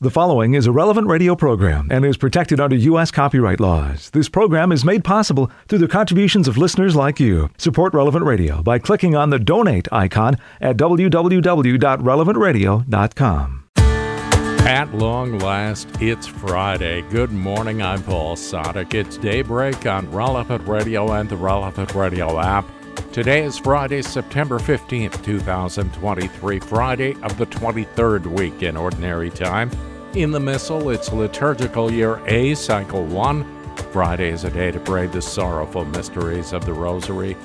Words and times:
The 0.00 0.10
following 0.10 0.54
is 0.54 0.68
a 0.68 0.72
relevant 0.72 1.08
radio 1.08 1.34
program 1.34 1.88
and 1.90 2.04
is 2.04 2.16
protected 2.16 2.60
under 2.60 2.76
U.S. 2.76 3.10
copyright 3.10 3.58
laws. 3.58 4.10
This 4.10 4.28
program 4.28 4.70
is 4.70 4.84
made 4.84 5.02
possible 5.02 5.50
through 5.66 5.80
the 5.80 5.88
contributions 5.88 6.46
of 6.46 6.56
listeners 6.56 6.94
like 6.94 7.18
you. 7.18 7.50
Support 7.58 7.94
Relevant 7.94 8.24
Radio 8.24 8.62
by 8.62 8.78
clicking 8.78 9.16
on 9.16 9.30
the 9.30 9.40
donate 9.40 9.88
icon 9.90 10.36
at 10.60 10.76
www.relevantradio.com. 10.76 13.64
At 14.68 14.94
long 14.94 15.38
last, 15.40 15.88
it's 16.00 16.28
Friday. 16.28 17.02
Good 17.10 17.32
morning, 17.32 17.82
I'm 17.82 18.04
Paul 18.04 18.36
Sadek. 18.36 18.94
It's 18.94 19.16
daybreak 19.16 19.84
on 19.84 20.08
Relevant 20.12 20.64
Radio 20.68 21.10
and 21.10 21.28
the 21.28 21.36
Relevant 21.36 21.96
Radio 21.96 22.38
app. 22.38 22.64
Today 23.12 23.42
is 23.44 23.58
Friday, 23.58 24.02
September 24.02 24.58
15th, 24.58 25.24
2023, 25.24 26.60
Friday 26.60 27.16
of 27.22 27.38
the 27.38 27.46
23rd 27.46 28.26
week 28.26 28.62
in 28.62 28.76
Ordinary 28.76 29.30
Time. 29.30 29.70
In 30.14 30.30
the 30.30 30.40
Missal, 30.40 30.90
it's 30.90 31.12
liturgical 31.12 31.90
year 31.90 32.20
A, 32.26 32.54
cycle 32.54 33.04
1. 33.04 33.76
Friday 33.92 34.30
is 34.30 34.44
a 34.44 34.50
day 34.50 34.70
to 34.70 34.80
pray 34.80 35.06
the 35.06 35.22
sorrowful 35.22 35.84
mysteries 35.86 36.52
of 36.52 36.66
the 36.66 36.72
Rosary. 36.72 37.36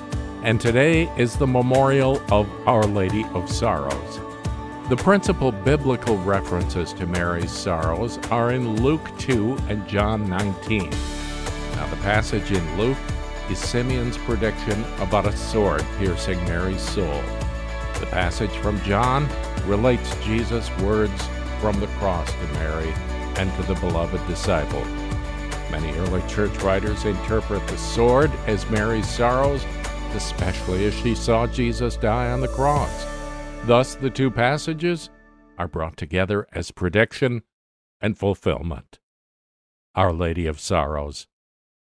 And 0.42 0.60
today 0.60 1.10
is 1.16 1.36
the 1.36 1.46
memorial 1.46 2.20
of 2.30 2.48
Our 2.68 2.84
Lady 2.84 3.24
of 3.32 3.50
Sorrows. 3.50 4.20
The 4.90 4.96
principal 4.96 5.50
biblical 5.50 6.18
references 6.18 6.92
to 6.92 7.06
Mary's 7.06 7.50
sorrows 7.50 8.18
are 8.30 8.52
in 8.52 8.82
Luke 8.82 9.10
2 9.18 9.56
and 9.68 9.88
John 9.88 10.28
19. 10.28 10.90
Now, 10.90 11.86
the 11.86 11.96
passage 12.02 12.52
in 12.52 12.78
Luke 12.78 12.98
is 13.50 13.58
Simeon's 13.58 14.18
prediction 14.18 14.84
about 14.98 15.26
a 15.26 15.36
sword 15.36 15.84
piercing 15.98 16.42
Mary's 16.44 16.80
soul. 16.80 17.22
The 18.00 18.06
passage 18.06 18.50
from 18.58 18.80
John 18.82 19.28
relates 19.66 20.14
Jesus' 20.24 20.70
words 20.78 21.22
from 21.60 21.78
the 21.80 21.86
cross 21.98 22.30
to 22.30 22.46
Mary 22.54 22.92
and 23.36 23.52
to 23.56 23.62
the 23.62 23.80
beloved 23.80 24.26
disciple. 24.26 24.84
Many 25.70 25.92
early 25.98 26.22
church 26.28 26.56
writers 26.62 27.04
interpret 27.04 27.66
the 27.66 27.78
sword 27.78 28.30
as 28.46 28.68
Mary's 28.70 29.08
sorrows, 29.08 29.64
especially 30.14 30.84
as 30.86 30.94
she 30.94 31.14
saw 31.14 31.46
Jesus 31.46 31.96
die 31.96 32.30
on 32.30 32.40
the 32.40 32.48
cross. 32.48 33.06
Thus, 33.64 33.94
the 33.94 34.10
two 34.10 34.30
passages 34.30 35.10
are 35.58 35.68
brought 35.68 35.96
together 35.96 36.46
as 36.52 36.70
prediction 36.70 37.42
and 38.00 38.18
fulfillment. 38.18 38.98
Our 39.94 40.12
Lady 40.12 40.46
of 40.46 40.60
Sorrows, 40.60 41.26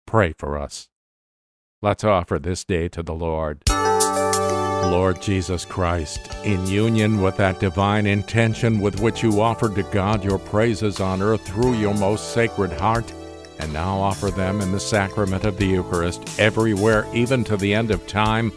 pray 0.07 0.33
for 0.33 0.59
us. 0.59 0.88
Let's 1.81 2.03
offer 2.03 2.41
this 2.41 2.65
day 2.65 2.89
to 2.89 3.05
the 3.05 3.15
Lord. 3.15 3.63
Lord 3.69 5.23
Jesus 5.23 5.65
Christ, 5.65 6.29
in 6.45 6.67
union 6.67 7.23
with 7.23 7.37
that 7.37 7.61
divine 7.61 8.05
intention 8.05 8.81
with 8.81 8.99
which 8.99 9.23
you 9.23 9.41
offered 9.41 9.77
to 9.77 9.85
God 9.85 10.25
your 10.25 10.41
praises 10.41 10.99
on 10.99 11.23
earth 11.23 11.47
through 11.47 11.75
your 11.75 11.95
most 11.95 12.33
sacred 12.33 12.73
heart, 12.73 13.13
and 13.61 13.73
now 13.73 13.97
offer 13.97 14.33
them 14.33 14.61
in 14.61 14.73
the 14.73 14.81
sacrament 14.81 15.45
of 15.45 15.57
the 15.57 15.67
Eucharist 15.67 16.41
everywhere, 16.41 17.07
even 17.15 17.45
to 17.45 17.57
the 17.57 17.73
end 17.73 17.93
of 17.93 18.05
time, 18.09 18.51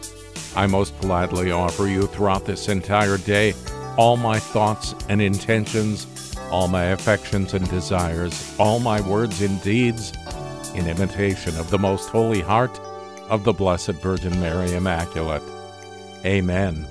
I 0.56 0.66
most 0.66 1.00
gladly 1.00 1.52
offer 1.52 1.86
you 1.86 2.08
throughout 2.08 2.44
this 2.44 2.68
entire 2.68 3.18
day 3.18 3.54
all 3.96 4.16
my 4.16 4.40
thoughts 4.40 4.96
and 5.08 5.22
intentions, 5.22 6.08
all 6.50 6.66
my 6.66 6.86
affections 6.86 7.54
and 7.54 7.70
desires, 7.70 8.52
all 8.58 8.80
my 8.80 9.00
words 9.00 9.42
and 9.42 9.62
deeds, 9.62 10.12
in 10.74 10.88
imitation 10.88 11.56
of 11.56 11.70
the 11.70 11.78
most 11.78 12.08
holy 12.08 12.40
heart 12.40 12.80
of 13.32 13.44
the 13.44 13.52
Blessed 13.52 13.92
Virgin 13.92 14.38
Mary 14.40 14.74
Immaculate. 14.74 15.42
Amen. 16.26 16.86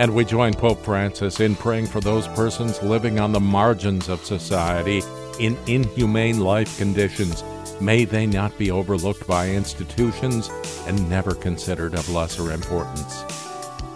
And 0.00 0.12
we 0.12 0.24
join 0.24 0.52
Pope 0.52 0.84
Francis 0.84 1.38
in 1.38 1.54
praying 1.54 1.86
for 1.86 2.00
those 2.00 2.26
persons 2.26 2.82
living 2.82 3.20
on 3.20 3.30
the 3.30 3.38
margins 3.38 4.08
of 4.08 4.24
society 4.24 5.00
in 5.38 5.56
inhumane 5.68 6.40
life 6.40 6.76
conditions. 6.76 7.44
May 7.80 8.04
they 8.04 8.26
not 8.26 8.58
be 8.58 8.72
overlooked 8.72 9.28
by 9.28 9.48
institutions 9.48 10.50
and 10.88 11.08
never 11.08 11.36
considered 11.36 11.94
of 11.94 12.10
lesser 12.10 12.50
importance. 12.50 13.22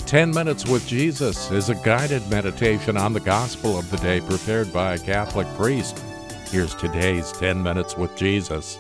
10 0.07 0.31
Minutes 0.31 0.69
with 0.69 0.87
Jesus 0.87 1.51
is 1.51 1.71
a 1.71 1.75
guided 1.75 2.25
meditation 2.31 2.97
on 2.97 3.13
the 3.13 3.21
gospel 3.21 3.77
of 3.77 3.91
the 3.91 3.97
day 3.97 4.21
prepared 4.21 4.73
by 4.73 4.95
a 4.95 4.99
Catholic 4.99 5.49
priest. 5.57 5.99
Here's 6.53 6.77
today's 6.77 7.33
10 7.33 7.61
Minutes 7.61 7.97
with 7.97 8.15
Jesus. 8.15 8.79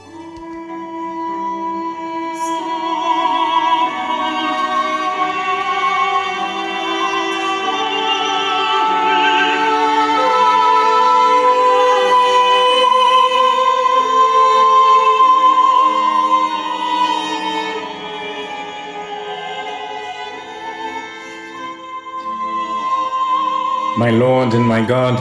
My 24.04 24.10
Lord 24.10 24.52
and 24.52 24.66
my 24.66 24.84
God, 24.84 25.16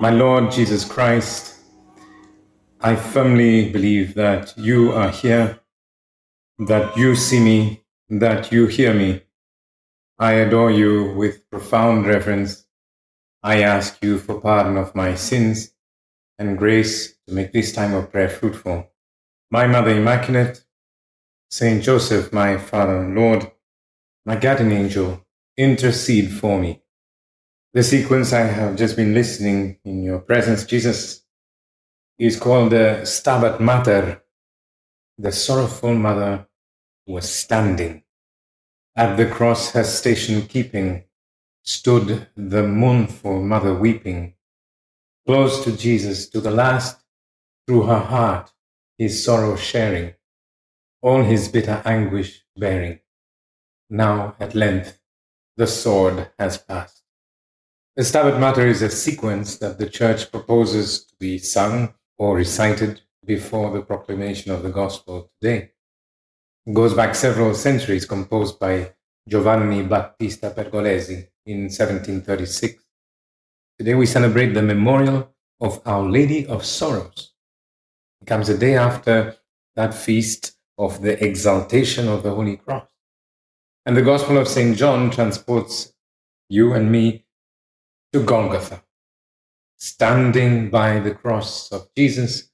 my 0.00 0.10
Lord 0.10 0.52
Jesus 0.52 0.84
Christ, 0.84 1.56
I 2.80 2.94
firmly 2.94 3.70
believe 3.70 4.14
that 4.14 4.56
you 4.56 4.92
are 4.92 5.10
here, 5.10 5.58
that 6.60 6.96
you 6.96 7.16
see 7.16 7.40
me, 7.40 7.82
that 8.08 8.52
you 8.52 8.68
hear 8.68 8.94
me. 8.94 9.22
I 10.16 10.34
adore 10.34 10.70
you 10.70 11.12
with 11.14 11.50
profound 11.50 12.06
reverence. 12.06 12.64
I 13.42 13.62
ask 13.62 14.00
you 14.00 14.16
for 14.20 14.40
pardon 14.40 14.76
of 14.76 14.94
my 14.94 15.16
sins 15.16 15.72
and 16.38 16.56
grace 16.56 17.16
to 17.26 17.34
make 17.34 17.52
this 17.52 17.72
time 17.72 17.94
of 17.94 18.12
prayer 18.12 18.28
fruitful. 18.28 18.92
My 19.50 19.66
Mother 19.66 19.90
Immaculate, 19.90 20.64
Saint 21.50 21.82
Joseph, 21.82 22.32
my 22.32 22.58
Father 22.58 22.98
and 22.98 23.16
Lord, 23.16 23.50
my 24.24 24.36
guardian 24.36 24.70
angel, 24.70 25.26
intercede 25.56 26.30
for 26.30 26.60
me. 26.60 26.81
The 27.74 27.82
sequence 27.82 28.34
I 28.34 28.40
have 28.40 28.76
just 28.76 28.96
been 28.96 29.14
listening 29.14 29.78
in 29.82 30.02
your 30.02 30.18
presence, 30.18 30.66
Jesus, 30.66 31.22
is 32.18 32.38
called 32.38 32.72
the 32.72 33.00
Stabat 33.04 33.60
Mater. 33.60 34.22
The 35.16 35.32
sorrowful 35.32 35.94
mother 35.94 36.46
was 37.06 37.32
standing. 37.32 38.02
At 38.94 39.16
the 39.16 39.24
cross, 39.24 39.70
her 39.70 39.84
station 39.84 40.42
keeping, 40.42 41.04
stood 41.62 42.28
the 42.36 42.62
mournful 42.62 43.42
mother 43.42 43.74
weeping. 43.74 44.34
Close 45.26 45.64
to 45.64 45.74
Jesus 45.74 46.28
to 46.28 46.42
the 46.42 46.50
last, 46.50 47.02
through 47.66 47.84
her 47.84 48.00
heart, 48.00 48.52
his 48.98 49.24
sorrow 49.24 49.56
sharing, 49.56 50.12
all 51.00 51.22
his 51.22 51.48
bitter 51.48 51.80
anguish 51.86 52.44
bearing. 52.54 52.98
Now, 53.88 54.36
at 54.38 54.54
length, 54.54 54.98
the 55.56 55.66
sword 55.66 56.30
has 56.38 56.58
passed. 56.58 57.01
The 57.94 58.04
Stabat 58.04 58.40
Mater 58.40 58.66
is 58.66 58.80
a 58.80 58.88
sequence 58.88 59.58
that 59.58 59.78
the 59.78 59.86
Church 59.86 60.32
proposes 60.32 61.04
to 61.04 61.14
be 61.20 61.36
sung 61.36 61.92
or 62.16 62.34
recited 62.34 63.02
before 63.26 63.70
the 63.70 63.82
proclamation 63.82 64.50
of 64.50 64.62
the 64.62 64.70
Gospel 64.70 65.30
today. 65.38 65.72
It 66.64 66.72
goes 66.72 66.94
back 66.94 67.14
several 67.14 67.52
centuries, 67.52 68.06
composed 68.06 68.58
by 68.58 68.94
Giovanni 69.28 69.82
Battista 69.82 70.54
Pergolesi 70.56 71.28
in 71.44 71.64
1736. 71.64 72.82
Today 73.78 73.92
we 73.92 74.06
celebrate 74.06 74.54
the 74.54 74.62
memorial 74.62 75.28
of 75.60 75.82
Our 75.84 76.08
Lady 76.08 76.46
of 76.46 76.64
Sorrows. 76.64 77.34
It 78.22 78.26
comes 78.26 78.48
a 78.48 78.56
day 78.56 78.74
after 78.74 79.36
that 79.76 79.92
feast 79.92 80.56
of 80.78 81.02
the 81.02 81.22
exaltation 81.22 82.08
of 82.08 82.22
the 82.22 82.34
Holy 82.34 82.56
Cross. 82.56 82.88
And 83.84 83.94
the 83.94 84.00
Gospel 84.00 84.38
of 84.38 84.48
St. 84.48 84.78
John 84.78 85.10
transports 85.10 85.92
you 86.48 86.72
and 86.72 86.90
me 86.90 87.21
to 88.12 88.22
Golgotha. 88.22 88.82
Standing 89.78 90.68
by 90.68 91.00
the 91.00 91.14
cross 91.14 91.72
of 91.72 91.88
Jesus 91.96 92.50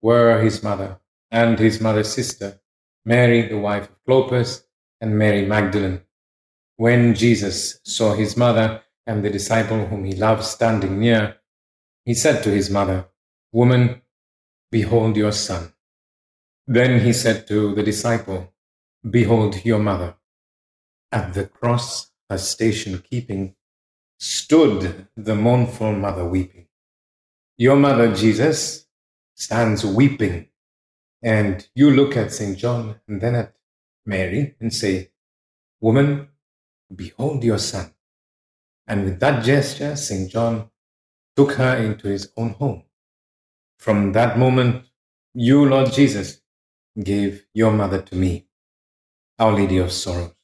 were 0.00 0.40
his 0.40 0.62
mother 0.62 1.00
and 1.30 1.58
his 1.58 1.80
mother's 1.80 2.12
sister, 2.12 2.60
Mary, 3.04 3.48
the 3.48 3.58
wife 3.58 3.88
of 3.90 4.04
Clopas, 4.06 4.64
and 5.00 5.18
Mary 5.18 5.44
Magdalene. 5.44 6.00
When 6.76 7.14
Jesus 7.14 7.80
saw 7.84 8.14
his 8.14 8.36
mother 8.36 8.82
and 9.06 9.24
the 9.24 9.30
disciple 9.30 9.86
whom 9.86 10.04
he 10.04 10.14
loved 10.14 10.44
standing 10.44 11.00
near, 11.00 11.36
he 12.04 12.14
said 12.14 12.42
to 12.44 12.50
his 12.50 12.70
mother, 12.70 13.06
Woman, 13.52 14.02
behold 14.70 15.16
your 15.16 15.32
son. 15.32 15.72
Then 16.66 17.00
he 17.00 17.12
said 17.12 17.48
to 17.48 17.74
the 17.74 17.82
disciple, 17.82 18.52
Behold 19.08 19.64
your 19.64 19.80
mother. 19.80 20.14
At 21.10 21.34
the 21.34 21.46
cross, 21.46 22.12
her 22.28 22.38
station 22.38 23.02
keeping, 23.02 23.56
stood 24.20 25.08
the 25.16 25.34
mournful 25.34 25.92
mother 25.92 26.24
weeping. 26.24 26.66
Your 27.56 27.76
mother, 27.76 28.14
Jesus, 28.14 28.86
stands 29.34 29.84
weeping. 29.84 30.48
And 31.22 31.66
you 31.74 31.90
look 31.90 32.16
at 32.16 32.32
St. 32.32 32.56
John 32.56 33.00
and 33.08 33.20
then 33.20 33.34
at 33.34 33.54
Mary 34.06 34.54
and 34.60 34.72
say, 34.72 35.10
Woman, 35.80 36.28
behold 36.94 37.42
your 37.42 37.58
son. 37.58 37.94
And 38.86 39.04
with 39.04 39.20
that 39.20 39.44
gesture, 39.44 39.96
St. 39.96 40.30
John 40.30 40.70
took 41.36 41.52
her 41.52 41.76
into 41.76 42.08
his 42.08 42.32
own 42.36 42.50
home. 42.50 42.82
From 43.78 44.12
that 44.12 44.38
moment, 44.38 44.84
you, 45.34 45.64
Lord 45.66 45.92
Jesus, 45.92 46.40
gave 47.02 47.46
your 47.54 47.72
mother 47.72 48.02
to 48.02 48.16
me, 48.16 48.46
Our 49.38 49.52
Lady 49.52 49.78
of 49.78 49.92
Sorrows, 49.92 50.34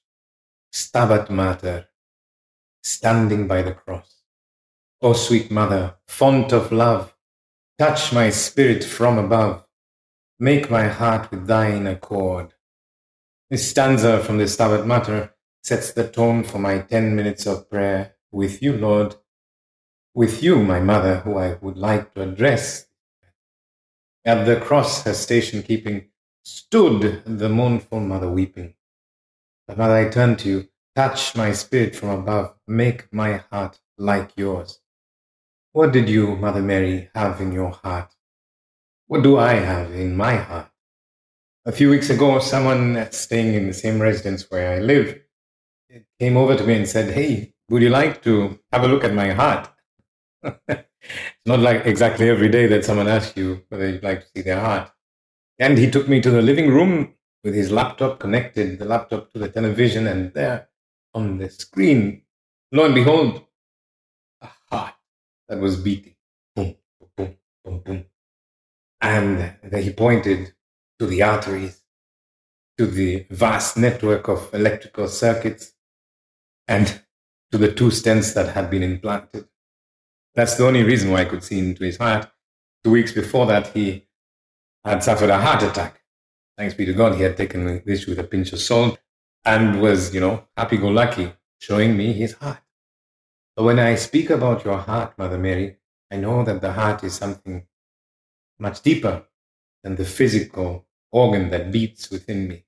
Stabat 0.72 1.29
Mater, 1.29 1.85
standing 2.86 3.48
by 3.48 3.62
the 3.62 3.72
cross. 3.72 4.22
O 5.02 5.12
sweet 5.12 5.50
mother, 5.50 5.96
font 6.06 6.52
of 6.52 6.70
love, 6.70 7.14
touch 7.78 8.12
my 8.12 8.30
spirit 8.30 8.84
from 8.84 9.18
above, 9.18 9.66
make 10.38 10.70
my 10.70 10.86
heart 10.86 11.30
with 11.30 11.46
thine 11.46 11.86
accord. 11.86 12.54
This 13.50 13.68
stanza 13.68 14.22
from 14.22 14.38
the 14.38 14.44
Stabat 14.44 14.86
Mater 14.86 15.34
sets 15.62 15.92
the 15.92 16.08
tone 16.08 16.44
for 16.44 16.58
my 16.58 16.78
10 16.78 17.16
minutes 17.16 17.44
of 17.46 17.68
prayer 17.68 18.14
with 18.30 18.62
you, 18.62 18.72
Lord, 18.72 19.16
with 20.14 20.42
you, 20.42 20.62
my 20.62 20.80
mother, 20.80 21.16
who 21.18 21.36
I 21.36 21.54
would 21.60 21.76
like 21.76 22.14
to 22.14 22.22
address. 22.22 22.86
At 24.24 24.44
the 24.44 24.60
cross, 24.60 25.02
her 25.02 25.14
station 25.14 25.62
keeping, 25.62 26.08
stood 26.44 27.22
the 27.26 27.48
mournful 27.48 28.00
mother 28.00 28.30
weeping. 28.30 28.74
But 29.66 29.76
mother, 29.76 29.96
I 29.96 30.08
turn 30.08 30.36
to 30.36 30.48
you, 30.48 30.68
touch 30.96 31.37
my 31.37 31.52
spirit 31.52 31.94
from 31.94 32.08
above, 32.08 32.54
make 32.66 33.12
my 33.12 33.44
heart 33.50 33.78
like 33.98 34.31
yours. 34.34 34.81
What 35.72 35.93
did 35.93 36.08
you, 36.08 36.37
Mother 36.37 36.62
Mary, 36.62 37.10
have 37.14 37.38
in 37.43 37.52
your 37.52 37.70
heart? 37.70 38.14
What 39.06 39.22
do 39.22 39.37
I 39.38 39.54
have 39.54 39.93
in 39.93 40.16
my 40.16 40.37
heart? 40.37 40.70
A 41.66 41.72
few 41.72 41.90
weeks 41.90 42.08
ago, 42.08 42.38
someone 42.38 43.08
staying 43.12 43.52
in 43.54 43.66
the 43.66 43.75
same 43.75 44.00
residence 44.00 44.50
where 44.50 44.72
I 44.72 44.78
live 44.78 45.20
came 46.19 46.37
over 46.38 46.56
to 46.56 46.64
me 46.64 46.75
and 46.75 46.88
said, 46.88 47.12
Hey, 47.12 47.52
would 47.69 47.82
you 47.82 47.90
like 47.90 48.22
to 48.22 48.58
have 48.72 48.84
a 48.84 48.88
look 48.88 49.04
at 49.04 49.12
my 49.12 49.32
heart? 49.32 49.69
it's 50.69 50.84
not 51.46 51.58
like 51.60 51.84
exactly 51.84 52.31
every 52.31 52.48
day 52.48 52.66
that 52.69 52.84
someone 52.87 53.08
asks 53.08 53.37
you 53.37 53.62
whether 53.69 53.87
you'd 53.87 54.02
like 54.02 54.20
to 54.20 54.28
see 54.34 54.43
their 54.43 54.60
heart. 54.60 54.90
And 55.58 55.76
he 55.76 55.90
took 55.90 56.08
me 56.08 56.22
to 56.22 56.31
the 56.31 56.43
living 56.43 56.70
room 56.70 57.14
with 57.44 57.54
his 57.54 57.70
laptop 57.70 58.19
connected, 58.19 58.78
the 58.78 58.84
laptop 58.87 59.32
to 59.32 59.38
the 59.38 59.48
television, 59.48 60.06
and 60.06 60.32
there 60.32 60.69
on 61.16 61.38
the 61.38 61.48
screen, 61.48 62.22
lo 62.70 62.84
and 62.84 62.94
behold, 62.94 63.42
a 64.42 64.48
heart 64.70 64.94
that 65.48 65.58
was 65.58 65.76
beating. 65.76 66.14
Boom, 66.54 66.76
boom, 67.16 67.36
boom, 67.64 67.78
boom. 67.80 68.04
And 69.00 69.56
then 69.62 69.82
he 69.82 69.92
pointed 69.92 70.52
to 70.98 71.06
the 71.06 71.22
arteries, 71.22 71.82
to 72.76 72.86
the 72.86 73.26
vast 73.30 73.78
network 73.78 74.28
of 74.28 74.52
electrical 74.52 75.08
circuits, 75.08 75.72
and 76.68 77.00
to 77.50 77.56
the 77.56 77.72
two 77.72 77.88
stents 77.88 78.34
that 78.34 78.54
had 78.54 78.69
been 78.69 78.82
implanted. 78.82 79.48
That's 80.34 80.56
the 80.56 80.66
only 80.66 80.82
reason 80.82 81.10
why 81.10 81.22
I 81.22 81.24
could 81.24 81.42
see 81.42 81.58
into 81.58 81.84
his 81.84 81.96
heart. 81.96 82.30
Two 82.84 82.90
weeks 82.90 83.12
before 83.12 83.46
that, 83.46 83.69
he 83.69 84.06
had 84.84 85.02
suffered 85.02 85.30
a 85.30 85.40
heart 85.40 85.62
attack. 85.62 86.02
Thanks 86.58 86.74
be 86.74 86.84
to 86.84 86.92
God, 86.92 87.14
he 87.14 87.22
had 87.22 87.38
taken 87.38 87.82
this 87.86 88.06
with 88.06 88.19
a 88.19 88.24
pinch 88.24 88.52
of 88.52 88.60
salt 88.60 88.98
and 89.46 89.81
was, 89.81 90.12
you 90.12 90.20
know, 90.20 90.44
happy 90.56 90.76
go 90.76 90.88
lucky, 90.88 91.32
showing 91.58 91.96
me 91.96 92.12
his 92.12 92.34
heart. 92.34 92.60
But 93.54 93.62
when 93.62 93.78
I 93.78 93.94
speak 93.94 94.28
about 94.28 94.64
your 94.64 94.76
heart, 94.76 95.16
Mother 95.16 95.38
Mary, 95.38 95.76
I 96.10 96.16
know 96.16 96.44
that 96.44 96.60
the 96.60 96.72
heart 96.72 97.04
is 97.04 97.14
something 97.14 97.66
much 98.58 98.82
deeper 98.82 99.25
than 99.82 99.94
the 99.94 100.04
physical 100.04 100.84
organ 101.12 101.50
that 101.50 101.70
beats 101.70 102.10
within 102.10 102.48
me. 102.48 102.64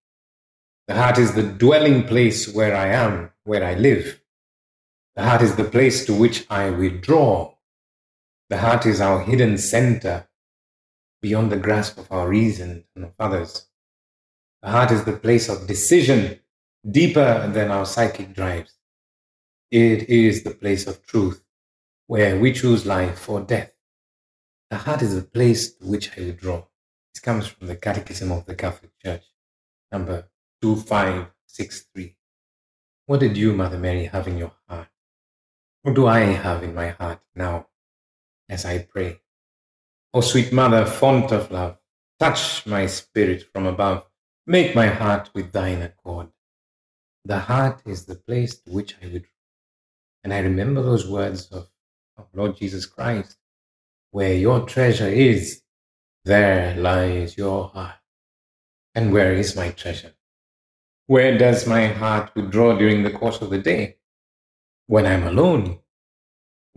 The 0.87 0.95
heart 0.95 1.19
is 1.19 1.35
the 1.35 1.43
dwelling 1.43 2.05
place 2.05 2.49
where 2.49 2.75
I 2.75 2.87
am, 2.89 3.33
where 3.45 3.65
I 3.65 3.75
live. 3.75 4.23
The 5.17 5.25
heart 5.25 5.43
is 5.43 5.57
the 5.57 5.65
place 5.65 6.07
to 6.07 6.15
which 6.15 6.47
I 6.49 6.71
withdraw. 6.71 7.55
The 8.51 8.59
heart 8.59 8.87
is 8.87 9.01
our 9.01 9.21
hidden 9.21 9.59
center 9.59 10.29
beyond 11.21 11.51
the 11.51 11.57
grasp 11.57 11.99
of 11.99 12.11
our 12.13 12.29
reason 12.29 12.85
and 12.95 13.05
of 13.05 13.15
others. 13.19 13.67
The 14.63 14.71
heart 14.71 14.93
is 14.93 15.05
the 15.05 15.13
place 15.17 15.49
of 15.49 15.67
decision 15.67 16.41
deeper 16.91 17.49
than 17.53 17.71
our 17.71 17.85
psychic 17.85 18.35
drives. 18.35 18.75
It 19.71 20.09
is 20.09 20.43
the 20.43 20.53
place 20.53 20.87
of 20.87 21.05
truth 21.05 21.43
where 22.07 22.39
we 22.39 22.53
choose 22.53 22.87
life 22.87 23.29
or 23.29 23.41
death. 23.41 23.73
The 24.71 24.77
heart 24.77 25.03
is 25.03 25.15
the 25.15 25.23
place 25.23 25.75
to 25.75 25.87
which 25.87 26.17
I 26.17 26.23
withdraw. 26.23 26.65
This 27.13 27.21
comes 27.21 27.47
from 27.47 27.67
the 27.67 27.77
Catechism 27.77 28.33
of 28.33 28.47
the 28.47 28.55
Catholic 28.55 28.93
Church, 29.03 29.25
number 29.93 30.29
2563. 30.63 32.17
What 33.07 33.21
did 33.21 33.37
you, 33.37 33.53
Mother 33.53 33.79
Mary, 33.79 34.07
have 34.07 34.29
in 34.29 34.39
your 34.39 34.53
heart? 34.69 34.89
What 35.83 35.95
do 35.95 36.07
I 36.07 36.21
have 36.21 36.63
in 36.63 36.75
my 36.75 36.89
heart 36.89 37.21
now 37.35 37.67
as 38.49 38.65
I 38.65 38.79
pray? 38.79 39.21
O 40.15 40.21
sweet 40.21 40.53
Mother, 40.53 40.87
font 40.87 41.33
of 41.33 41.51
love, 41.51 41.79
touch 42.19 42.67
my 42.67 42.87
spirit 42.87 43.43
from 43.53 43.67
above, 43.67 44.07
make 44.47 44.75
my 44.75 44.87
heart 44.87 45.31
with 45.35 45.53
thine 45.53 45.83
accord. 45.83 46.29
The 47.29 47.41
heart 47.41 47.83
is 47.85 48.07
the 48.07 48.15
place 48.15 48.57
to 48.61 48.71
which 48.71 48.97
I 49.03 49.05
withdraw. 49.05 49.29
And 50.25 50.33
I 50.33 50.39
remember 50.39 50.81
those 50.81 51.07
words 51.07 51.49
of, 51.49 51.69
of 52.17 52.25
Lord 52.33 52.57
Jesus 52.57 52.87
Christ, 52.87 53.37
where 54.13 54.33
your 54.33 54.61
treasure 54.65 55.09
is, 55.09 55.61
there 56.25 56.75
lies 56.77 57.37
your 57.37 57.69
heart. 57.69 58.01
And 58.95 59.13
where 59.13 59.35
is 59.35 59.55
my 59.55 59.73
treasure? 59.73 60.15
Where 61.07 61.37
does 61.37 61.67
my 61.67 61.89
heart 61.89 62.35
withdraw 62.35 62.79
during 62.79 63.03
the 63.03 63.11
course 63.11 63.43
of 63.43 63.51
the 63.51 63.59
day? 63.59 63.99
When 64.87 65.05
I'm 65.05 65.25
alone? 65.25 65.81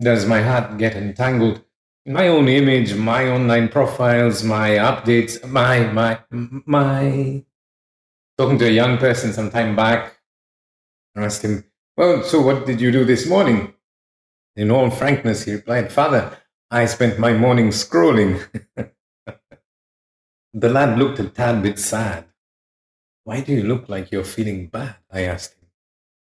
Does 0.02 0.26
my 0.26 0.42
heart 0.42 0.76
get 0.76 0.94
entangled 0.94 1.62
in 2.04 2.12
my 2.12 2.28
own 2.28 2.48
image, 2.48 2.94
my 2.94 3.26
online 3.30 3.70
profiles, 3.70 4.44
my 4.44 4.72
updates, 4.72 5.42
my, 5.48 5.90
my, 5.90 6.18
my? 6.30 7.42
Talking 8.36 8.58
to 8.58 8.66
a 8.66 8.70
young 8.70 8.98
person 8.98 9.32
some 9.32 9.50
time 9.50 9.74
back, 9.74 10.18
I 11.14 11.24
asked 11.24 11.42
him, 11.42 11.64
Well, 11.96 12.22
so 12.22 12.40
what 12.40 12.66
did 12.66 12.80
you 12.80 12.90
do 12.90 13.04
this 13.04 13.26
morning? 13.26 13.74
In 14.56 14.70
all 14.70 14.90
frankness, 14.90 15.44
he 15.44 15.52
replied, 15.52 15.92
Father, 15.92 16.36
I 16.70 16.86
spent 16.86 17.18
my 17.18 17.32
morning 17.32 17.68
scrolling. 17.68 18.42
the 20.54 20.68
lad 20.68 20.98
looked 20.98 21.18
a 21.18 21.28
tad 21.28 21.62
bit 21.62 21.78
sad. 21.78 22.24
Why 23.24 23.40
do 23.40 23.52
you 23.52 23.62
look 23.62 23.88
like 23.88 24.10
you're 24.10 24.24
feeling 24.24 24.66
bad? 24.68 24.96
I 25.10 25.22
asked 25.22 25.54
him. 25.54 25.68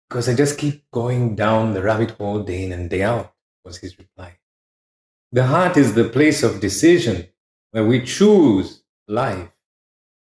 Because 0.09 0.29
I 0.29 0.35
just 0.35 0.59
keep 0.59 0.91
going 0.91 1.37
down 1.37 1.73
the 1.73 1.83
rabbit 1.83 2.13
hole 2.13 2.43
day 2.43 2.65
in 2.65 2.73
and 2.73 2.91
day 2.91 3.03
out, 3.03 3.35
was 3.65 3.79
his 3.79 3.99
reply. 3.99 4.39
The 5.31 5.47
heart 5.47 5.77
is 5.77 5.95
the 5.95 6.09
place 6.09 6.43
of 6.43 6.61
decision 6.61 7.29
where 7.71 7.87
we 7.87 8.05
choose 8.05 8.83
life. 9.09 9.49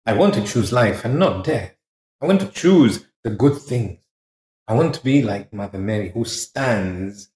I 0.07 0.15
want 0.15 0.35
to 0.35 0.45
choose 0.45 0.73
life 0.73 1.05
and 1.05 1.19
not 1.19 1.45
death. 1.45 1.75
I 2.21 2.27
want 2.27 2.41
to 2.41 2.49
choose 2.49 3.05
the 3.23 3.31
good 3.31 3.57
things. 3.59 3.99
I 4.69 4.75
want 4.75 4.95
to 4.97 5.03
be 5.03 5.23
like 5.23 5.55
Mother 5.55 5.79
Mary 5.79 6.11
who 6.11 6.27
stands. 6.27 7.31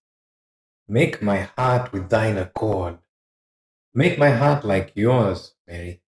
Make 0.86 1.22
my 1.22 1.48
heart 1.56 1.90
with 1.90 2.10
thine 2.10 2.36
accord. 2.36 2.98
Make 3.94 4.18
my 4.18 4.30
heart 4.30 4.66
like 4.66 4.92
yours, 4.94 5.54
Mary. 5.66 6.02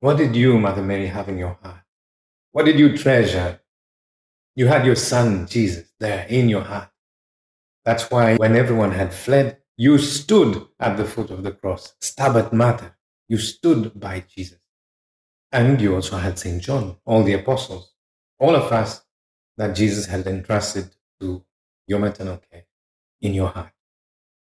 What 0.00 0.16
did 0.16 0.34
you, 0.34 0.58
Mother 0.58 0.82
Mary, 0.82 1.06
have 1.06 1.28
in 1.28 1.38
your 1.38 1.56
heart? 1.62 1.84
What 2.50 2.66
did 2.66 2.76
you 2.76 2.98
treasure? 2.98 3.60
You 4.56 4.66
had 4.66 4.84
your 4.84 4.96
son, 4.96 5.46
Jesus, 5.46 5.92
there 6.00 6.26
in 6.28 6.48
your 6.48 6.62
heart. 6.62 6.90
That's 7.84 8.10
why 8.10 8.34
when 8.34 8.56
everyone 8.56 8.90
had 8.90 9.14
fled, 9.14 9.58
you 9.76 9.96
stood 9.98 10.66
at 10.80 10.96
the 10.96 11.04
foot 11.04 11.30
of 11.30 11.44
the 11.44 11.52
cross. 11.52 11.94
Stabat 12.00 12.52
Mater. 12.52 12.96
You 13.28 13.38
stood 13.38 13.98
by 13.98 14.24
Jesus. 14.28 14.58
And 15.52 15.80
you 15.80 15.94
also 15.94 16.16
had 16.16 16.36
St. 16.36 16.60
John, 16.60 16.96
all 17.04 17.22
the 17.22 17.34
apostles, 17.34 17.92
all 18.40 18.56
of 18.56 18.72
us 18.72 19.01
that 19.56 19.76
Jesus 19.76 20.06
had 20.06 20.26
entrusted 20.26 20.90
to 21.20 21.44
your 21.86 21.98
maternal 21.98 22.40
care 22.50 22.64
in 23.20 23.34
your 23.34 23.48
heart. 23.48 23.72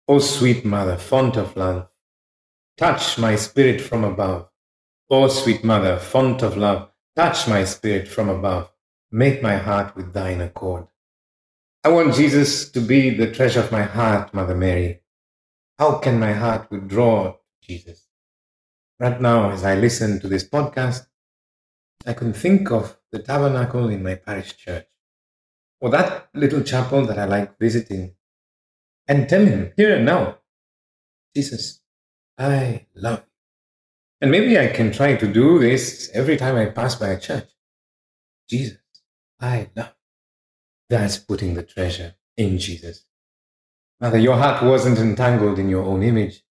O 0.07 0.19
sweet 0.19 0.65
mother, 0.65 0.97
font 0.97 1.38
of 1.38 1.55
love, 1.55 1.88
touch 2.77 3.17
my 3.17 3.35
spirit 3.35 3.81
from 3.81 4.03
above. 4.03 4.50
O 5.09 5.27
sweet 5.27 5.63
mother, 5.63 5.97
font 5.97 6.41
of 6.41 6.57
love, 6.57 6.89
Touch 7.15 7.47
my 7.47 7.63
spirit 7.63 8.07
from 8.07 8.27
above. 8.27 8.71
Make 9.12 9.43
my 9.43 9.57
heart 9.57 9.95
with 9.95 10.13
thine 10.13 10.41
accord. 10.41 10.88
I 11.83 11.89
want 11.89 12.15
Jesus 12.15 12.71
to 12.71 12.81
be 12.81 13.12
the 13.12 13.31
treasure 13.31 13.59
of 13.59 13.71
my 13.71 13.83
heart, 13.83 14.33
Mother 14.33 14.55
Mary. 14.55 15.01
How 15.77 16.00
can 16.00 16.19
my 16.19 16.33
heart 16.33 16.71
withdraw 16.71 17.35
Jesus? 17.62 18.07
Right 19.00 19.21
now, 19.21 19.51
as 19.51 19.63
I 19.63 19.75
listen 19.75 20.19
to 20.21 20.27
this 20.27 20.47
podcast, 20.47 21.05
I 22.05 22.13
can 22.13 22.33
think 22.33 22.72
of 22.72 22.98
the 23.12 23.19
tabernacle 23.19 23.89
in 23.89 24.03
my 24.03 24.15
parish 24.15 24.57
church, 24.57 24.88
or 25.79 25.89
that 25.91 26.29
little 26.33 26.62
chapel 26.62 27.05
that 27.05 27.19
I 27.19 27.25
like 27.25 27.60
visiting, 27.60 28.15
and 29.07 29.27
tell 29.29 29.45
him 29.45 29.74
here 29.77 29.95
and 29.95 30.05
now, 30.05 30.39
Jesus, 31.36 31.81
I 32.38 32.88
love 32.95 33.19
you. 33.19 33.25
And 34.22 34.31
maybe 34.31 34.57
I 34.57 34.67
can 34.67 34.91
try 34.91 35.15
to 35.15 35.27
do 35.31 35.60
this 35.60 36.10
every 36.13 36.38
time 36.38 36.55
I 36.55 36.67
pass 36.67 36.95
by 36.95 37.10
a 37.10 37.19
church. 37.19 37.50
Jesus, 38.50 38.77
I 39.39 39.69
love. 39.75 39.93
That's 40.89 41.17
putting 41.17 41.53
the 41.53 41.63
treasure 41.63 42.15
in 42.38 42.57
Jesus. 42.57 43.05
Mother, 44.00 44.17
your 44.17 44.36
heart 44.36 44.63
wasn't 44.63 45.00
entangled 45.00 45.60
in 45.60 45.69
your 45.69 45.83
own 45.83 46.03
image. 46.03 46.43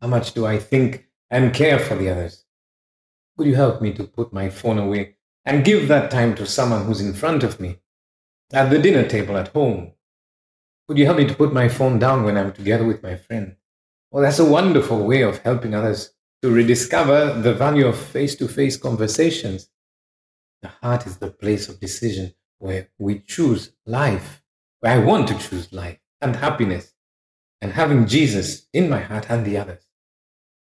How 0.00 0.08
much 0.08 0.32
do 0.32 0.46
I 0.46 0.58
think 0.58 1.06
and 1.30 1.52
care 1.52 1.78
for 1.78 1.96
the 1.96 2.10
others? 2.10 2.44
Would 3.38 3.46
you 3.46 3.54
help 3.54 3.80
me 3.80 3.92
to 3.92 4.02
put 4.02 4.32
my 4.32 4.50
phone 4.50 4.78
away 4.78 5.14
and 5.44 5.64
give 5.64 5.86
that 5.86 6.10
time 6.10 6.34
to 6.34 6.44
someone 6.44 6.84
who's 6.84 7.00
in 7.00 7.14
front 7.14 7.44
of 7.44 7.60
me 7.60 7.78
at 8.52 8.68
the 8.68 8.80
dinner 8.80 9.08
table 9.08 9.36
at 9.36 9.48
home? 9.48 9.92
Would 10.88 10.98
you 10.98 11.04
help 11.04 11.18
me 11.18 11.26
to 11.26 11.34
put 11.34 11.52
my 11.52 11.68
phone 11.68 12.00
down 12.00 12.24
when 12.24 12.36
I'm 12.36 12.52
together 12.52 12.84
with 12.84 13.00
my 13.00 13.14
friend? 13.14 13.54
Well, 14.10 14.24
that's 14.24 14.40
a 14.40 14.44
wonderful 14.44 15.06
way 15.06 15.22
of 15.22 15.38
helping 15.38 15.72
others 15.72 16.14
to 16.42 16.50
rediscover 16.50 17.32
the 17.40 17.54
value 17.54 17.86
of 17.86 17.96
face 17.96 18.34
to 18.36 18.48
face 18.48 18.76
conversations. 18.76 19.70
The 20.62 20.68
heart 20.82 21.06
is 21.06 21.18
the 21.18 21.30
place 21.30 21.68
of 21.68 21.78
decision 21.78 22.34
where 22.58 22.88
we 22.98 23.20
choose 23.20 23.70
life, 23.86 24.42
where 24.80 24.94
I 24.94 24.98
want 24.98 25.28
to 25.28 25.38
choose 25.38 25.72
life 25.72 26.00
and 26.20 26.34
happiness, 26.34 26.92
and 27.60 27.72
having 27.72 28.08
Jesus 28.08 28.66
in 28.72 28.90
my 28.90 29.00
heart 29.00 29.30
and 29.30 29.44
the 29.44 29.58
others. 29.58 29.84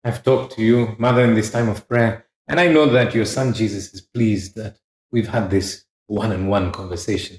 I've 0.03 0.21
talked 0.21 0.53
to 0.57 0.61
you, 0.61 0.95
Mother, 0.99 1.23
in 1.23 1.33
this 1.33 1.49
time 1.49 1.67
of 1.67 1.87
prayer, 1.87 2.27
and 2.47 2.59
I 2.59 2.67
know 2.67 2.85
that 2.87 3.15
your 3.15 3.25
son 3.25 3.53
Jesus 3.53 3.93
is 3.93 4.01
pleased 4.01 4.55
that 4.55 4.77
we've 5.11 5.27
had 5.27 5.49
this 5.49 5.85
one 6.07 6.31
on 6.31 6.47
one 6.47 6.71
conversation. 6.71 7.37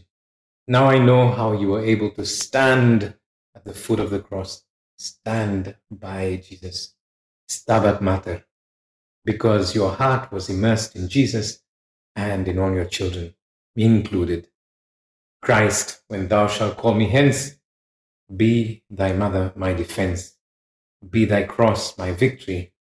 Now 0.68 0.86
I 0.86 0.98
know 0.98 1.30
how 1.30 1.52
you 1.52 1.68
were 1.68 1.84
able 1.84 2.10
to 2.12 2.24
stand 2.24 3.14
at 3.54 3.64
the 3.64 3.74
foot 3.74 4.00
of 4.00 4.10
the 4.10 4.20
cross, 4.20 4.64
stand 4.96 5.76
by 5.90 6.36
Jesus, 6.36 6.94
Stabat 7.48 8.00
Mater, 8.00 8.44
because 9.24 9.74
your 9.74 9.92
heart 9.92 10.32
was 10.32 10.48
immersed 10.48 10.96
in 10.96 11.08
Jesus 11.08 11.60
and 12.16 12.46
in 12.48 12.58
all 12.58 12.72
your 12.72 12.84
children, 12.84 13.34
me 13.76 13.84
included. 13.84 14.48
Christ, 15.42 16.02
when 16.08 16.28
thou 16.28 16.46
shalt 16.46 16.76
call 16.76 16.94
me 16.94 17.08
hence, 17.08 17.56
be 18.34 18.84
thy 18.88 19.12
mother 19.12 19.52
my 19.56 19.72
defense, 19.72 20.36
be 21.10 21.24
thy 21.24 21.42
cross 21.42 21.98
my 21.98 22.12
victory, 22.12 22.72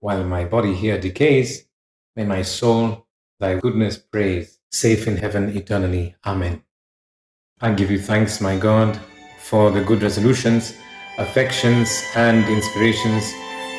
while 0.00 0.24
my 0.24 0.44
body 0.44 0.74
here 0.74 0.98
decays, 0.98 1.65
may 2.16 2.24
my 2.24 2.42
soul 2.42 3.06
thy 3.38 3.58
goodness 3.60 3.98
praise, 3.98 4.58
safe 4.70 5.06
in 5.06 5.18
heaven 5.18 5.54
eternally. 5.56 6.16
Amen. 6.24 6.62
I 7.60 7.74
give 7.74 7.90
you 7.90 7.98
thanks, 8.00 8.40
my 8.40 8.56
God, 8.56 8.98
for 9.38 9.70
the 9.70 9.84
good 9.84 10.02
resolutions, 10.02 10.74
affections, 11.18 12.02
and 12.14 12.44
inspirations 12.48 13.30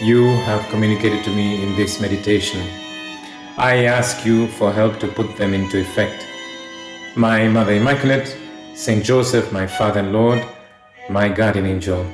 you 0.01 0.27
have 0.45 0.67
communicated 0.69 1.23
to 1.23 1.31
me 1.31 1.63
in 1.63 1.75
this 1.75 1.99
meditation. 1.99 2.61
I 3.57 3.85
ask 3.85 4.23
you 4.23 4.47
for 4.49 4.71
help 4.71 4.99
to 4.99 5.07
put 5.07 5.35
them 5.35 5.55
into 5.55 5.81
effect. 5.81 6.23
My 7.15 7.47
Mother 7.47 7.73
Immaculate, 7.73 8.37
Saint 8.75 9.03
Joseph, 9.03 9.51
my 9.51 9.65
Father 9.65 10.01
and 10.01 10.13
Lord, 10.13 10.45
my 11.09 11.27
guardian 11.27 11.65
angel, 11.65 12.05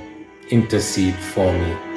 intercede 0.49 1.15
for 1.15 1.51
me. 1.51 1.92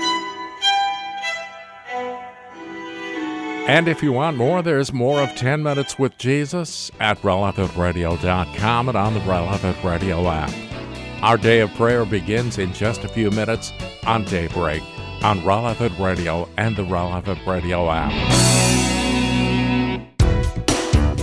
And 3.66 3.88
if 3.88 4.00
you 4.00 4.12
want 4.12 4.37
more, 4.37 4.62
there's 4.62 4.92
more 4.92 5.20
of 5.20 5.35
10 5.35 5.61
Minutes 5.61 5.99
with 5.99 6.16
Jesus 6.18 6.92
at 7.00 7.20
relevantradio.com 7.23 8.88
and 8.88 8.96
on 8.96 9.14
the 9.14 9.20
Relevant 9.20 9.82
Radio 9.82 10.28
app. 10.28 10.52
Our 11.20 11.37
day 11.37 11.58
of 11.58 11.75
prayer 11.75 12.04
begins 12.04 12.58
in 12.58 12.73
just 12.73 13.02
a 13.02 13.08
few 13.08 13.28
minutes 13.32 13.73
on 14.06 14.25
Daybreak 14.25 14.85
on 15.25 15.44
Relevant 15.44 15.99
Radio 15.99 16.49
and 16.56 16.76
the 16.76 16.85
Relevant 16.85 17.40
Radio 17.44 17.90
app. 17.90 18.12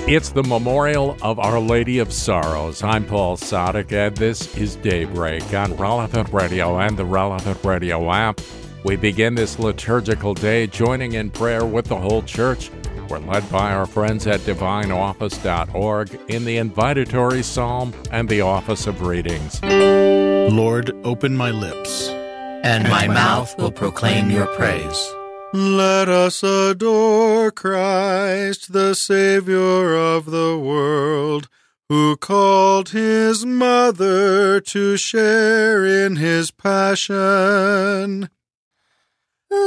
It's 0.06 0.32
the 0.32 0.44
memorial 0.44 1.16
of 1.22 1.40
Our 1.40 1.62
Lady 1.62 2.00
of 2.00 2.12
Sorrows. 2.12 2.84
I'm 2.84 3.06
Paul 3.06 3.38
Sadek, 3.38 3.94
and 3.94 4.18
this 4.18 4.54
is 4.58 4.76
Daybreak 4.76 5.54
on 5.54 5.78
Relevant 5.78 6.28
Radio 6.34 6.78
and 6.78 6.98
the 6.98 7.06
Relevant 7.06 7.64
Radio 7.64 8.12
app. 8.12 8.42
We 8.84 8.98
begin 8.98 9.36
this 9.36 9.60
liturgical 9.60 10.34
day 10.34 10.68
joining 10.68 11.14
in 11.14 11.30
prayer 11.30 11.66
with 11.66 11.86
the 11.86 11.96
whole 11.96 12.22
church. 12.22 12.70
We're 13.08 13.20
led 13.20 13.50
by 13.50 13.72
our 13.72 13.86
friends 13.86 14.28
at 14.28 14.42
divineoffice.org 14.42 16.20
in 16.28 16.44
the 16.44 16.58
invitatory 16.58 17.46
psalm 17.46 17.94
and 18.12 18.28
the 18.28 18.42
office 18.42 18.86
of 18.86 19.02
readings. 19.02 19.64
Lord, 19.64 20.92
open 21.06 21.38
my 21.38 21.52
lips, 21.52 22.10
and 22.10 22.84
my 22.90 23.08
mouth 23.08 23.58
will 23.58 23.72
proclaim 23.72 24.30
your 24.30 24.48
praise. 24.48 25.14
Let 25.54 26.10
us 26.10 26.44
adore 26.44 27.52
Christ, 27.52 28.74
the 28.74 28.96
Savior 28.96 29.96
of 29.96 30.26
the 30.26 30.58
world, 30.58 31.48
who 31.88 32.18
called 32.18 32.90
his 32.90 33.46
mother 33.46 34.60
to 34.60 34.98
share 34.98 35.86
in 35.86 36.18
his 36.18 36.52
passion. 36.52 38.30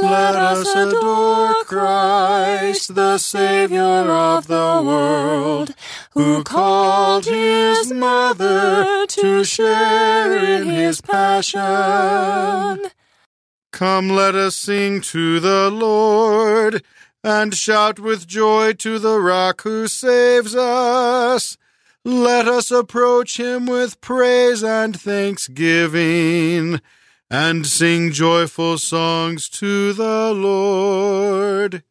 Let 0.01 0.35
us 0.35 0.75
adore 0.75 1.63
Christ, 1.63 2.93
the 2.93 3.17
Savior 3.17 3.81
of 3.81 4.47
the 4.47 4.81
world, 4.85 5.73
who 6.11 6.43
called 6.43 7.25
his 7.25 7.91
mother 7.91 9.07
to 9.07 9.43
share 9.43 10.37
in 10.37 10.67
his 10.67 10.99
passion. 11.01 12.91
Come, 13.71 14.09
let 14.09 14.35
us 14.35 14.55
sing 14.55 15.01
to 15.01 15.39
the 15.39 15.71
Lord, 15.71 16.83
and 17.23 17.55
shout 17.55 17.99
with 17.99 18.27
joy 18.27 18.73
to 18.73 18.99
the 18.99 19.19
rock 19.19 19.61
who 19.61 19.87
saves 19.87 20.55
us. 20.55 21.57
Let 22.03 22.47
us 22.47 22.71
approach 22.71 23.39
him 23.39 23.65
with 23.65 24.01
praise 24.01 24.63
and 24.63 24.99
thanksgiving 24.99 26.81
and 27.29 27.65
sing 27.67 28.11
joyful 28.11 28.77
songs 28.77 29.49
to 29.49 29.91
the 29.93 30.33
Lord. 30.33 31.83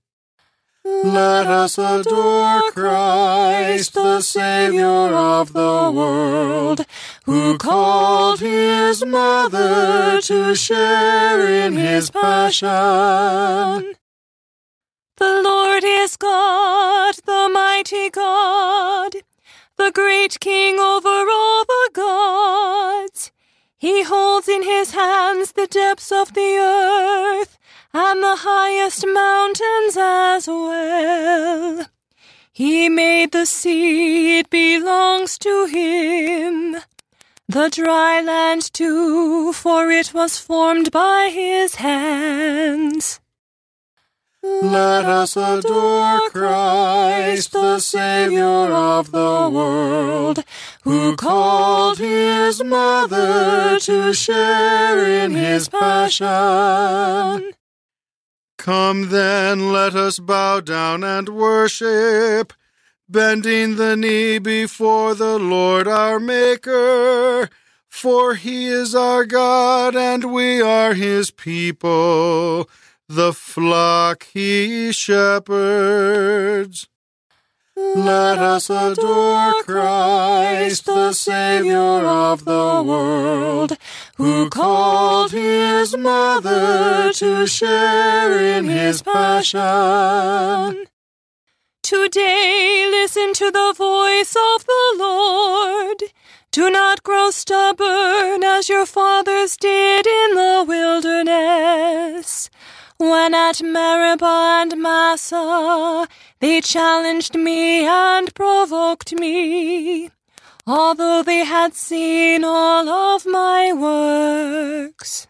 Let 0.84 1.46
us 1.46 1.78
adore 1.78 2.70
Christ, 2.70 3.94
the 3.94 4.20
Savior 4.20 4.86
of 4.86 5.52
the 5.52 5.90
world, 5.92 6.86
who 7.24 7.58
called 7.58 8.40
his 8.40 9.04
mother 9.04 10.20
to 10.22 10.54
share 10.54 11.66
in 11.66 11.74
his 11.74 12.10
passion. 12.10 12.68
The 15.18 15.42
Lord 15.42 15.82
is 15.84 16.16
God, 16.16 17.16
the 17.26 17.50
mighty 17.52 18.08
God, 18.08 19.16
the 19.76 19.90
great 19.92 20.38
King 20.40 20.78
over 20.78 21.08
all 21.08 21.64
the 21.64 21.90
gods. 21.92 23.32
He 23.86 24.02
holds 24.02 24.48
in 24.48 24.64
his 24.64 24.90
hands 24.90 25.52
the 25.52 25.68
depths 25.68 26.10
of 26.10 26.34
the 26.34 26.58
earth 26.58 27.56
and 27.94 28.20
the 28.20 28.34
highest 28.34 29.06
mountains 29.06 29.96
as 29.96 30.48
well. 30.48 31.86
He 32.52 32.88
made 32.88 33.30
the 33.30 33.46
sea, 33.46 34.40
it 34.40 34.50
belongs 34.50 35.38
to 35.38 35.66
him. 35.66 36.78
The 37.48 37.68
dry 37.70 38.20
land 38.20 38.72
too, 38.72 39.52
for 39.52 39.92
it 39.92 40.12
was 40.12 40.36
formed 40.36 40.90
by 40.90 41.30
his 41.32 41.76
hands. 41.76 43.20
Let 44.62 45.04
us 45.04 45.36
adore 45.36 46.30
Christ, 46.30 47.52
the 47.52 47.78
Savior 47.78 48.44
of 48.44 49.10
the 49.10 49.50
world, 49.52 50.44
who 50.82 51.14
called 51.16 51.98
his 51.98 52.64
mother 52.64 53.78
to 53.80 54.14
share 54.14 55.24
in 55.24 55.32
his 55.32 55.68
passion. 55.68 57.52
Come 58.56 59.10
then, 59.10 59.72
let 59.72 59.94
us 59.94 60.18
bow 60.18 60.60
down 60.60 61.04
and 61.04 61.28
worship, 61.28 62.52
bending 63.08 63.76
the 63.76 63.96
knee 63.96 64.38
before 64.38 65.14
the 65.14 65.38
Lord 65.38 65.86
our 65.86 66.18
Maker. 66.18 67.50
For 67.88 68.34
he 68.34 68.68
is 68.68 68.94
our 68.94 69.24
God, 69.24 69.94
and 69.96 70.32
we 70.32 70.60
are 70.62 70.94
his 70.94 71.30
people 71.30 72.68
the 73.08 73.32
flock 73.32 74.26
he 74.32 74.90
shepherds. 74.90 76.88
Let 77.76 78.38
us 78.38 78.68
adore 78.70 79.62
Christ, 79.62 80.86
the 80.86 81.12
Savior 81.12 81.76
of 81.78 82.44
the 82.44 82.82
world, 82.84 83.76
who 84.16 84.48
called 84.50 85.30
his 85.32 85.96
mother 85.96 87.12
to 87.12 87.46
share 87.46 88.40
in 88.40 88.64
his 88.64 89.02
passion. 89.02 90.86
Today 91.82 92.88
listen 92.90 93.34
to 93.34 93.50
the 93.52 93.74
voice 93.76 94.34
of 94.34 94.64
the 94.66 94.94
Lord. 94.98 96.02
Do 96.50 96.70
not 96.70 97.02
grow 97.02 97.30
stubborn 97.30 98.42
as 98.42 98.68
your 98.68 98.86
fathers 98.86 99.56
did 99.56 100.06
in 100.06 100.34
the 100.34 100.64
wilderness 100.66 102.50
when 102.98 103.34
at 103.34 103.62
Meribah 103.62 104.60
and 104.62 104.80
Massah 104.80 106.06
they 106.40 106.60
challenged 106.60 107.34
me 107.34 107.86
and 107.86 108.34
provoked 108.34 109.12
me. 109.14 110.10
although 110.66 111.22
they 111.22 111.44
had 111.44 111.74
seen 111.74 112.44
all 112.44 112.88
of 112.88 113.24
my 113.24 113.72
works. 113.72 115.28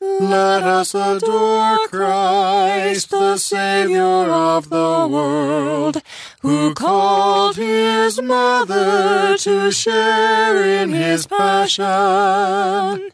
Let 0.00 0.62
us 0.62 0.94
adore 0.94 1.88
Christ, 1.88 3.10
the 3.10 3.38
Savior 3.38 4.02
of 4.02 4.68
the 4.68 5.08
world, 5.10 6.02
who 6.40 6.74
called 6.74 7.56
his 7.56 8.20
mother 8.20 9.36
to 9.38 9.70
share 9.70 10.82
in 10.82 10.90
his 10.90 11.26
passion. 11.26 13.13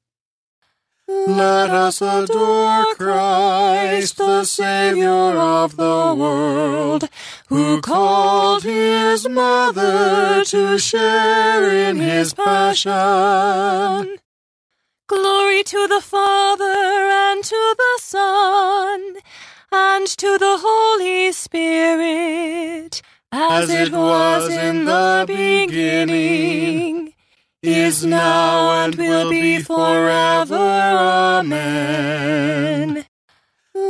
Let 1.27 1.69
us 1.69 2.01
adore 2.01 2.95
Christ, 2.95 4.17
the 4.17 4.43
Savior 4.43 5.09
of 5.09 5.77
the 5.77 6.15
world, 6.17 7.09
who 7.47 7.79
called 7.81 8.63
his 8.63 9.29
mother 9.29 10.43
to 10.45 10.79
share 10.79 11.89
in 11.89 11.97
his 11.97 12.33
passion. 12.33 14.17
Glory 15.07 15.63
to 15.63 15.87
the 15.87 16.01
Father 16.01 16.63
and 16.63 17.43
to 17.43 17.75
the 17.77 17.99
Son 18.01 19.15
and 19.71 20.07
to 20.07 20.37
the 20.37 20.57
Holy 20.59 21.31
Spirit, 21.31 23.01
as, 23.31 23.69
it 23.69 23.91
was 23.91 24.49
in 24.49 24.85
the 24.85 25.25
beginning 25.27 27.10
is 27.63 28.03
now 28.03 28.83
and 28.83 28.95
will 28.95 29.29
be 29.29 29.59
forever. 29.59 30.55
Amen. 30.55 31.51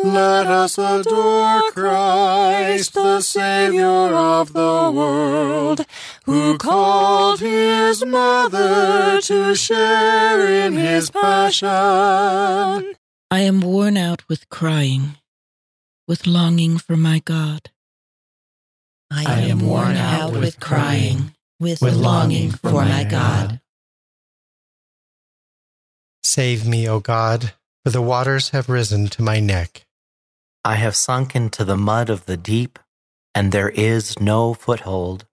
Let 0.04 0.48
us 0.48 0.78
adore 0.78 1.72
Christ, 1.72 2.94
the 2.94 3.22
Savior 3.22 3.86
of 3.86 4.52
the 4.52 4.92
world, 4.94 5.86
who 6.26 6.58
called 6.58 7.40
his 7.40 8.06
mother 8.06 9.22
to 9.22 9.56
share 9.56 10.66
in 10.66 10.74
his 10.74 11.10
passion. 11.10 11.70
I 11.70 13.40
am 13.40 13.62
worn 13.62 13.96
out 13.96 14.28
with 14.28 14.50
crying, 14.50 15.16
with 16.08 16.28
longing 16.28 16.78
for 16.78 16.98
my 16.98 17.20
God. 17.20 17.70
I 19.10 19.42
am 19.42 19.60
worn 19.60 19.96
out 19.96 20.34
with 20.34 20.60
crying, 20.60 21.34
with 21.60 21.82
longing 21.82 22.52
for 22.52 22.74
my 22.74 23.06
God. 23.06 23.61
Save 26.24 26.68
me, 26.68 26.88
O 26.88 27.00
God, 27.00 27.54
for 27.84 27.92
the 27.92 28.02
waters 28.02 28.50
have 28.50 28.70
risen 28.70 29.08
to 29.08 29.24
my 29.24 29.40
neck. 29.40 29.86
I 30.64 30.76
have 30.76 30.96
sunk 30.96 31.36
into 31.36 31.64
the 31.64 31.78
mud 31.78 32.10
of 32.10 32.26
the 32.26 32.38
deep, 32.38 32.78
and 33.34 33.52
there 33.52 33.70
is 33.70 34.20
no 34.20 34.54
foothold. 34.54 35.26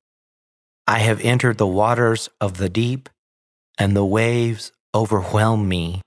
I 0.87 1.01
have 1.01 1.21
entered 1.21 1.59
the 1.59 1.67
waters 1.67 2.31
of 2.41 2.57
the 2.57 2.71
deep, 2.71 3.11
and 3.77 3.95
the 3.95 4.05
waves 4.05 4.73
overwhelm 4.95 5.69
me. 5.69 6.01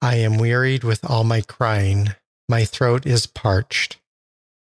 I 0.00 0.16
am 0.16 0.38
wearied 0.38 0.82
with 0.82 1.08
all 1.08 1.22
my 1.22 1.40
crying. 1.40 2.16
My 2.48 2.64
throat 2.64 3.06
is 3.06 3.26
parched. 3.28 3.98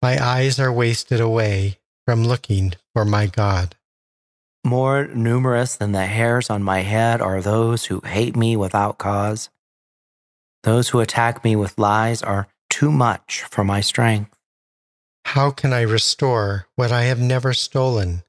My 0.01 0.23
eyes 0.23 0.59
are 0.59 0.73
wasted 0.73 1.19
away 1.19 1.77
from 2.05 2.23
looking 2.23 2.73
for 2.93 3.05
my 3.05 3.27
God. 3.27 3.75
More 4.67 5.07
numerous 5.07 5.77
than 5.77 5.93
the 5.93 6.07
hairs 6.07 6.49
on 6.49 6.61
my 6.61 6.81
head 6.81 7.21
are 7.21 7.41
those 7.41 7.85
who 7.85 8.01
hate 8.01 8.35
me 8.35 8.57
without 8.57 8.97
cause. 8.97 9.49
Those 10.63 10.89
who 10.89 10.99
attack 10.99 11.41
me 11.45 11.55
with 11.55 11.79
lies 11.79 12.21
are 12.21 12.49
too 12.69 12.91
much 12.91 13.43
for 13.43 13.63
my 13.63 13.79
strength. 13.79 14.35
How 15.23 15.51
can 15.51 15.71
I 15.71 15.83
restore 15.83 16.67
what 16.75 16.91
I 16.91 17.03
have 17.03 17.21
never 17.21 17.53
stolen? 17.53 18.23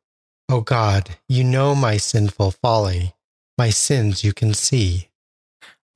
O 0.48 0.60
God, 0.60 1.16
you 1.28 1.42
know 1.42 1.74
my 1.74 1.96
sinful 1.96 2.52
folly. 2.52 3.14
My 3.58 3.70
sins 3.70 4.22
you 4.22 4.32
can 4.32 4.54
see. 4.54 5.08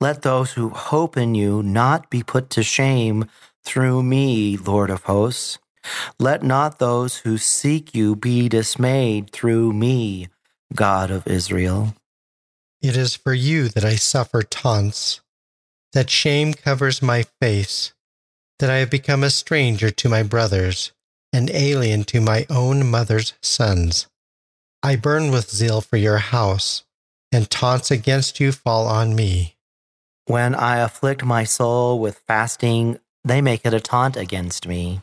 Let 0.01 0.23
those 0.23 0.51
who 0.51 0.71
hope 0.71 1.15
in 1.15 1.35
you 1.35 1.63
not 1.63 2.09
be 2.09 2.21
put 2.21 2.49
to 2.49 2.63
shame 2.63 3.29
through 3.63 4.03
me, 4.03 4.57
Lord 4.57 4.89
of 4.89 5.03
hosts. 5.03 5.57
Let 6.19 6.43
not 6.43 6.79
those 6.79 7.19
who 7.19 7.37
seek 7.37 7.95
you 7.95 8.17
be 8.17 8.49
dismayed 8.49 9.31
through 9.31 9.71
me, 9.73 10.27
God 10.75 11.11
of 11.11 11.27
Israel. 11.27 11.95
It 12.81 12.97
is 12.97 13.15
for 13.15 13.33
you 13.33 13.69
that 13.69 13.85
I 13.85 13.95
suffer 13.95 14.43
taunts, 14.43 15.21
that 15.93 16.09
shame 16.09 16.53
covers 16.53 17.01
my 17.01 17.23
face, 17.41 17.93
that 18.59 18.69
I 18.69 18.77
have 18.77 18.89
become 18.89 19.23
a 19.23 19.29
stranger 19.29 19.89
to 19.91 20.09
my 20.09 20.23
brothers, 20.23 20.91
and 21.31 21.49
alien 21.49 22.03
to 22.05 22.21
my 22.21 22.45
own 22.49 22.89
mother's 22.89 23.33
sons. 23.41 24.07
I 24.81 24.95
burn 24.95 25.31
with 25.31 25.49
zeal 25.49 25.81
for 25.81 25.97
your 25.97 26.17
house, 26.17 26.83
and 27.31 27.49
taunts 27.49 27.89
against 27.89 28.39
you 28.39 28.51
fall 28.51 28.87
on 28.87 29.15
me. 29.15 29.55
When 30.25 30.55
I 30.55 30.77
afflict 30.77 31.23
my 31.23 31.43
soul 31.43 31.99
with 31.99 32.21
fasting, 32.27 32.99
they 33.23 33.41
make 33.41 33.65
it 33.65 33.73
a 33.73 33.79
taunt 33.79 34.17
against 34.17 34.67
me. 34.67 35.01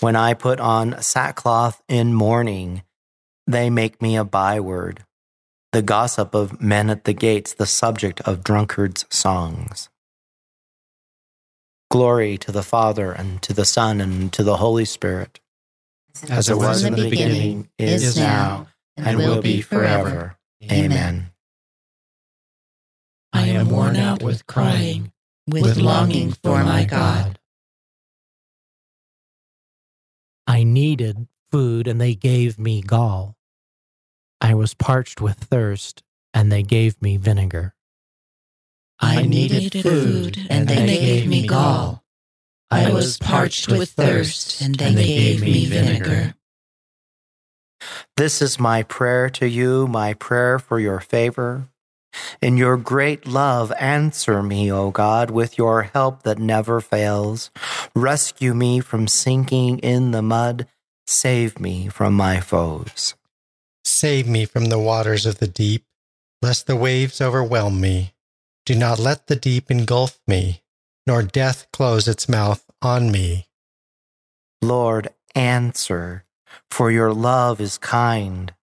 When 0.00 0.16
I 0.16 0.34
put 0.34 0.60
on 0.60 1.00
sackcloth 1.02 1.82
in 1.88 2.14
mourning, 2.14 2.82
they 3.46 3.70
make 3.70 4.00
me 4.00 4.16
a 4.16 4.24
byword, 4.24 5.04
the 5.72 5.82
gossip 5.82 6.34
of 6.34 6.60
men 6.60 6.90
at 6.90 7.04
the 7.04 7.12
gates, 7.12 7.54
the 7.54 7.66
subject 7.66 8.20
of 8.22 8.44
drunkards' 8.44 9.04
songs. 9.10 9.88
Glory 11.90 12.38
to 12.38 12.50
the 12.50 12.62
Father, 12.62 13.12
and 13.12 13.42
to 13.42 13.52
the 13.52 13.64
Son, 13.64 14.00
and 14.00 14.32
to 14.32 14.42
the 14.42 14.56
Holy 14.56 14.84
Spirit, 14.84 15.40
As 16.28 16.48
it 16.48 16.56
was 16.56 16.84
in 16.84 16.94
the 16.94 17.10
beginning, 17.10 17.68
is 17.78 18.16
now, 18.16 18.68
and 18.96 19.18
will 19.18 19.42
be 19.42 19.60
forever. 19.60 20.36
Amen. 20.70 21.30
I 23.32 23.48
am 23.48 23.68
worn 23.68 23.96
out 23.96 24.22
with 24.22 24.46
crying, 24.46 25.12
with 25.46 25.76
longing 25.76 26.32
for 26.32 26.62
my 26.64 26.84
God. 26.84 27.38
I 30.46 30.62
needed 30.62 31.26
food, 31.54 31.86
and 31.86 32.00
they 32.00 32.16
gave 32.16 32.58
me 32.58 32.82
gall. 32.82 33.36
I 34.40 34.54
was 34.54 34.74
parched 34.74 35.20
with 35.20 35.36
thirst, 35.36 36.02
and 36.34 36.50
they 36.50 36.64
gave 36.64 37.00
me 37.00 37.16
vinegar. 37.16 37.76
I 38.98 39.22
needed 39.22 39.72
food, 39.80 40.36
and 40.50 40.66
they 40.66 40.84
gave 40.98 41.28
me 41.28 41.46
gall. 41.46 42.02
I 42.72 42.90
was 42.90 43.18
parched 43.18 43.68
with 43.68 43.90
thirst, 43.90 44.60
and 44.62 44.74
they 44.74 45.06
gave 45.06 45.42
me 45.42 45.66
vinegar. 45.66 46.34
This 48.16 48.42
is 48.42 48.58
my 48.58 48.82
prayer 48.82 49.30
to 49.30 49.48
you, 49.48 49.86
my 49.86 50.14
prayer 50.14 50.58
for 50.58 50.80
your 50.80 50.98
favor. 50.98 51.68
In 52.42 52.56
your 52.56 52.76
great 52.76 53.28
love, 53.28 53.72
answer 53.78 54.42
me, 54.42 54.72
O 54.72 54.90
God, 54.90 55.30
with 55.30 55.56
your 55.56 55.82
help 55.82 56.24
that 56.24 56.38
never 56.38 56.80
fails. 56.80 57.52
Rescue 57.94 58.54
me 58.54 58.80
from 58.80 59.06
sinking 59.06 59.78
in 59.78 60.10
the 60.10 60.22
mud. 60.22 60.66
Save 61.06 61.60
me 61.60 61.88
from 61.88 62.14
my 62.14 62.40
foes. 62.40 63.14
Save 63.84 64.26
me 64.26 64.46
from 64.46 64.66
the 64.66 64.78
waters 64.78 65.26
of 65.26 65.38
the 65.38 65.46
deep, 65.46 65.84
lest 66.40 66.66
the 66.66 66.76
waves 66.76 67.20
overwhelm 67.20 67.80
me. 67.80 68.14
Do 68.64 68.74
not 68.74 68.98
let 68.98 69.26
the 69.26 69.36
deep 69.36 69.70
engulf 69.70 70.18
me, 70.26 70.62
nor 71.06 71.22
death 71.22 71.66
close 71.72 72.08
its 72.08 72.28
mouth 72.28 72.64
on 72.80 73.12
me. 73.12 73.48
Lord, 74.62 75.08
answer, 75.34 76.24
for 76.70 76.90
your 76.90 77.12
love 77.12 77.60
is 77.60 77.76
kind. 77.76 78.54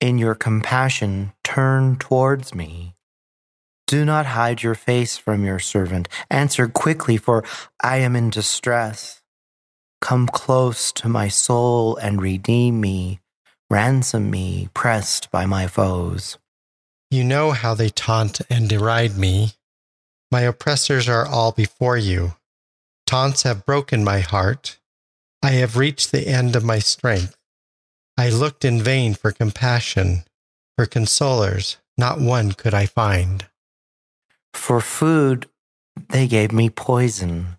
In 0.00 0.16
your 0.16 0.34
compassion, 0.34 1.32
turn 1.42 1.96
towards 1.96 2.54
me. 2.54 2.94
Do 3.86 4.06
not 4.06 4.26
hide 4.26 4.62
your 4.62 4.74
face 4.74 5.18
from 5.18 5.44
your 5.44 5.58
servant. 5.58 6.08
Answer 6.30 6.68
quickly, 6.68 7.18
for 7.18 7.44
I 7.82 7.98
am 7.98 8.16
in 8.16 8.30
distress. 8.30 9.20
Come 10.04 10.26
close 10.26 10.92
to 10.92 11.08
my 11.08 11.28
soul 11.28 11.96
and 11.96 12.20
redeem 12.20 12.78
me. 12.78 13.20
Ransom 13.70 14.30
me, 14.30 14.68
pressed 14.74 15.30
by 15.30 15.46
my 15.46 15.66
foes. 15.66 16.36
You 17.10 17.24
know 17.24 17.52
how 17.52 17.72
they 17.72 17.88
taunt 17.88 18.42
and 18.50 18.68
deride 18.68 19.16
me. 19.16 19.52
My 20.30 20.42
oppressors 20.42 21.08
are 21.08 21.26
all 21.26 21.52
before 21.52 21.96
you. 21.96 22.34
Taunts 23.06 23.44
have 23.44 23.64
broken 23.64 24.04
my 24.04 24.20
heart. 24.20 24.78
I 25.42 25.52
have 25.52 25.78
reached 25.78 26.12
the 26.12 26.28
end 26.28 26.54
of 26.54 26.62
my 26.62 26.80
strength. 26.80 27.34
I 28.18 28.28
looked 28.28 28.62
in 28.62 28.82
vain 28.82 29.14
for 29.14 29.32
compassion, 29.32 30.24
for 30.76 30.84
consolers, 30.84 31.76
not 31.96 32.20
one 32.20 32.52
could 32.52 32.74
I 32.74 32.84
find. 32.84 33.46
For 34.52 34.82
food, 34.82 35.48
they 36.10 36.26
gave 36.26 36.52
me 36.52 36.68
poison. 36.68 37.56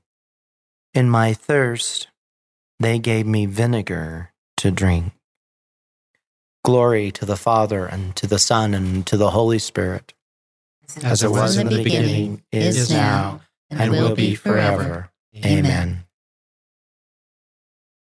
In 0.94 1.10
my 1.10 1.34
thirst, 1.34 2.10
they 2.80 3.00
gave 3.00 3.26
me 3.26 3.46
vinegar 3.46 4.32
to 4.58 4.72
drink. 4.72 5.14
Glory 6.64 7.12
to 7.12 7.26
the 7.26 7.38
Father, 7.38 7.86
and 7.86 8.16
to 8.16 8.28
the 8.28 8.40
Son, 8.40 8.74
and 8.74 9.06
to 9.06 9.18
the 9.18 9.32
Holy 9.32 9.60
Spirit, 9.60 10.14
as 11.04 11.22
it 11.22 11.32
was 11.32 11.58
in 11.58 11.68
the 11.68 11.84
beginning, 11.84 12.44
is 12.52 12.90
now, 12.90 13.42
and 13.70 13.92
will 13.92 14.16
be 14.16 14.36
forever. 14.36 15.12
Amen. 15.46 16.06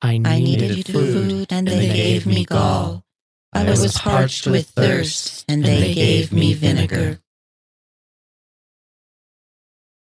I 0.01 0.15
I 0.25 0.39
needed, 0.39 0.71
needed 0.71 0.87
food, 0.87 1.47
and 1.51 1.67
they 1.67 1.87
gave 1.87 2.27
me 2.27 2.45
gall. 2.45 3.05
I 3.53 3.65
was 3.65 3.97
parched 3.99 4.47
with 4.47 4.71
thirst, 4.71 5.45
and 5.49 5.65
they 5.65 5.95
gave 5.95 6.33
me 6.33 6.55
vinegar. 6.55 7.21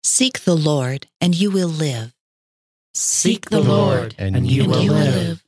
Seek 0.03 0.43
the 0.45 0.55
Lord, 0.55 1.07
and 1.19 1.35
you 1.35 1.51
will 1.51 1.67
live. 1.69 2.13
Seek 2.99 3.51
the 3.51 3.61
Lord, 3.61 4.15
and 4.17 4.47
you 4.47 4.65
will 4.65 4.83
live. 4.83 5.43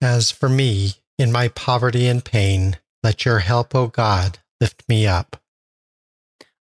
As 0.00 0.30
for 0.30 0.48
me, 0.48 0.92
in 1.18 1.32
my 1.32 1.48
poverty 1.48 2.06
and 2.06 2.24
pain, 2.24 2.78
let 3.02 3.24
your 3.24 3.40
help, 3.40 3.74
O 3.74 3.88
God, 3.88 4.38
lift 4.60 4.84
me 4.88 5.04
up. 5.04 5.42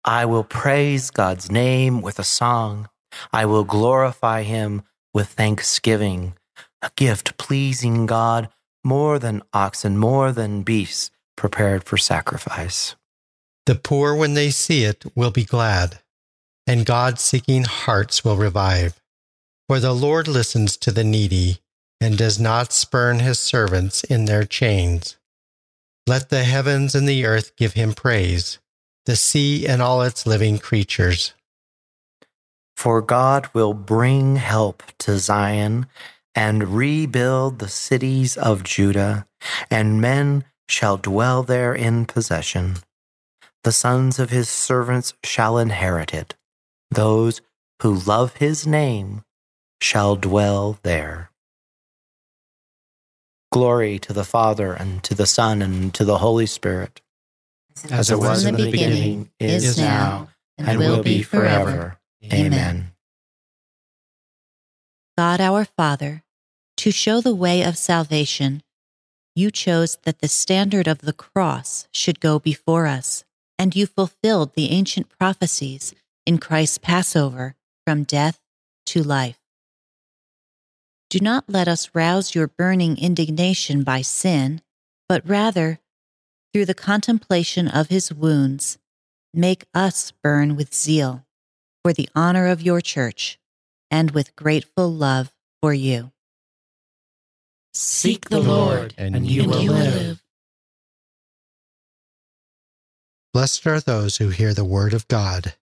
I 0.05 0.25
will 0.25 0.43
praise 0.43 1.09
God's 1.09 1.49
name 1.49 2.01
with 2.01 2.19
a 2.19 2.23
song. 2.23 2.87
I 3.33 3.47
will 3.47 3.63
glorify 3.63 4.43
him 4.43 4.83
with 5.11 5.29
thanksgiving, 5.29 6.35
a 6.83 6.91
gift 6.95 7.37
pleasing 7.37 8.05
God 8.05 8.49
more 8.83 9.17
than 9.17 9.41
oxen, 9.53 9.97
more 9.97 10.31
than 10.31 10.61
beasts 10.61 11.09
prepared 11.35 11.83
for 11.83 11.97
sacrifice. 11.97 12.95
The 13.65 13.73
poor, 13.73 14.13
when 14.13 14.35
they 14.35 14.51
see 14.51 14.83
it, 14.83 15.03
will 15.15 15.31
be 15.31 15.45
glad, 15.45 16.00
and 16.67 16.85
God 16.85 17.19
seeking 17.19 17.63
hearts 17.63 18.23
will 18.23 18.37
revive. 18.37 18.99
For 19.67 19.79
the 19.79 19.93
Lord 19.93 20.27
listens 20.27 20.77
to 20.77 20.91
the 20.91 21.03
needy 21.03 21.59
and 21.99 22.17
does 22.17 22.39
not 22.39 22.73
spurn 22.73 23.19
his 23.19 23.39
servants 23.39 24.03
in 24.03 24.25
their 24.25 24.43
chains. 24.43 25.17
Let 26.07 26.29
the 26.29 26.43
heavens 26.43 26.95
and 26.95 27.07
the 27.07 27.25
earth 27.25 27.55
give 27.55 27.73
him 27.73 27.93
praise, 27.93 28.59
the 29.05 29.15
sea 29.15 29.67
and 29.67 29.81
all 29.81 30.01
its 30.01 30.25
living 30.25 30.57
creatures. 30.57 31.33
For 32.75 33.01
God 33.01 33.47
will 33.53 33.73
bring 33.73 34.37
help 34.37 34.83
to 34.99 35.19
Zion 35.19 35.85
and 36.33 36.75
rebuild 36.75 37.59
the 37.59 37.69
cities 37.69 38.35
of 38.37 38.63
Judah, 38.63 39.27
and 39.69 40.01
men 40.01 40.45
shall 40.67 40.97
dwell 40.97 41.43
there 41.43 41.75
in 41.75 42.05
possession. 42.05 42.77
The 43.63 43.71
sons 43.71 44.17
of 44.17 44.31
his 44.31 44.49
servants 44.49 45.13
shall 45.23 45.57
inherit 45.57 46.13
it. 46.13 46.35
Those 46.91 47.41
who 47.81 47.95
love 47.95 48.35
his 48.35 48.67
name 48.67 49.23
shall 49.79 50.17
dwell 50.17 50.77
there. 50.83 51.31
Glory 53.51 53.97
to 53.99 54.13
the 54.13 54.25
Father, 54.25 54.73
and 54.73 55.01
to 55.03 55.15
the 55.15 55.25
Son, 55.25 55.61
and 55.61 55.93
to 55.93 56.05
the 56.05 56.19
Holy 56.19 56.45
Spirit, 56.45 57.01
as 57.89 58.09
it 58.09 58.19
was 58.19 58.45
in 58.45 58.55
the 58.55 58.71
beginning, 58.71 59.31
is 59.39 59.77
now, 59.77 60.29
and 60.57 60.77
will 60.77 61.01
be 61.01 61.21
forever. 61.23 61.97
Amen. 62.31 62.91
God 65.17 65.41
our 65.41 65.65
Father, 65.65 66.23
to 66.77 66.91
show 66.91 67.21
the 67.21 67.35
way 67.35 67.61
of 67.61 67.77
salvation, 67.77 68.63
you 69.35 69.51
chose 69.51 69.97
that 70.03 70.19
the 70.19 70.27
standard 70.27 70.87
of 70.87 70.99
the 70.99 71.13
cross 71.13 71.87
should 71.93 72.19
go 72.19 72.39
before 72.39 72.87
us, 72.87 73.23
and 73.57 73.75
you 73.75 73.85
fulfilled 73.85 74.53
the 74.55 74.71
ancient 74.71 75.09
prophecies 75.09 75.93
in 76.25 76.37
Christ's 76.37 76.77
Passover 76.77 77.55
from 77.85 78.03
death 78.03 78.39
to 78.87 79.03
life. 79.03 79.39
Do 81.09 81.19
not 81.19 81.45
let 81.47 81.67
us 81.67 81.89
rouse 81.93 82.35
your 82.35 82.47
burning 82.47 82.97
indignation 82.97 83.83
by 83.83 84.01
sin, 84.01 84.61
but 85.09 85.27
rather, 85.27 85.79
through 86.53 86.65
the 86.65 86.73
contemplation 86.73 87.67
of 87.67 87.89
his 87.89 88.13
wounds, 88.13 88.77
make 89.33 89.65
us 89.73 90.13
burn 90.23 90.55
with 90.55 90.73
zeal 90.73 91.25
for 91.83 91.93
the 91.93 92.09
honor 92.15 92.47
of 92.47 92.61
your 92.61 92.81
church 92.81 93.39
and 93.89 94.11
with 94.11 94.35
grateful 94.35 94.91
love 94.91 95.33
for 95.61 95.73
you. 95.73 96.11
Seek 97.73 98.29
the 98.29 98.39
Lord, 98.39 98.93
and 98.97 99.25
you 99.25 99.47
will 99.47 99.63
live. 99.63 100.21
Blessed 103.33 103.65
are 103.65 103.79
those 103.79 104.17
who 104.17 104.29
hear 104.29 104.53
the 104.53 104.65
word 104.65 104.93
of 104.93 105.07
God 105.07 105.55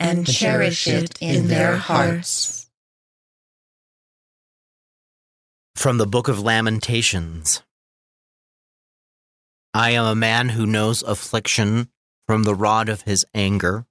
And 0.00 0.26
cherish 0.26 0.88
it 0.88 1.16
in 1.20 1.48
their 1.48 1.76
hearts. 1.76 2.68
From 5.76 5.98
the 5.98 6.06
Book 6.06 6.26
of 6.26 6.40
Lamentations 6.40 7.62
I 9.72 9.90
am 9.90 10.04
a 10.04 10.14
man 10.16 10.48
who 10.48 10.66
knows 10.66 11.02
affliction 11.02 11.90
from 12.26 12.42
the 12.42 12.54
rod 12.54 12.88
of 12.88 13.02
his 13.02 13.24
anger, 13.34 13.86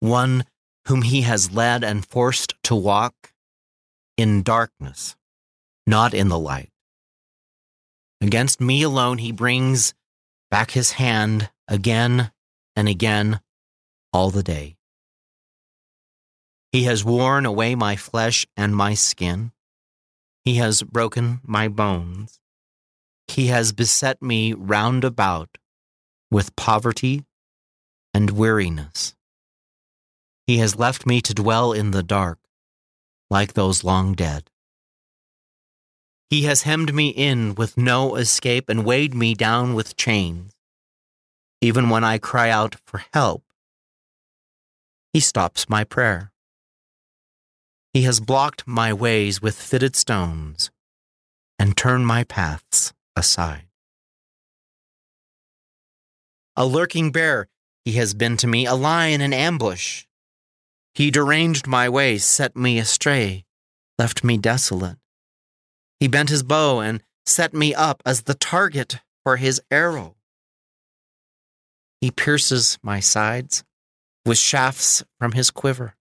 one 0.00 0.44
whom 0.88 1.02
he 1.02 1.22
has 1.22 1.52
led 1.52 1.84
and 1.84 2.04
forced 2.04 2.54
to 2.64 2.74
walk 2.74 3.32
in 4.16 4.42
darkness, 4.42 5.16
not 5.86 6.12
in 6.12 6.28
the 6.28 6.38
light. 6.38 6.70
Against 8.20 8.60
me 8.60 8.82
alone 8.82 9.18
he 9.18 9.32
brings 9.32 9.94
back 10.50 10.72
his 10.72 10.92
hand 10.92 11.50
again 11.68 12.32
and 12.76 12.88
again 12.88 13.40
all 14.12 14.30
the 14.30 14.42
day. 14.42 14.76
He 16.72 16.84
has 16.84 17.04
worn 17.04 17.46
away 17.46 17.74
my 17.74 17.96
flesh 17.96 18.46
and 18.56 18.76
my 18.76 18.94
skin. 18.94 19.52
He 20.44 20.54
has 20.56 20.82
broken 20.82 21.40
my 21.42 21.66
bones. 21.66 22.38
He 23.26 23.48
has 23.48 23.72
beset 23.72 24.22
me 24.22 24.52
round 24.52 25.04
about 25.04 25.58
with 26.30 26.54
poverty 26.54 27.24
and 28.14 28.30
weariness. 28.30 29.14
He 30.46 30.58
has 30.58 30.76
left 30.76 31.06
me 31.06 31.20
to 31.22 31.34
dwell 31.34 31.72
in 31.72 31.90
the 31.90 32.02
dark, 32.02 32.38
like 33.30 33.54
those 33.54 33.84
long 33.84 34.14
dead. 34.14 34.50
He 36.28 36.42
has 36.42 36.62
hemmed 36.62 36.94
me 36.94 37.08
in 37.08 37.56
with 37.56 37.76
no 37.76 38.14
escape 38.14 38.68
and 38.68 38.84
weighed 38.84 39.14
me 39.14 39.34
down 39.34 39.74
with 39.74 39.96
chains. 39.96 40.52
Even 41.60 41.90
when 41.90 42.04
I 42.04 42.18
cry 42.18 42.50
out 42.50 42.76
for 42.86 43.02
help, 43.12 43.42
he 45.12 45.18
stops 45.18 45.68
my 45.68 45.82
prayer. 45.82 46.30
He 47.92 48.02
has 48.02 48.20
blocked 48.20 48.66
my 48.66 48.92
ways 48.92 49.42
with 49.42 49.60
fitted 49.60 49.96
stones 49.96 50.70
and 51.58 51.76
turned 51.76 52.06
my 52.06 52.24
paths 52.24 52.92
aside. 53.16 53.66
A 56.56 56.64
lurking 56.66 57.10
bear 57.10 57.48
he 57.84 57.92
has 57.92 58.14
been 58.14 58.36
to 58.38 58.46
me, 58.46 58.66
a 58.66 58.74
lion 58.74 59.20
in 59.20 59.32
ambush. 59.32 60.04
He 60.94 61.10
deranged 61.10 61.66
my 61.66 61.88
ways, 61.88 62.24
set 62.24 62.56
me 62.56 62.78
astray, 62.78 63.44
left 63.98 64.22
me 64.22 64.36
desolate. 64.36 64.98
He 65.98 66.08
bent 66.08 66.28
his 66.28 66.42
bow 66.42 66.80
and 66.80 67.02
set 67.26 67.54
me 67.54 67.74
up 67.74 68.02
as 68.04 68.22
the 68.22 68.34
target 68.34 69.00
for 69.24 69.36
his 69.36 69.60
arrow. 69.70 70.16
He 72.00 72.10
pierces 72.10 72.78
my 72.82 73.00
sides 73.00 73.64
with 74.24 74.38
shafts 74.38 75.02
from 75.18 75.32
his 75.32 75.50
quiver. 75.50 75.96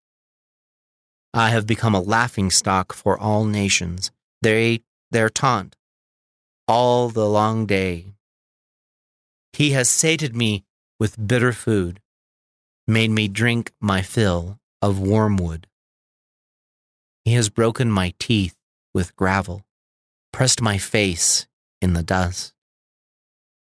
I 1.34 1.50
have 1.50 1.68
become 1.68 1.94
a 1.94 2.02
laughing 2.02 2.50
stock 2.50 2.94
for 2.94 3.20
all 3.20 3.46
nations. 3.46 4.12
They 4.42 4.82
their 5.12 5.30
taunt 5.30 5.76
all 6.68 7.10
the 7.10 7.28
long 7.28 7.66
day. 7.66 8.14
He 9.54 9.72
has 9.72 9.90
sated 9.90 10.36
me 10.36 10.64
with 11.00 11.28
bitter 11.28 11.52
food, 11.52 12.00
made 12.88 13.12
me 13.12 13.28
drink 13.28 13.72
my 13.82 14.02
fill 14.02 14.60
of 14.82 15.00
wormwood. 15.00 15.68
He 17.26 17.34
has 17.34 17.50
broken 17.50 17.92
my 17.92 18.14
teeth 18.20 18.56
with 18.94 19.16
gravel, 19.16 19.66
pressed 20.32 20.62
my 20.62 20.78
face 20.78 21.48
in 21.82 21.94
the 21.94 22.04
dust. 22.04 22.54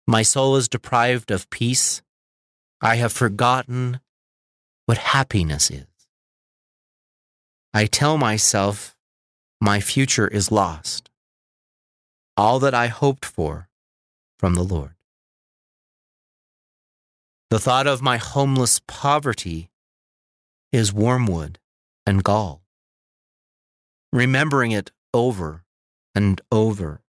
My 0.07 0.23
soul 0.23 0.57
is 0.57 0.69
deprived 0.69 1.31
of 1.31 1.49
peace. 1.51 2.03
I 2.81 2.97
have 2.97 3.13
forgotten 3.13 4.01
what 4.87 4.99
happiness 4.99 5.71
is. 5.71 5.90
I 7.73 7.87
tell 7.87 8.19
myself 8.19 8.97
my 9.61 9.81
future 9.81 10.27
is 10.27 10.51
lost, 10.51 11.09
all 12.37 12.59
that 12.59 12.75
I 12.75 12.89
hoped 12.89 13.25
for 13.25 13.69
from 14.39 14.55
the 14.55 14.65
Lord. 14.65 14.95
The 17.51 17.61
thought 17.61 17.87
of 17.87 18.03
my 18.03 18.17
homeless 18.17 18.81
poverty 18.87 19.71
is 20.73 20.93
wormwood 20.93 21.59
and 22.05 22.25
gall. 22.25 22.63
Remembering 24.13 24.73
it 24.73 24.91
over 25.15 25.65
and 26.15 26.41
over 26.51 27.03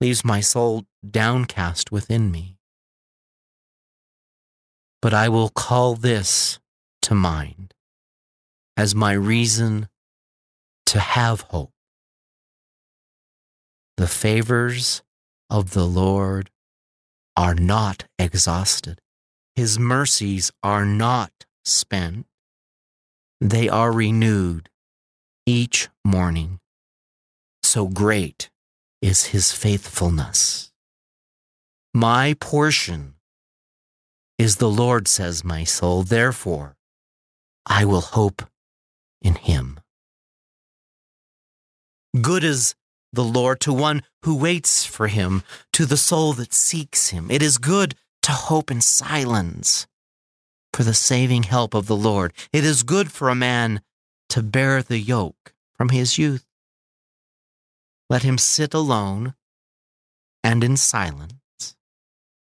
leaves 0.00 0.24
my 0.24 0.40
soul 0.40 0.84
downcast 1.08 1.92
within 1.92 2.30
me. 2.30 2.56
But 5.02 5.12
I 5.12 5.28
will 5.28 5.50
call 5.50 5.94
this 5.94 6.58
to 7.02 7.14
mind 7.14 7.74
as 8.76 8.94
my 8.94 9.12
reason 9.12 9.88
to 10.86 11.00
have 11.00 11.40
hope. 11.42 11.72
The 13.96 14.06
favors 14.06 15.02
of 15.48 15.70
the 15.70 15.86
Lord 15.86 16.50
are 17.36 17.54
not 17.54 18.04
exhausted. 18.18 19.00
His 19.54 19.78
mercies 19.78 20.52
are 20.62 20.84
not 20.84 21.32
spent. 21.64 22.26
They 23.40 23.68
are 23.68 23.92
renewed 23.92 24.68
each 25.46 25.88
morning. 26.04 26.60
So 27.62 27.88
great 27.88 28.50
is 29.00 29.26
his 29.26 29.52
faithfulness. 29.52 30.72
My 31.94 32.34
portion 32.34 33.14
is 34.38 34.56
the 34.56 34.68
Lord, 34.68 35.08
says 35.08 35.44
my 35.44 35.64
soul. 35.64 36.02
Therefore, 36.02 36.76
I 37.64 37.84
will 37.84 38.02
hope 38.02 38.42
in 39.22 39.34
him. 39.34 39.80
Good 42.20 42.44
is 42.44 42.74
the 43.12 43.24
Lord 43.24 43.60
to 43.60 43.72
one 43.72 44.02
who 44.22 44.36
waits 44.36 44.84
for 44.84 45.08
him, 45.08 45.42
to 45.72 45.86
the 45.86 45.96
soul 45.96 46.32
that 46.34 46.52
seeks 46.52 47.08
him. 47.08 47.30
It 47.30 47.42
is 47.42 47.58
good 47.58 47.94
to 48.22 48.32
hope 48.32 48.70
in 48.70 48.80
silence 48.80 49.86
for 50.72 50.82
the 50.82 50.94
saving 50.94 51.44
help 51.44 51.74
of 51.74 51.86
the 51.86 51.96
Lord. 51.96 52.32
It 52.52 52.64
is 52.64 52.82
good 52.82 53.10
for 53.10 53.28
a 53.28 53.34
man 53.34 53.80
to 54.28 54.42
bear 54.42 54.82
the 54.82 54.98
yoke 54.98 55.54
from 55.74 55.90
his 55.90 56.18
youth. 56.18 56.46
Let 58.10 58.22
him 58.22 58.38
sit 58.38 58.74
alone 58.74 59.34
and 60.44 60.62
in 60.62 60.76
silence 60.76 61.76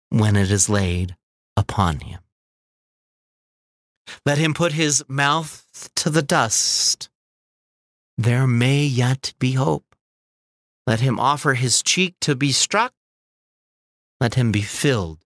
when 0.10 0.36
it 0.36 0.52
is 0.52 0.70
laid 0.70 1.16
upon 1.58 2.00
him. 2.00 2.20
Let 4.26 4.38
him 4.38 4.54
put 4.54 4.74
his 4.74 5.04
mouth 5.08 5.90
to 5.96 6.10
the 6.10 6.22
dust. 6.22 7.10
There 8.18 8.48
may 8.48 8.84
yet 8.84 9.34
be 9.40 9.54
hope. 9.54 9.96
Let 10.86 11.00
him 11.00 11.20
offer 11.20 11.54
his 11.54 11.82
cheek 11.82 12.16
to 12.22 12.36
be 12.36 12.52
struck. 12.52 12.94
Let 14.20 14.36
him 14.36 14.52
be 14.52 14.62
filled 14.62 15.26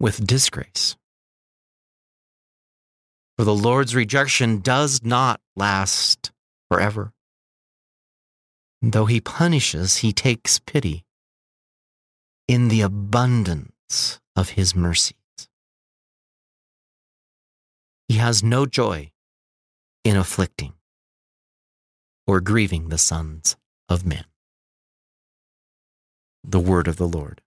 with 0.00 0.26
disgrace. 0.26 0.96
For 3.38 3.44
the 3.44 3.54
Lord's 3.54 3.94
rejection 3.94 4.60
does 4.60 5.04
not 5.04 5.40
last 5.56 6.32
forever. 6.70 7.12
Though 8.80 9.06
he 9.06 9.20
punishes, 9.20 9.98
he 9.98 10.12
takes 10.12 10.58
pity 10.58 11.04
in 12.48 12.68
the 12.68 12.80
abundance 12.80 14.20
of 14.34 14.50
his 14.50 14.74
mercies. 14.74 15.16
He 18.08 18.14
has 18.14 18.42
no 18.42 18.66
joy 18.66 19.10
in 20.04 20.16
afflicting 20.16 20.74
or 22.26 22.40
grieving 22.40 22.88
the 22.88 22.98
sons 22.98 23.56
of 23.88 24.06
men. 24.06 24.24
The 26.44 26.60
word 26.60 26.86
of 26.86 26.96
the 26.96 27.08
Lord. 27.08 27.42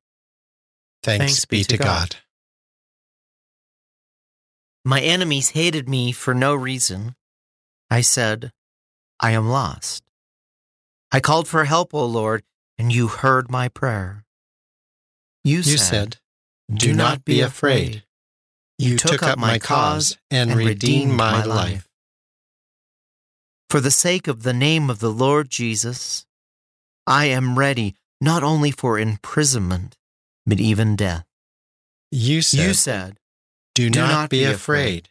Thanks, 1.04 1.26
Thanks 1.26 1.46
be 1.46 1.64
to 1.64 1.78
God. 1.78 1.86
God. 1.86 2.16
My 4.84 5.00
enemies 5.00 5.50
hated 5.52 5.88
me 5.88 6.12
for 6.12 6.34
no 6.34 6.54
reason. 6.54 7.16
I 7.90 8.02
said, 8.02 8.52
I 9.20 9.32
am 9.32 9.50
lost. 9.50 10.04
I 11.12 11.20
called 11.20 11.48
for 11.48 11.66
help, 11.66 11.94
O 11.94 12.06
Lord, 12.06 12.44
and 12.78 12.92
you 12.92 13.08
heard 13.08 13.50
my 13.50 13.70
prayer. 13.70 14.26
You, 15.44 15.58
you 15.58 15.64
said, 15.64 15.78
said, 15.78 16.18
Do 16.74 16.94
not 16.94 17.26
be 17.26 17.42
afraid. 17.42 18.04
You 18.80 18.96
took 18.96 19.22
up 19.22 19.38
my 19.38 19.60
cause 19.60 20.18
and 20.32 20.56
redeemed 20.56 21.12
my 21.12 21.44
life. 21.44 21.86
For 23.70 23.82
the 23.82 23.92
sake 23.92 24.30
of 24.30 24.44
the 24.44 24.54
name 24.54 24.90
of 24.90 25.00
the 25.00 25.12
Lord 25.12 25.50
Jesus, 25.50 26.26
I 27.06 27.26
am 27.26 27.60
ready 27.60 27.96
not 28.22 28.42
only 28.42 28.72
for 28.72 28.98
imprisonment, 28.98 29.98
but 30.46 30.62
even 30.62 30.96
death. 30.96 31.26
You 32.10 32.42
said, 32.42 32.68
you 32.68 32.74
said 32.74 33.20
Do, 33.76 33.90
not, 33.90 34.10
not 34.10 34.30
be 34.30 34.46
afraid. 34.46 35.10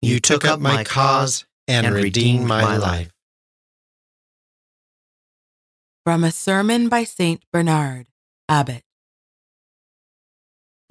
You 0.00 0.18
took 0.18 0.46
up 0.46 0.58
my 0.58 0.82
cause 0.82 1.44
and 1.68 1.94
redeemed 1.94 2.46
my 2.46 2.78
life. 2.78 3.12
From 6.04 6.24
a 6.24 6.32
sermon 6.32 6.88
by 6.88 7.04
St. 7.04 7.44
Bernard, 7.52 8.06
Abbot. 8.48 8.82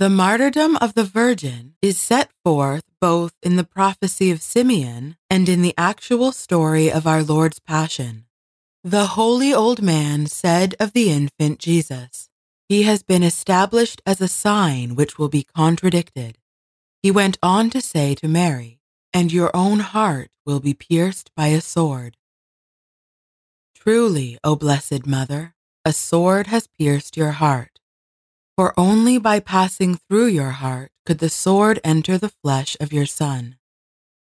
The 0.02 0.10
martyrdom 0.10 0.78
of 0.78 0.96
the 0.96 1.04
Virgin 1.04 1.76
is 1.80 2.00
set 2.00 2.32
forth 2.44 2.86
both 3.00 3.36
in 3.44 3.56
the 3.56 3.64
prophecy 3.64 4.32
of 4.32 4.42
Simeon 4.42 5.16
and 5.30 5.48
in 5.48 5.62
the 5.62 5.76
actual 5.78 6.32
story 6.32 6.92
of 6.92 7.06
our 7.06 7.22
Lord's 7.22 7.60
Passion. 7.60 8.26
The 8.84 9.06
holy 9.14 9.54
old 9.54 9.80
man 9.84 10.26
said 10.26 10.74
of 10.80 10.94
the 10.94 11.12
infant 11.12 11.60
Jesus, 11.60 12.30
He 12.68 12.82
has 12.82 13.04
been 13.04 13.22
established 13.22 14.02
as 14.04 14.20
a 14.20 14.28
sign 14.28 14.96
which 14.96 15.20
will 15.20 15.30
be 15.30 15.44
contradicted. 15.44 16.40
He 17.04 17.12
went 17.12 17.38
on 17.44 17.70
to 17.70 17.80
say 17.80 18.16
to 18.16 18.28
Mary, 18.28 18.80
And 19.14 19.32
your 19.32 19.56
own 19.56 19.82
heart 19.82 20.32
will 20.48 20.60
be 20.60 20.74
pierced 20.74 21.30
by 21.36 21.50
a 21.50 21.62
sword. 21.62 22.18
Truly, 23.76 24.40
O 24.44 24.56
blessed 24.56 25.06
Mother, 25.06 25.54
a 25.86 25.94
sword 25.94 26.48
has 26.48 26.66
pierced 26.66 27.18
your 27.18 27.34
heart. 27.34 27.81
For 28.62 28.80
only 28.80 29.17
by 29.17 29.39
passing 29.39 29.95
through 29.95 30.28
your 30.28 30.52
heart 30.52 30.91
could 31.08 31.17
the 31.17 31.32
sword 31.32 31.80
enter 31.84 32.19
the 32.19 32.30
flesh 32.43 32.78
of 32.80 32.93
your 32.93 33.08
Son. 33.08 33.56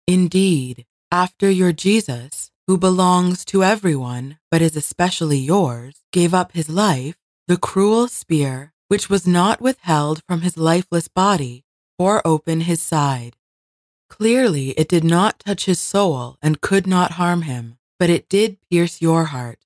Indeed, 0.08 0.88
after 1.12 1.52
your 1.52 1.72
Jesus, 1.72 2.50
who 2.66 2.80
belongs 2.80 3.46
to 3.46 3.64
everyone 3.64 4.40
but 4.50 4.60
is 4.60 4.76
especially 4.76 5.38
yours, 5.38 6.02
gave 6.12 6.34
up 6.34 6.54
his 6.54 6.68
life, 6.68 7.16
the 7.48 7.58
cruel 7.58 8.08
spear, 8.08 8.74
which 8.88 9.08
was 9.08 9.28
not 9.28 9.62
withheld 9.62 10.24
from 10.28 10.42
his 10.42 10.58
lifeless 10.58 11.08
body, 11.08 11.64
tore 12.00 12.20
open 12.26 12.62
his 12.62 12.82
side. 12.82 13.36
Clearly, 14.10 14.72
it 14.72 14.90
did 14.90 15.04
not 15.04 15.38
touch 15.46 15.66
his 15.66 15.80
soul 15.80 16.38
and 16.42 16.60
could 16.60 16.88
not 16.88 17.22
harm 17.22 17.44
him, 17.44 17.78
but 18.00 18.10
it 18.10 18.30
did 18.30 18.58
pierce 18.72 19.00
your 19.00 19.26
heart. 19.26 19.60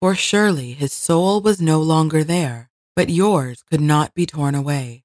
For 0.00 0.14
surely 0.14 0.74
his 0.74 0.92
soul 0.92 1.40
was 1.40 1.60
no 1.60 1.80
longer 1.82 2.22
there 2.22 2.70
but 2.96 3.10
yours 3.10 3.62
could 3.70 3.80
not 3.80 4.14
be 4.14 4.24
torn 4.24 4.54
away. 4.54 5.04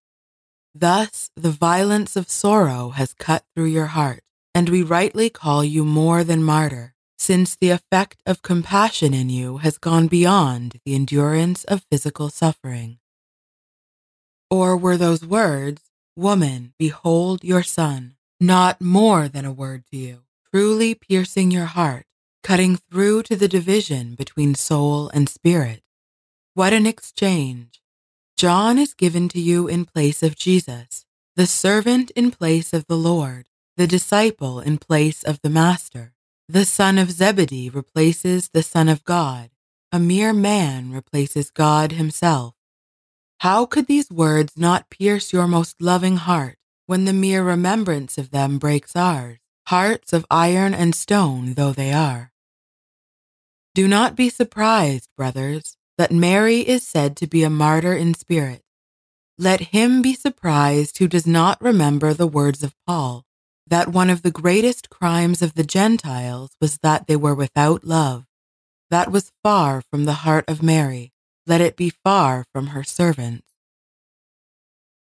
Thus 0.73 1.29
the 1.35 1.51
violence 1.51 2.15
of 2.15 2.29
sorrow 2.29 2.89
has 2.91 3.13
cut 3.13 3.43
through 3.53 3.65
your 3.65 3.87
heart, 3.87 4.23
and 4.55 4.69
we 4.69 4.81
rightly 4.81 5.29
call 5.29 5.63
you 5.63 5.83
more 5.83 6.23
than 6.23 6.41
martyr, 6.41 6.93
since 7.19 7.55
the 7.55 7.69
effect 7.69 8.23
of 8.25 8.41
compassion 8.41 9.13
in 9.13 9.29
you 9.29 9.57
has 9.57 9.77
gone 9.77 10.07
beyond 10.07 10.79
the 10.85 10.95
endurance 10.95 11.65
of 11.65 11.85
physical 11.91 12.29
suffering. 12.29 12.97
Or 14.49 14.77
were 14.77 14.97
those 14.97 15.25
words, 15.25 15.81
Woman, 16.15 16.73
behold 16.79 17.43
your 17.43 17.63
son, 17.63 18.15
not 18.39 18.81
more 18.81 19.27
than 19.27 19.45
a 19.45 19.51
word 19.51 19.83
to 19.91 19.97
you, 19.97 20.23
truly 20.53 20.95
piercing 20.95 21.51
your 21.51 21.65
heart, 21.65 22.05
cutting 22.43 22.77
through 22.77 23.23
to 23.23 23.35
the 23.35 23.47
division 23.47 24.15
between 24.15 24.55
soul 24.55 25.09
and 25.09 25.29
spirit? 25.29 25.81
What 26.53 26.73
an 26.73 26.85
exchange! 26.85 27.80
John 28.41 28.79
is 28.79 28.95
given 28.95 29.29
to 29.29 29.39
you 29.39 29.67
in 29.67 29.85
place 29.85 30.23
of 30.23 30.35
Jesus, 30.35 31.05
the 31.35 31.45
servant 31.45 32.09
in 32.15 32.31
place 32.31 32.73
of 32.73 32.87
the 32.87 32.97
Lord, 32.97 33.45
the 33.77 33.85
disciple 33.85 34.59
in 34.59 34.79
place 34.79 35.21
of 35.21 35.39
the 35.43 35.49
Master. 35.51 36.15
The 36.49 36.65
son 36.65 36.97
of 36.97 37.11
Zebedee 37.11 37.69
replaces 37.69 38.49
the 38.49 38.63
Son 38.63 38.89
of 38.89 39.03
God. 39.03 39.51
A 39.91 39.99
mere 39.99 40.33
man 40.33 40.91
replaces 40.91 41.51
God 41.51 41.91
himself. 41.91 42.55
How 43.41 43.67
could 43.67 43.85
these 43.85 44.09
words 44.09 44.53
not 44.57 44.89
pierce 44.89 45.31
your 45.31 45.47
most 45.47 45.79
loving 45.79 46.17
heart 46.17 46.57
when 46.87 47.05
the 47.05 47.13
mere 47.13 47.43
remembrance 47.43 48.17
of 48.17 48.31
them 48.31 48.57
breaks 48.57 48.95
ours, 48.95 49.37
hearts 49.67 50.13
of 50.13 50.25
iron 50.31 50.73
and 50.73 50.95
stone 50.95 51.53
though 51.53 51.73
they 51.73 51.93
are? 51.93 52.31
Do 53.75 53.87
not 53.87 54.15
be 54.15 54.29
surprised, 54.29 55.09
brothers, 55.15 55.77
that 56.01 56.11
Mary 56.11 56.61
is 56.61 56.81
said 56.81 57.15
to 57.15 57.27
be 57.27 57.43
a 57.43 57.49
martyr 57.51 57.93
in 57.93 58.15
spirit. 58.15 58.63
Let 59.37 59.69
him 59.69 60.01
be 60.01 60.15
surprised 60.15 60.97
who 60.97 61.07
does 61.07 61.27
not 61.27 61.61
remember 61.61 62.11
the 62.11 62.25
words 62.25 62.63
of 62.63 62.73
Paul, 62.87 63.23
that 63.67 63.89
one 63.89 64.09
of 64.09 64.23
the 64.23 64.31
greatest 64.31 64.89
crimes 64.89 65.43
of 65.43 65.53
the 65.53 65.63
Gentiles 65.63 66.57
was 66.59 66.79
that 66.79 67.05
they 67.05 67.15
were 67.15 67.35
without 67.35 67.83
love. 67.83 68.25
That 68.89 69.11
was 69.11 69.31
far 69.43 69.83
from 69.91 70.05
the 70.05 70.25
heart 70.25 70.45
of 70.47 70.63
Mary. 70.63 71.13
Let 71.45 71.61
it 71.61 71.75
be 71.77 71.91
far 72.03 72.45
from 72.51 72.73
her 72.73 72.83
servants. 72.83 73.49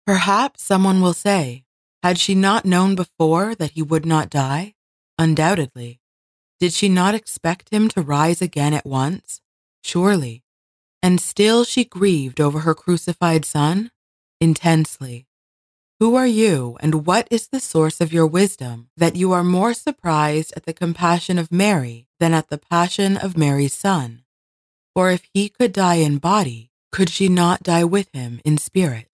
Perhaps 0.07 0.63
someone 0.63 1.01
will 1.01 1.15
say, 1.15 1.65
had 2.03 2.19
she 2.19 2.35
not 2.35 2.67
known 2.67 2.95
before 2.95 3.55
that 3.55 3.71
he 3.71 3.81
would 3.81 4.05
not 4.05 4.29
die? 4.29 4.75
Undoubtedly. 5.19 5.99
Did 6.59 6.75
she 6.75 6.91
not 6.91 7.15
expect 7.15 7.71
him 7.71 7.89
to 7.89 8.03
rise 8.03 8.43
again 8.43 8.75
at 8.75 8.85
once? 8.85 9.41
Surely. 9.83 10.43
And 11.03 11.21
still 11.21 11.65
she 11.65 11.85
grieved 11.85 12.41
over 12.41 12.61
her 12.61 12.75
crucified 12.75 13.45
son? 13.45 13.91
Intensely. 14.41 15.27
Who 15.99 16.15
are 16.15 16.27
you, 16.27 16.79
and 16.81 17.07
what 17.07 17.29
is 17.31 17.49
the 17.49 17.61
source 17.61 18.01
of 18.01 18.13
your 18.13 18.27
wisdom, 18.27 18.89
that 18.97 19.17
you 19.17 19.33
are 19.33 19.45
more 19.45 19.75
surprised 19.75 20.55
at 20.57 20.65
the 20.65 20.73
compassion 20.73 21.39
of 21.39 21.53
Mary 21.53 22.07
than 22.19 22.33
at 22.33 22.49
the 22.49 22.59
passion 22.59 23.17
of 23.17 23.37
Mary's 23.37 23.75
son? 23.75 24.25
For 24.95 25.11
if 25.11 25.29
he 25.33 25.49
could 25.49 25.73
die 25.73 25.97
in 25.97 26.19
body, 26.19 26.71
could 26.91 27.11
she 27.11 27.29
not 27.29 27.63
die 27.63 27.85
with 27.85 28.09
him 28.15 28.41
in 28.45 28.59
spirit? 28.59 29.09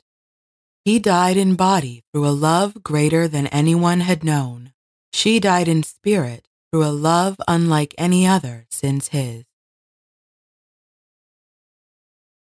He 0.85 1.01
died 1.01 1.37
in 1.37 1.57
body 1.57 2.05
through 2.13 2.29
a 2.29 2.31
love 2.31 2.85
greater 2.85 3.27
than 3.27 3.49
anyone 3.49 4.01
had 4.01 4.23
known. 4.23 4.73
She 5.13 5.41
died 5.41 5.67
in 5.67 5.83
spirit 5.83 6.47
through 6.71 6.85
a 6.85 6.95
love 6.95 7.41
unlike 7.49 7.95
any 7.99 8.27
other 8.27 8.67
since 8.71 9.09
his. 9.09 9.45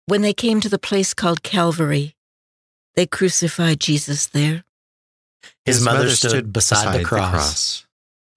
When 0.07 0.21
they 0.21 0.33
came 0.33 0.61
to 0.61 0.69
the 0.69 0.79
place 0.79 1.13
called 1.13 1.43
Calvary, 1.43 2.15
they 2.95 3.05
crucified 3.05 3.81
Jesus 3.81 4.25
there. 4.25 4.63
His, 5.65 5.83
mother, 5.83 6.09
stood 6.09 6.53
beside, 6.53 6.97
the, 6.97 7.03
cross. 7.03 7.85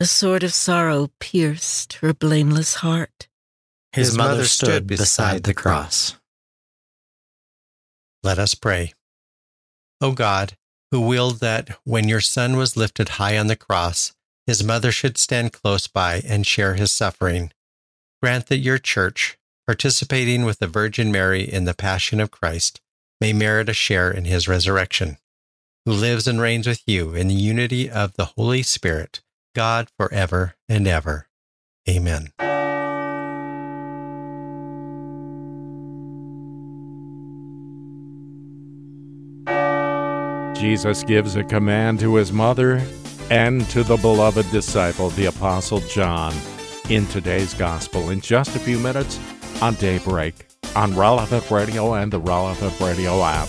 The 0.01 0.07
sword 0.07 0.43
of 0.43 0.53
sorrow 0.53 1.11
pierced 1.21 1.95
her 1.95 2.13
blameless 2.13 2.75
heart. 2.75 3.29
His, 3.93 4.17
mother 4.17 4.45
stood 4.47 4.89
beside 4.89 5.45
the 5.45 5.55
cross. 5.55 6.17
Let 8.25 8.39
us 8.41 8.55
pray. 8.55 8.93
O 10.01 10.11
God, 10.11 10.57
who 10.91 11.01
willed 11.01 11.39
that 11.39 11.79
when 11.85 12.09
your 12.09 12.21
Son 12.21 12.57
was 12.57 12.77
lifted 12.77 13.11
high 13.11 13.39
on 13.39 13.47
the 13.47 13.57
cross, 13.57 14.13
his 14.45 14.65
mother 14.65 14.91
should 14.91 15.17
stand 15.17 15.53
close 15.53 15.87
by 15.87 16.21
and 16.27 16.45
share 16.45 16.75
his 16.75 16.91
suffering, 16.93 17.53
grant 18.21 18.47
that 18.47 18.59
your 18.59 18.79
church, 18.79 19.39
participating 19.71 20.45
with 20.45 20.59
the 20.59 20.67
Virgin 20.67 21.13
Mary 21.13 21.45
in 21.45 21.65
the 21.65 21.75
Passion 21.75 22.19
of 22.19 22.33
Christ, 22.33 22.81
may 23.21 23.33
merit 23.33 23.69
a 23.69 23.73
share 23.73 24.11
in 24.11 24.25
his 24.25 24.49
resurrection, 24.49 25.17
who 25.87 25.93
lives 25.93 26.27
and 26.27 26.41
reigns 26.41 26.67
with 26.67 26.83
you 26.87 27.15
in 27.15 27.29
the 27.29 27.35
unity 27.35 27.89
of 27.89 28.15
the 28.15 28.33
Holy 28.37 28.65
Spirit, 28.65 29.21
God 29.55 29.87
forever 29.97 30.57
and 30.69 30.89
ever. 30.89 31.29
Amen. 31.89 32.33
Jesus 40.61 41.05
gives 41.05 41.37
a 41.37 41.45
command 41.45 42.01
to 42.01 42.17
his 42.17 42.33
mother 42.33 42.85
and 43.31 43.65
to 43.71 43.85
the 43.85 43.99
beloved 43.99 44.51
disciple, 44.51 45.11
the 45.11 45.27
Apostle 45.27 45.79
John, 45.83 46.35
in 46.89 47.07
today's 47.07 47.55
Gospel 47.55 48.11
in 48.11 48.21
just 48.21 48.57
a 48.57 48.59
few 48.59 48.77
minutes 48.81 49.21
on 49.63 49.75
Daybreak 49.75 50.47
on 50.75 50.97
Relevant 50.97 51.51
Radio 51.51 51.95
and 51.95 52.13
the 52.13 52.21
Relevant 52.21 52.79
Radio 52.81 53.23
app. 53.23 53.49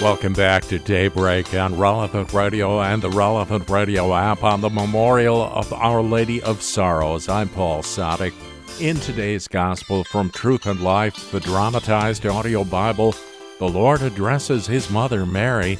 Welcome 0.00 0.32
back 0.32 0.64
to 0.68 0.78
Daybreak 0.78 1.54
on 1.54 1.76
Relevant 1.76 2.32
Radio 2.32 2.80
and 2.80 3.02
the 3.02 3.10
Relevant 3.10 3.68
Radio 3.68 4.14
app 4.14 4.42
on 4.42 4.62
the 4.62 4.70
memorial 4.70 5.42
of 5.42 5.70
Our 5.74 6.00
Lady 6.00 6.40
of 6.42 6.62
Sorrows. 6.62 7.28
I'm 7.28 7.50
Paul 7.50 7.82
Sadek. 7.82 8.32
In 8.80 8.96
today's 8.96 9.46
Gospel 9.46 10.04
from 10.04 10.30
Truth 10.30 10.64
and 10.64 10.80
Life, 10.80 11.30
the 11.32 11.40
dramatized 11.40 12.24
audio 12.24 12.64
Bible, 12.64 13.14
the 13.58 13.68
Lord 13.68 14.00
addresses 14.00 14.66
his 14.66 14.88
mother 14.88 15.26
Mary 15.26 15.78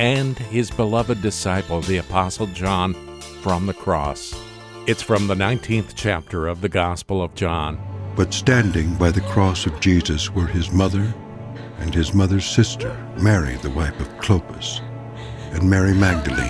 and 0.00 0.36
his 0.36 0.68
beloved 0.68 1.22
disciple, 1.22 1.80
the 1.82 1.98
Apostle 1.98 2.48
John, 2.48 2.94
from 3.42 3.66
the 3.66 3.74
cross. 3.74 4.34
It's 4.86 5.02
from 5.02 5.26
the 5.26 5.34
19th 5.34 5.92
chapter 5.94 6.48
of 6.48 6.62
the 6.62 6.68
Gospel 6.68 7.22
of 7.22 7.34
John. 7.34 7.78
But 8.16 8.32
standing 8.32 8.94
by 8.94 9.10
the 9.10 9.20
cross 9.20 9.66
of 9.66 9.78
Jesus 9.78 10.30
were 10.30 10.46
his 10.46 10.72
mother 10.72 11.12
and 11.78 11.94
his 11.94 12.14
mother's 12.14 12.46
sister, 12.46 12.96
Mary, 13.20 13.56
the 13.56 13.70
wife 13.70 14.00
of 14.00 14.08
Clopas, 14.18 14.80
and 15.52 15.68
Mary 15.68 15.92
Magdalene. 15.92 16.48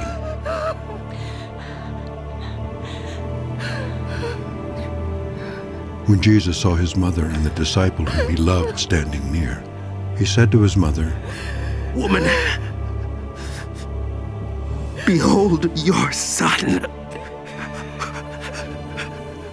When 6.06 6.22
Jesus 6.22 6.56
saw 6.56 6.76
his 6.76 6.96
mother 6.96 7.26
and 7.26 7.44
the 7.44 7.50
disciple 7.50 8.04
whom 8.04 8.30
he 8.30 8.36
loved 8.36 8.78
standing 8.78 9.30
near, 9.32 9.62
he 10.16 10.24
said 10.24 10.52
to 10.52 10.62
his 10.62 10.76
mother, 10.76 11.12
Woman, 11.96 12.22
behold 15.04 15.76
your 15.76 16.12
son. 16.12 16.86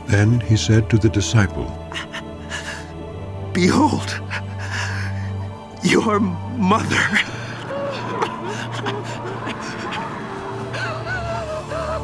Then 0.07 0.39
he 0.39 0.55
said 0.55 0.89
to 0.89 0.97
the 0.97 1.09
disciple, 1.09 1.65
Behold, 3.53 4.21
your 5.83 6.19
mother. 6.19 6.95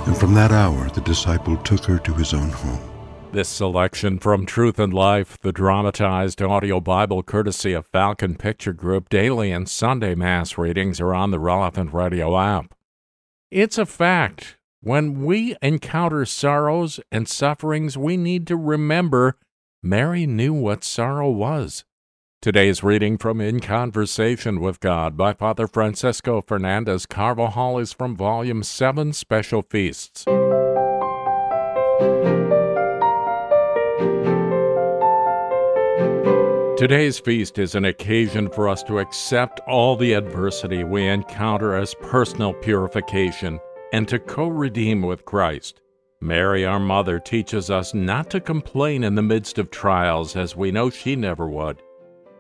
And 0.06 0.18
from 0.18 0.34
that 0.34 0.52
hour 0.52 0.90
the 0.90 1.02
disciple 1.02 1.56
took 1.58 1.86
her 1.86 1.98
to 2.00 2.14
his 2.14 2.34
own 2.34 2.50
home. 2.50 2.90
This 3.32 3.48
selection 3.48 4.20
from 4.20 4.46
Truth 4.46 4.78
and 4.80 4.94
Life, 4.94 5.40
the 5.42 5.54
dramatized 5.54 6.42
audio 6.42 6.80
Bible 6.82 7.24
courtesy 7.24 7.72
of 7.72 7.88
Falcon 7.88 8.36
Picture 8.36 8.74
Group, 8.74 9.10
daily 9.10 9.52
and 9.52 9.68
Sunday 9.68 10.14
Mass 10.14 10.58
readings 10.58 11.00
are 11.00 11.16
on 11.16 11.32
the 11.32 11.40
Relevant 11.40 11.94
Radio 11.94 12.38
app. 12.38 12.76
It's 13.50 13.78
a 13.78 13.86
fact 13.86 14.58
when 14.84 15.24
we 15.24 15.56
encounter 15.62 16.26
sorrows 16.26 17.00
and 17.10 17.26
sufferings, 17.26 17.98
we 17.98 18.18
need 18.18 18.46
to 18.46 18.58
remember 18.58 19.38
Mary 19.82 20.28
knew 20.28 20.54
what 20.54 20.84
sorrow 20.84 21.30
was. 21.30 21.86
Today's 22.42 22.84
reading 22.84 23.18
from 23.18 23.40
In 23.40 23.62
Conversation 23.62 24.60
with 24.60 24.82
God 24.82 25.16
by 25.16 25.32
Father 25.32 25.68
Francisco 25.68 26.42
Fernandez 26.46 27.06
Carvajal 27.06 27.80
is 27.80 27.94
from 27.94 28.18
Volume 28.18 28.62
7 28.62 29.14
Special 29.14 29.62
Feasts. 29.62 30.26
Today's 36.78 37.20
feast 37.20 37.58
is 37.58 37.76
an 37.76 37.86
occasion 37.86 38.50
for 38.50 38.68
us 38.68 38.84
to 38.84 39.00
accept 39.00 39.62
all 39.62 39.96
the 39.96 40.12
adversity 40.12 40.84
we 40.84 41.08
encounter 41.08 41.74
as 41.74 41.96
personal 42.02 42.54
purification 42.56 43.62
and 43.94 44.08
to 44.08 44.20
co 44.20 44.48
redeem 44.48 45.04
with 45.04 45.24
Christ. 45.24 45.80
Mary, 46.20 46.66
our 46.66 46.80
mother, 46.80 47.20
teaches 47.20 47.70
us 47.70 47.94
not 47.94 48.30
to 48.32 48.42
complain 48.42 49.04
in 49.04 49.16
the 49.16 49.22
midst 49.22 49.60
of 49.60 49.70
trials, 49.70 50.36
as 50.36 50.56
we 50.56 50.72
know 50.72 50.90
she 50.90 51.16
never 51.16 51.48
would. 51.48 51.82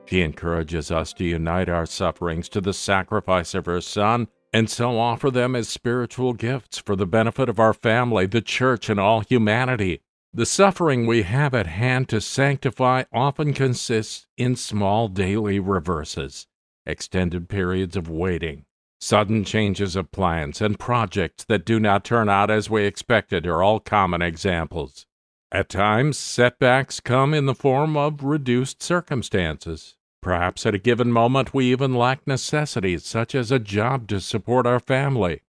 She 0.06 0.22
encourages 0.22 0.90
us 0.90 1.14
to 1.14 1.24
unite 1.24 1.70
our 1.70 1.86
sufferings 1.86 2.50
to 2.50 2.62
the 2.62 2.74
sacrifice 2.74 3.54
of 3.54 3.68
her 3.68 3.82
Son, 3.82 4.28
and 4.52 4.70
so 4.70 4.98
offer 4.98 5.30
them 5.30 5.56
as 5.56 5.70
spiritual 5.70 6.34
gifts 6.34 6.80
for 6.80 6.96
the 6.96 7.06
benefit 7.06 7.50
of 7.50 7.60
our 7.60 7.74
family, 7.74 8.26
the 8.26 8.42
church, 8.42 8.90
and 8.90 9.00
all 9.00 9.22
humanity. 9.22 10.02
The 10.34 10.46
suffering 10.48 11.06
we 11.06 11.22
have 11.22 11.54
at 11.54 11.68
hand 11.68 12.10
to 12.10 12.20
sanctify 12.20 13.04
often 13.14 13.54
consists 13.54 14.26
in 14.38 14.56
small 14.56 15.08
daily 15.08 15.60
reverses, 15.60 16.48
extended 16.86 17.48
periods 17.48 17.96
of 17.96 18.10
waiting, 18.10 18.66
Sudden 19.06 19.44
changes 19.44 19.98
of 19.98 20.14
plans 20.14 20.62
and 20.62 20.80
projects 20.80 21.44
that 21.44 21.66
do 21.66 21.78
not 21.78 22.06
turn 22.06 22.30
out 22.30 22.50
as 22.50 22.70
we 22.70 22.86
expected 22.86 23.46
are 23.46 23.62
all 23.62 23.82
common 23.82 24.22
examples. 24.22 25.06
At 25.52 25.68
times, 25.68 26.18
setbacks 26.18 27.02
come 27.02 27.34
in 27.34 27.46
the 27.46 27.54
form 27.54 27.98
of 27.98 28.24
reduced 28.24 28.82
circumstances. 28.82 29.98
Perhaps 30.22 30.66
at 30.66 30.74
a 30.74 30.78
given 30.78 31.12
moment 31.12 31.54
we 31.54 31.66
even 31.66 31.94
lack 31.94 32.26
necessities 32.26 33.04
such 33.06 33.36
as 33.36 33.52
a 33.52 33.60
job 33.60 34.08
to 34.08 34.22
support 34.22 34.66
our 34.66 34.80
family. 34.80 35.42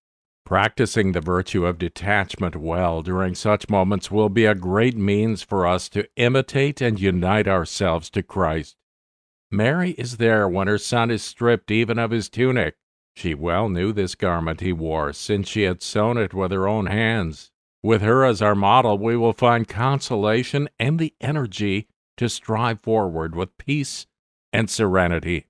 Practicing 0.44 1.12
the 1.12 1.20
virtue 1.20 1.64
of 1.64 1.78
detachment 1.78 2.56
well 2.56 3.02
during 3.02 3.36
such 3.36 3.70
moments 3.70 4.10
will 4.10 4.28
be 4.28 4.46
a 4.46 4.56
great 4.56 4.96
means 4.96 5.44
for 5.44 5.64
us 5.64 5.88
to 5.90 6.08
imitate 6.16 6.80
and 6.80 6.98
unite 6.98 7.46
ourselves 7.46 8.10
to 8.10 8.22
Christ. 8.24 8.74
Mary 9.48 9.92
is 9.92 10.16
there 10.16 10.48
when 10.48 10.66
her 10.66 10.76
son 10.76 11.08
is 11.08 11.22
stripped 11.22 11.70
even 11.70 12.00
of 12.00 12.10
his 12.10 12.28
tunic 12.28 12.74
she 13.14 13.34
well 13.34 13.68
knew 13.68 13.92
this 13.92 14.14
garment 14.14 14.60
he 14.60 14.72
wore, 14.72 15.12
since 15.12 15.48
she 15.48 15.62
had 15.62 15.82
sewn 15.82 16.18
it 16.18 16.34
with 16.34 16.50
her 16.52 16.68
own 16.68 16.86
hands. 16.86 17.50
With 17.82 18.02
her 18.02 18.24
as 18.24 18.40
our 18.40 18.54
model, 18.54 18.98
we 18.98 19.16
will 19.16 19.32
find 19.32 19.68
consolation 19.68 20.68
and 20.78 20.98
the 20.98 21.14
energy 21.20 21.86
to 22.16 22.28
strive 22.28 22.80
forward 22.80 23.34
with 23.34 23.56
peace 23.58 24.06
and 24.52 24.70
serenity. 24.70 25.46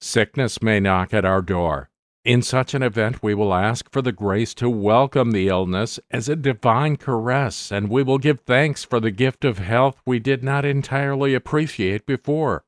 Sickness 0.00 0.62
may 0.62 0.80
knock 0.80 1.12
at 1.12 1.24
our 1.24 1.42
door. 1.42 1.90
In 2.24 2.42
such 2.42 2.74
an 2.74 2.82
event, 2.82 3.22
we 3.22 3.34
will 3.34 3.54
ask 3.54 3.90
for 3.90 4.02
the 4.02 4.12
grace 4.12 4.52
to 4.54 4.68
welcome 4.68 5.30
the 5.30 5.48
illness 5.48 5.98
as 6.10 6.28
a 6.28 6.36
divine 6.36 6.96
caress, 6.96 7.72
and 7.72 7.88
we 7.88 8.02
will 8.02 8.18
give 8.18 8.40
thanks 8.40 8.84
for 8.84 9.00
the 9.00 9.10
gift 9.10 9.44
of 9.44 9.58
health 9.58 10.00
we 10.04 10.18
did 10.18 10.44
not 10.44 10.64
entirely 10.64 11.34
appreciate 11.34 12.04
before. 12.06 12.64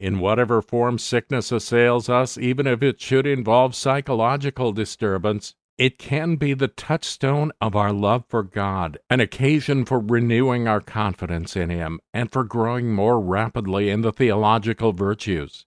In 0.00 0.18
whatever 0.18 0.62
form 0.62 0.96
sickness 0.98 1.52
assails 1.52 2.08
us, 2.08 2.38
even 2.38 2.66
if 2.66 2.82
it 2.82 3.02
should 3.02 3.26
involve 3.26 3.74
psychological 3.74 4.72
disturbance, 4.72 5.54
it 5.76 5.98
can 5.98 6.36
be 6.36 6.54
the 6.54 6.68
touchstone 6.68 7.52
of 7.60 7.76
our 7.76 7.92
love 7.92 8.24
for 8.26 8.42
God, 8.42 8.98
an 9.10 9.20
occasion 9.20 9.84
for 9.84 10.00
renewing 10.00 10.66
our 10.66 10.80
confidence 10.80 11.54
in 11.54 11.68
Him, 11.68 12.00
and 12.14 12.32
for 12.32 12.44
growing 12.44 12.94
more 12.94 13.20
rapidly 13.20 13.90
in 13.90 14.00
the 14.00 14.10
theological 14.10 14.94
virtues. 14.94 15.66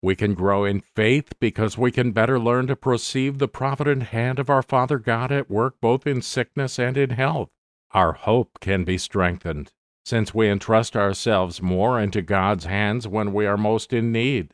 We 0.00 0.16
can 0.16 0.32
grow 0.32 0.64
in 0.64 0.80
faith 0.80 1.34
because 1.38 1.76
we 1.76 1.90
can 1.90 2.12
better 2.12 2.40
learn 2.40 2.68
to 2.68 2.76
perceive 2.76 3.36
the 3.36 3.48
provident 3.48 4.04
hand 4.04 4.38
of 4.38 4.48
our 4.48 4.62
Father 4.62 4.98
God 4.98 5.30
at 5.30 5.50
work 5.50 5.74
both 5.82 6.06
in 6.06 6.22
sickness 6.22 6.78
and 6.78 6.96
in 6.96 7.10
health. 7.10 7.50
Our 7.90 8.14
hope 8.14 8.60
can 8.60 8.84
be 8.84 8.96
strengthened 8.96 9.72
since 10.04 10.34
we 10.34 10.48
entrust 10.48 10.96
ourselves 10.96 11.62
more 11.62 11.98
into 11.98 12.22
God's 12.22 12.66
hands 12.66 13.08
when 13.08 13.32
we 13.32 13.46
are 13.46 13.56
most 13.56 13.92
in 13.92 14.12
need. 14.12 14.52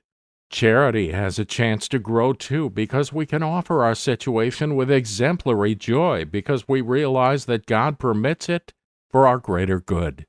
Charity 0.50 1.12
has 1.12 1.38
a 1.38 1.44
chance 1.44 1.86
to 1.88 1.98
grow 1.98 2.32
too 2.32 2.70
because 2.70 3.12
we 3.12 3.24
can 3.24 3.42
offer 3.42 3.84
our 3.84 3.94
situation 3.94 4.74
with 4.74 4.90
exemplary 4.90 5.74
joy 5.74 6.24
because 6.24 6.66
we 6.66 6.80
realize 6.80 7.44
that 7.44 7.66
God 7.66 7.98
permits 7.98 8.48
it 8.48 8.72
for 9.10 9.26
our 9.26 9.38
greater 9.38 9.80
good. 9.80 10.26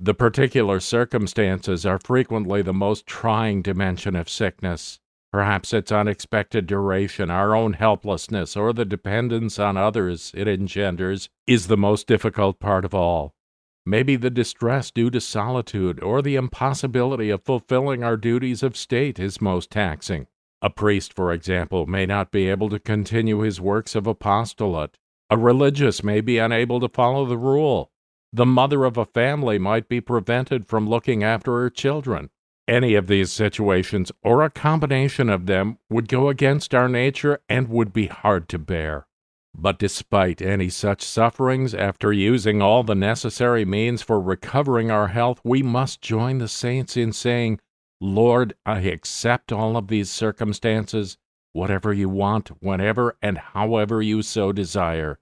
The 0.00 0.14
particular 0.14 0.80
circumstances 0.80 1.86
are 1.86 1.98
frequently 1.98 2.60
the 2.60 2.74
most 2.74 3.06
trying 3.06 3.62
dimension 3.62 4.16
of 4.16 4.28
sickness. 4.28 4.98
Perhaps 5.32 5.72
its 5.72 5.90
unexpected 5.90 6.66
duration, 6.66 7.30
our 7.30 7.54
own 7.56 7.72
helplessness, 7.72 8.56
or 8.56 8.72
the 8.72 8.84
dependence 8.84 9.58
on 9.58 9.76
others 9.76 10.30
it 10.34 10.46
engenders 10.46 11.28
is 11.46 11.66
the 11.66 11.76
most 11.76 12.06
difficult 12.06 12.60
part 12.60 12.84
of 12.84 12.94
all. 12.94 13.34
Maybe 13.86 14.16
the 14.16 14.30
distress 14.30 14.90
due 14.90 15.10
to 15.10 15.20
solitude 15.20 16.02
or 16.02 16.22
the 16.22 16.36
impossibility 16.36 17.28
of 17.28 17.44
fulfilling 17.44 18.02
our 18.02 18.16
duties 18.16 18.62
of 18.62 18.76
state 18.78 19.18
is 19.18 19.42
most 19.42 19.70
taxing. 19.70 20.26
A 20.62 20.70
priest, 20.70 21.12
for 21.12 21.32
example, 21.32 21.86
may 21.86 22.06
not 22.06 22.32
be 22.32 22.48
able 22.48 22.70
to 22.70 22.78
continue 22.78 23.40
his 23.40 23.60
works 23.60 23.94
of 23.94 24.06
apostolate. 24.06 24.96
A 25.28 25.36
religious 25.36 26.02
may 26.02 26.22
be 26.22 26.38
unable 26.38 26.80
to 26.80 26.88
follow 26.88 27.26
the 27.26 27.36
rule. 27.36 27.90
The 28.32 28.46
mother 28.46 28.84
of 28.84 28.96
a 28.96 29.04
family 29.04 29.58
might 29.58 29.88
be 29.88 30.00
prevented 30.00 30.66
from 30.66 30.88
looking 30.88 31.22
after 31.22 31.52
her 31.60 31.68
children. 31.68 32.30
Any 32.66 32.94
of 32.94 33.06
these 33.06 33.30
situations, 33.30 34.10
or 34.22 34.42
a 34.42 34.48
combination 34.48 35.28
of 35.28 35.44
them, 35.44 35.76
would 35.90 36.08
go 36.08 36.30
against 36.30 36.74
our 36.74 36.88
nature 36.88 37.40
and 37.50 37.68
would 37.68 37.92
be 37.92 38.06
hard 38.06 38.48
to 38.48 38.58
bear. 38.58 39.06
But 39.56 39.78
despite 39.78 40.42
any 40.42 40.68
such 40.68 41.02
sufferings, 41.02 41.74
after 41.74 42.12
using 42.12 42.60
all 42.60 42.82
the 42.82 42.96
necessary 42.96 43.64
means 43.64 44.02
for 44.02 44.20
recovering 44.20 44.90
our 44.90 45.08
health, 45.08 45.40
we 45.44 45.62
must 45.62 46.02
join 46.02 46.38
the 46.38 46.48
saints 46.48 46.96
in 46.96 47.12
saying, 47.12 47.60
Lord, 48.00 48.54
I 48.66 48.80
accept 48.80 49.52
all 49.52 49.76
of 49.76 49.86
these 49.86 50.10
circumstances, 50.10 51.16
whatever 51.52 51.92
you 51.92 52.08
want, 52.08 52.48
whenever 52.60 53.16
and 53.22 53.38
however 53.38 54.02
you 54.02 54.22
so 54.22 54.50
desire. 54.52 55.20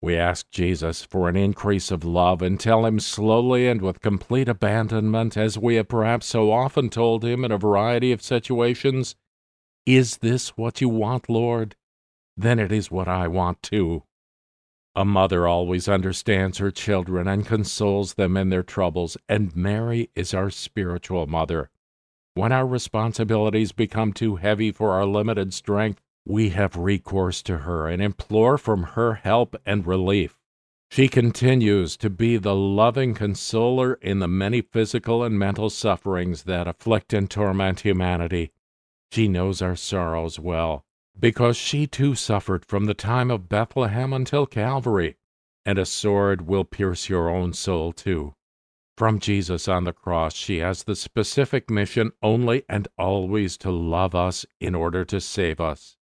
We 0.00 0.16
ask 0.16 0.48
Jesus 0.50 1.02
for 1.02 1.28
an 1.28 1.36
increase 1.36 1.90
of 1.90 2.04
love 2.04 2.42
and 2.42 2.60
tell 2.60 2.86
him 2.86 3.00
slowly 3.00 3.66
and 3.66 3.82
with 3.82 4.00
complete 4.00 4.48
abandonment, 4.48 5.36
as 5.36 5.58
we 5.58 5.74
have 5.74 5.88
perhaps 5.88 6.26
so 6.26 6.52
often 6.52 6.88
told 6.88 7.24
him 7.24 7.44
in 7.44 7.50
a 7.50 7.58
variety 7.58 8.12
of 8.12 8.22
situations, 8.22 9.16
Is 9.84 10.18
this 10.18 10.50
what 10.50 10.80
you 10.80 10.88
want, 10.88 11.28
Lord? 11.28 11.74
Then 12.36 12.58
it 12.58 12.70
is 12.70 12.90
what 12.90 13.08
I 13.08 13.28
want 13.28 13.62
too. 13.62 14.04
A 14.94 15.04
mother 15.04 15.46
always 15.46 15.88
understands 15.88 16.58
her 16.58 16.70
children 16.70 17.28
and 17.28 17.46
consoles 17.46 18.14
them 18.14 18.36
in 18.36 18.48
their 18.48 18.62
troubles, 18.62 19.18
and 19.28 19.54
Mary 19.54 20.08
is 20.14 20.32
our 20.32 20.48
spiritual 20.48 21.26
mother. 21.26 21.68
When 22.32 22.52
our 22.52 22.66
responsibilities 22.66 23.72
become 23.72 24.14
too 24.14 24.36
heavy 24.36 24.72
for 24.72 24.92
our 24.92 25.04
limited 25.04 25.52
strength, 25.52 26.00
we 26.26 26.48
have 26.50 26.76
recourse 26.76 27.42
to 27.42 27.58
her 27.58 27.88
and 27.88 28.02
implore 28.02 28.56
from 28.56 28.84
her 28.94 29.14
help 29.14 29.54
and 29.66 29.86
relief. 29.86 30.38
She 30.90 31.08
continues 31.08 31.96
to 31.98 32.08
be 32.08 32.38
the 32.38 32.54
loving 32.54 33.12
consoler 33.12 33.94
in 33.94 34.20
the 34.20 34.28
many 34.28 34.62
physical 34.62 35.22
and 35.22 35.38
mental 35.38 35.68
sufferings 35.68 36.44
that 36.44 36.66
afflict 36.66 37.12
and 37.12 37.30
torment 37.30 37.80
humanity. 37.80 38.52
She 39.12 39.28
knows 39.28 39.60
our 39.60 39.76
sorrows 39.76 40.38
well, 40.38 40.85
because 41.18 41.56
she 41.56 41.86
too 41.86 42.14
suffered 42.14 42.64
from 42.64 42.84
the 42.84 42.94
time 42.94 43.30
of 43.30 43.48
Bethlehem 43.48 44.12
until 44.12 44.46
Calvary, 44.46 45.16
and 45.64 45.78
a 45.78 45.86
sword 45.86 46.46
will 46.46 46.64
pierce 46.64 47.08
your 47.08 47.28
own 47.28 47.52
soul 47.52 47.92
too. 47.92 48.34
From 48.96 49.18
Jesus 49.18 49.68
on 49.68 49.84
the 49.84 49.92
cross, 49.92 50.34
she 50.34 50.58
has 50.58 50.84
the 50.84 50.96
specific 50.96 51.68
mission 51.68 52.12
only 52.22 52.64
and 52.68 52.88
always 52.96 53.56
to 53.58 53.70
love 53.70 54.14
us 54.14 54.46
in 54.60 54.74
order 54.74 55.04
to 55.04 55.20
save 55.20 55.60
us. 55.60 55.96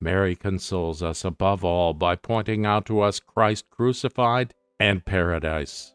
Mary 0.00 0.36
consoles 0.36 1.02
us 1.02 1.24
above 1.24 1.64
all 1.64 1.94
by 1.94 2.14
pointing 2.14 2.64
out 2.64 2.86
to 2.86 3.00
us 3.00 3.18
Christ 3.18 3.68
crucified 3.70 4.54
and 4.78 5.04
paradise. 5.04 5.94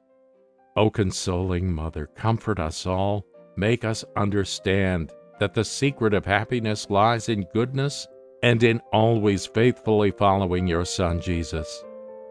O 0.76 0.90
consoling 0.90 1.72
Mother, 1.72 2.08
comfort 2.08 2.60
us 2.60 2.86
all, 2.86 3.26
make 3.56 3.86
us 3.86 4.04
understand 4.18 5.12
that 5.40 5.54
the 5.54 5.64
secret 5.64 6.14
of 6.14 6.26
happiness 6.26 6.90
lies 6.90 7.30
in 7.30 7.46
goodness 7.54 8.08
and 8.44 8.62
in 8.62 8.80
always 8.92 9.48
faithfully 9.48 10.12
following 10.12 10.68
your 10.68 10.86
Son 10.86 11.20
Jesus. 11.20 11.84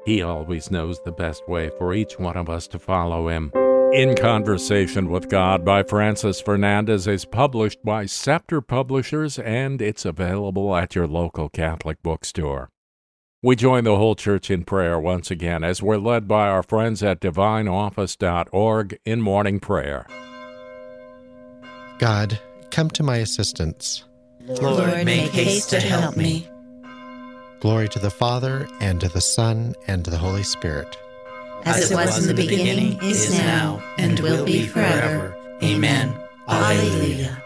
He 0.04 0.22
always 0.22 0.70
knows 0.70 1.00
the 1.00 1.10
best 1.10 1.48
way 1.48 1.70
for 1.78 1.94
each 1.94 2.18
one 2.18 2.36
of 2.36 2.50
us 2.50 2.68
to 2.68 2.78
follow 2.78 3.28
him. 3.28 3.50
In 3.94 4.14
Conversation 4.14 5.10
with 5.10 5.28
God 5.28 5.64
by 5.64 5.82
Francis 5.82 6.40
Fernandez 6.40 7.06
is 7.06 7.24
published 7.24 7.82
by 7.84 8.06
Scepter 8.06 8.60
Publishers 8.60 9.38
and 9.38 9.80
it's 9.80 10.04
available 10.04 10.74
at 10.76 10.94
your 10.94 11.06
local 11.06 11.48
Catholic 11.48 12.02
bookstore. 12.02 12.68
We 13.42 13.56
join 13.56 13.84
the 13.84 13.96
whole 13.96 14.14
church 14.14 14.50
in 14.50 14.64
prayer 14.64 15.00
once 15.00 15.30
again 15.30 15.64
as 15.64 15.82
we're 15.82 15.96
led 15.96 16.28
by 16.28 16.48
our 16.48 16.62
friends 16.62 17.02
at 17.02 17.20
divineoffice.org 17.20 18.98
in 19.04 19.20
morning 19.20 19.60
prayer. 19.60 20.06
God, 21.98 22.38
come 22.70 22.90
to 22.90 23.02
my 23.02 23.16
assistance. 23.16 24.04
Lord, 24.47 25.05
make 25.05 25.30
haste 25.30 25.70
to 25.70 25.80
help 25.80 26.16
me. 26.16 26.49
Glory 27.61 27.88
to 27.90 27.99
the 27.99 28.11
Father, 28.11 28.68
and 28.80 29.01
to 29.01 29.09
the 29.09 29.20
Son, 29.20 29.74
and 29.86 30.05
to 30.05 30.11
the 30.11 30.18
Holy 30.18 30.43
Spirit. 30.43 30.99
As 31.64 31.90
it 31.90 31.95
was 31.95 32.18
in 32.18 32.34
the 32.34 32.43
beginning, 32.43 32.99
is 33.03 33.32
now, 33.38 33.82
and 33.99 34.18
will 34.18 34.45
be 34.45 34.66
forever. 34.66 35.36
Amen. 35.62 36.12
Alleluia. 36.49 37.40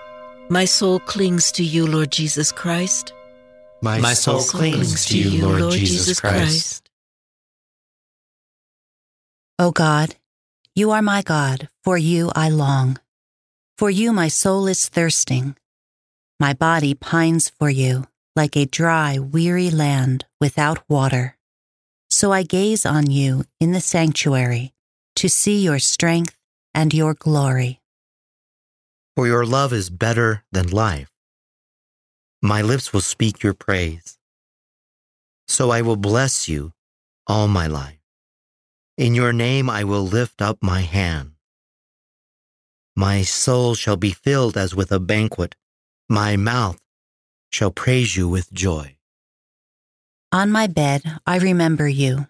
My 0.48 0.64
soul 0.64 1.00
clings 1.00 1.52
to 1.52 1.64
you, 1.64 1.86
Lord 1.86 2.12
Jesus 2.12 2.50
Christ. 2.50 3.12
My, 3.82 3.98
My 3.98 4.14
soul 4.14 4.40
clings 4.40 5.04
to 5.06 5.18
you, 5.18 5.46
Lord 5.46 5.72
Jesus 5.72 6.18
Christ. 6.18 6.88
O 9.58 9.70
God, 9.70 10.16
you 10.74 10.92
are 10.92 11.02
my 11.02 11.20
God, 11.20 11.68
for 11.84 11.98
you 11.98 12.30
I 12.34 12.48
long. 12.48 12.98
For 13.76 13.90
you 13.90 14.12
my 14.12 14.28
soul 14.28 14.66
is 14.66 14.88
thirsting. 14.88 15.56
My 16.38 16.52
body 16.52 16.92
pines 16.92 17.48
for 17.48 17.70
you, 17.70 18.04
like 18.34 18.56
a 18.56 18.66
dry, 18.66 19.18
weary 19.18 19.70
land 19.70 20.26
without 20.38 20.84
water. 20.86 21.38
So 22.10 22.30
I 22.30 22.42
gaze 22.42 22.84
on 22.84 23.10
you 23.10 23.44
in 23.58 23.72
the 23.72 23.80
sanctuary 23.80 24.74
to 25.16 25.30
see 25.30 25.62
your 25.62 25.78
strength 25.78 26.36
and 26.74 26.92
your 26.92 27.14
glory. 27.14 27.80
For 29.16 29.26
your 29.26 29.46
love 29.46 29.72
is 29.72 29.88
better 29.88 30.44
than 30.52 30.68
life. 30.68 31.10
My 32.42 32.60
lips 32.60 32.92
will 32.92 33.00
speak 33.00 33.42
your 33.42 33.54
praise. 33.54 34.18
So 35.48 35.70
I 35.70 35.80
will 35.80 35.96
bless 35.96 36.50
you 36.50 36.72
all 37.26 37.48
my 37.48 37.66
life. 37.66 37.98
In 38.98 39.14
your 39.14 39.32
name 39.32 39.70
I 39.70 39.84
will 39.84 40.06
lift 40.06 40.42
up 40.42 40.58
my 40.60 40.82
hand. 40.82 41.32
My 42.94 43.22
soul 43.22 43.74
shall 43.74 43.96
be 43.96 44.10
filled 44.10 44.58
as 44.58 44.74
with 44.74 44.92
a 44.92 45.00
banquet. 45.00 45.54
My 46.08 46.36
mouth 46.36 46.80
shall 47.50 47.70
praise 47.70 48.16
you 48.16 48.28
with 48.28 48.52
joy. 48.52 48.96
On 50.32 50.50
my 50.50 50.66
bed 50.66 51.02
I 51.26 51.38
remember 51.38 51.88
you. 51.88 52.28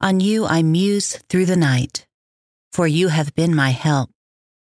On 0.00 0.20
you 0.20 0.46
I 0.46 0.62
muse 0.62 1.18
through 1.28 1.46
the 1.46 1.56
night. 1.56 2.06
For 2.72 2.86
you 2.86 3.08
have 3.08 3.34
been 3.34 3.54
my 3.54 3.70
help. 3.70 4.10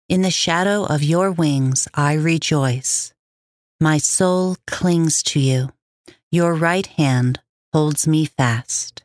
In 0.09 0.23
the 0.23 0.31
shadow 0.31 0.85
of 0.85 1.03
your 1.03 1.33
wings 1.33 1.89
I 1.95 2.15
rejoice. 2.15 3.13
My 3.81 3.99
soul 3.99 4.57
clings 4.67 5.23
to 5.25 5.41
you. 5.41 5.71
Your 6.31 6.55
right 6.55 6.87
hand 6.87 7.41
holds 7.73 8.07
me 8.07 8.27
fast. 8.27 9.03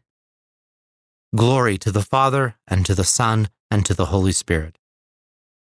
Glory 1.36 1.78
to 1.80 1.92
the 1.92 2.02
Father, 2.02 2.56
and 2.68 2.86
to 2.86 2.96
the 2.96 3.04
Son, 3.04 3.50
and 3.72 3.86
to 3.86 3.94
the 3.94 4.06
Holy 4.06 4.32
Spirit. 4.32 4.78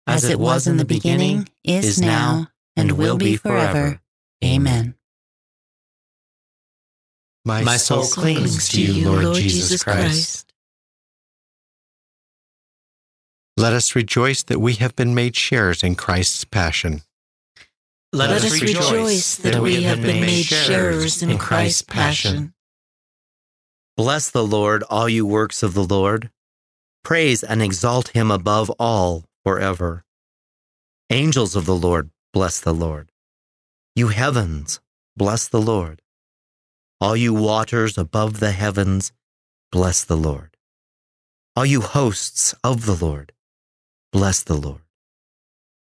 As, 0.05 0.25
it 0.25 0.39
was 0.39 0.67
in 0.67 0.77
the 0.77 0.85
beginning, 0.85 1.49
is 1.63 2.01
now, 2.01 2.47
and 2.75 2.93
will 2.93 3.17
be 3.17 3.35
forever. 3.35 4.01
Amen. 4.43 4.95
My 7.45 7.77
soul 7.77 8.05
clings 8.05 8.69
to 8.69 8.81
you, 8.81 9.11
Lord 9.11 9.35
Jesus 9.35 9.83
Christ. 9.83 10.53
Let 13.57 13.73
us 13.73 13.95
rejoice 13.95 14.43
that 14.43 14.59
we 14.59 14.73
have 14.75 14.95
been 14.95 15.13
made 15.13 15.35
sharers 15.35 15.83
in 15.83 15.95
Christ's 15.95 16.43
passion. 16.43 17.01
Let, 18.11 18.29
us 18.29 18.61
rejoice 18.61 19.37
that 19.37 19.61
we 19.61 19.83
have 19.83 20.01
been 20.01 20.21
made 20.21 20.45
sharers 20.45 21.23
in 21.23 21.37
Christ's 21.37 21.81
passion. 21.81 22.53
Bless 23.97 24.29
the 24.29 24.43
Lord, 24.43 24.83
all 24.89 25.07
you 25.07 25.25
works 25.25 25.63
of 25.63 25.73
the 25.73 25.83
Lord. 25.83 26.29
Praise 27.03 27.43
and 27.43 27.61
exalt 27.61 28.09
him 28.09 28.31
above 28.31 28.69
all 28.79 29.23
forever. 29.43 30.03
Angels 31.09 31.55
of 31.55 31.65
the 31.65 31.75
Lord, 31.75 32.09
bless 32.33 32.59
the 32.59 32.73
Lord. 32.73 33.11
You 33.95 34.07
heavens, 34.07 34.79
bless 35.15 35.47
the 35.47 35.61
Lord. 35.61 36.01
All 36.99 37.15
you 37.15 37.33
waters 37.33 37.97
above 37.97 38.39
the 38.39 38.51
heavens, 38.51 39.11
bless 39.71 40.03
the 40.03 40.17
Lord. 40.17 40.57
All 41.55 41.65
you 41.65 41.81
hosts 41.81 42.55
of 42.63 42.85
the 42.85 42.95
Lord, 42.95 43.33
bless 44.11 44.41
the 44.41 44.55
Lord. 44.55 44.81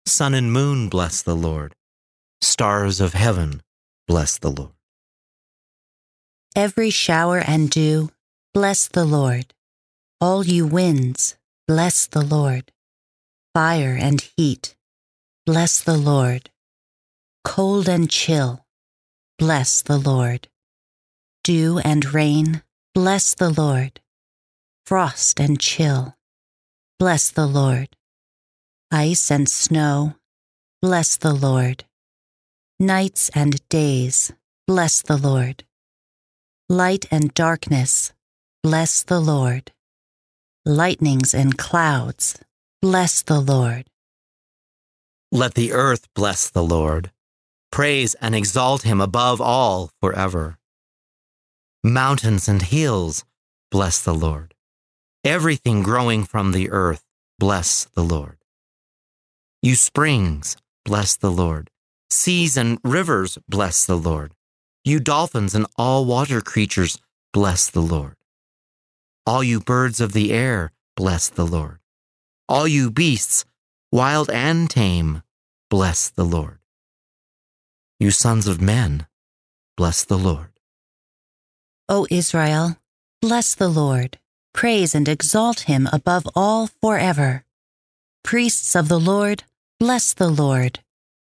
Sun 0.07 0.35
and 0.35 0.53
moon, 0.53 0.91
bless 0.91 1.23
the 1.23 1.35
Lord. 1.35 1.75
Stars 2.43 3.01
of 3.01 3.15
heaven, 3.15 3.63
bless 4.07 4.37
the 4.37 4.51
Lord. 4.51 4.73
Every 6.55 6.91
shower 6.91 7.39
and 7.39 7.71
dew, 7.71 8.11
bless 8.53 8.87
the 8.87 9.07
Lord. 9.07 9.55
All 10.21 10.45
you 10.45 10.67
winds, 10.67 11.37
bless 11.67 12.07
the 12.07 12.25
Lord. 12.25 12.71
Fire 13.55 13.97
and 13.99 14.21
heat, 14.37 14.77
bless 15.47 15.83
the 15.83 15.97
Lord. 15.97 16.49
Cold 17.45 17.87
and 17.87 18.09
chill, 18.09 18.65
bless 19.39 19.83
the 19.83 19.99
Lord. 19.99 20.49
Dew 21.43 21.79
and 21.85 22.15
rain, 22.15 22.63
bless 22.95 23.35
the 23.35 23.51
Lord. 23.51 24.01
Frost 24.87 25.39
and 25.39 25.61
chill, 25.61 26.15
bless 26.99 27.31
the 27.31 27.47
Lord. 27.47 27.89
Ice 28.91 29.31
and 29.31 29.47
snow, 29.47 30.15
bless 30.81 31.19
the 31.19 31.35
Lord. 31.35 31.85
Nights 32.81 33.31
and 33.35 33.69
days, 33.69 34.33
bless 34.67 35.03
the 35.03 35.19
Lord. 35.19 35.65
Light 36.71 37.05
and 37.11 37.35
darkness, 37.35 38.15
bless 38.63 39.03
the 39.03 39.21
Lord. 39.21 39.73
Lightnings 40.65 41.35
and 41.35 41.59
clouds, 41.59 42.39
bless 42.81 43.21
the 43.21 43.41
Lord. 43.41 43.85
Let 45.37 45.55
the 45.55 45.73
earth 45.73 46.07
bless 46.15 46.49
the 46.49 46.63
Lord. 46.63 47.11
Praise 47.73 48.15
and 48.21 48.37
exalt 48.37 48.83
him 48.83 49.01
above 49.01 49.41
all 49.41 49.91
forever. 50.01 50.59
Mountains 51.83 52.47
and 52.49 52.63
hills, 52.63 53.25
bless 53.69 54.01
the 54.01 54.15
Lord. 54.15 54.55
Everything 55.25 55.83
growing 55.83 56.23
from 56.23 56.53
the 56.53 56.71
earth, 56.71 57.03
bless 57.41 57.87
the 57.97 58.05
Lord. 58.05 58.39
You 59.61 59.75
springs, 59.75 60.57
bless 60.85 61.17
the 61.17 61.33
Lord. 61.33 61.69
Seas 62.09 62.57
and 62.57 62.79
rivers, 62.85 63.37
bless 63.49 63.85
the 63.85 63.99
Lord. 63.99 64.35
You 64.85 65.01
dolphins 65.01 65.53
and 65.53 65.67
all 65.77 66.05
water 66.05 66.41
creatures, 66.43 67.01
bless 67.33 67.69
the 67.69 67.83
Lord. 67.83 68.15
All 69.27 69.43
you 69.43 69.59
birds 69.59 70.01
of 70.01 70.13
the 70.13 70.33
air, 70.33 70.71
bless 70.95 71.29
the 71.29 71.45
Lord. 71.45 71.81
All 72.49 72.69
you 72.69 72.89
beasts, 72.89 73.45
wild 73.95 74.29
and 74.29 74.69
tame, 74.69 75.23
bless 75.71 76.11
the 76.11 76.25
Lord. 76.25 76.59
You 78.01 78.11
sons 78.11 78.49
of 78.49 78.61
men, 78.61 79.07
bless 79.77 80.05
the 80.05 80.19
Lord. 80.19 80.51
O 81.89 82.05
Israel, 82.11 82.77
bless 83.23 83.55
the 83.55 83.69
Lord. 83.69 84.19
Praise 84.53 84.97
and 84.97 85.07
exalt 85.07 85.71
him 85.71 85.89
above 85.93 86.27
all 86.35 86.67
forever. 86.83 87.45
Priests 88.25 88.75
of 88.75 88.89
the 88.89 88.99
Lord, 88.99 89.45
bless 89.79 90.13
the 90.13 90.29
Lord. 90.29 90.81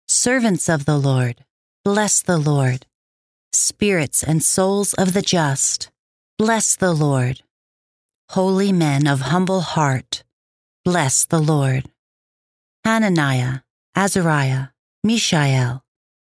Servants 0.10 0.68
of 0.68 0.84
the 0.84 0.98
Lord, 0.98 1.46
bless 1.86 2.22
the 2.22 2.38
Lord. 2.38 2.86
Spirits 3.54 4.24
and 4.24 4.44
souls 4.44 4.94
of 4.96 5.14
the 5.14 5.22
just, 5.22 5.90
bless 6.38 6.76
the 6.76 6.92
Lord. 6.92 7.44
Holy 8.32 8.74
men 8.74 9.08
of 9.08 9.32
humble 9.32 9.62
heart, 9.62 10.26
bless 10.84 11.24
the 11.24 11.40
Lord. 11.40 11.86
Hananiah, 12.88 13.64
Azariah, 13.98 14.68
Mishael, 15.04 15.84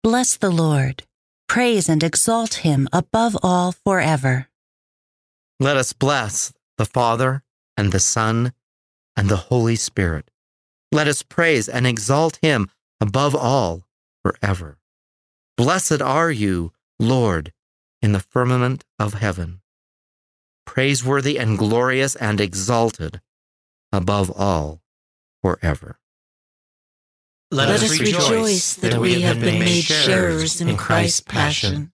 bless 0.05 0.37
the 0.37 0.53
Lord. 0.53 1.03
Praise 1.49 1.89
and 1.89 2.01
exalt 2.01 2.63
him 2.63 2.89
above 2.93 3.37
all 3.43 3.73
forever. 3.73 4.47
Let 5.59 5.77
us 5.77 5.93
bless 5.93 6.53
the 6.79 6.87
Father 6.87 7.43
and 7.77 7.91
the 7.91 7.99
Son 7.99 8.53
and 9.17 9.29
the 9.29 9.51
Holy 9.51 9.75
Spirit. 9.75 10.31
Let 10.93 11.09
us 11.09 11.23
praise 11.25 11.69
and 11.69 11.89
exalt 11.89 12.39
him 12.41 12.71
above 13.01 13.35
all 13.35 13.83
forever. 14.23 14.79
Blessed 15.57 16.01
are 16.01 16.31
you, 16.31 16.71
Lord, 17.01 17.53
in 18.01 18.13
the 18.13 18.21
firmament 18.21 18.85
of 18.97 19.15
heaven, 19.15 19.61
praiseworthy 20.65 21.37
and 21.37 21.59
glorious 21.59 22.15
and 22.15 22.41
exalted 22.41 23.21
above 23.93 24.31
all 24.31 24.83
forever. 25.43 25.99
Let, 27.55 27.69
Let 27.69 27.85
us 27.85 28.01
rejoice 28.01 28.75
that 28.75 28.99
we 28.99 29.23
have 29.23 29.39
been 29.39 29.61
made 29.61 29.85
sharers 29.85 30.61
in 30.61 30.77
Christ's 30.77 31.21
passion. 31.21 31.93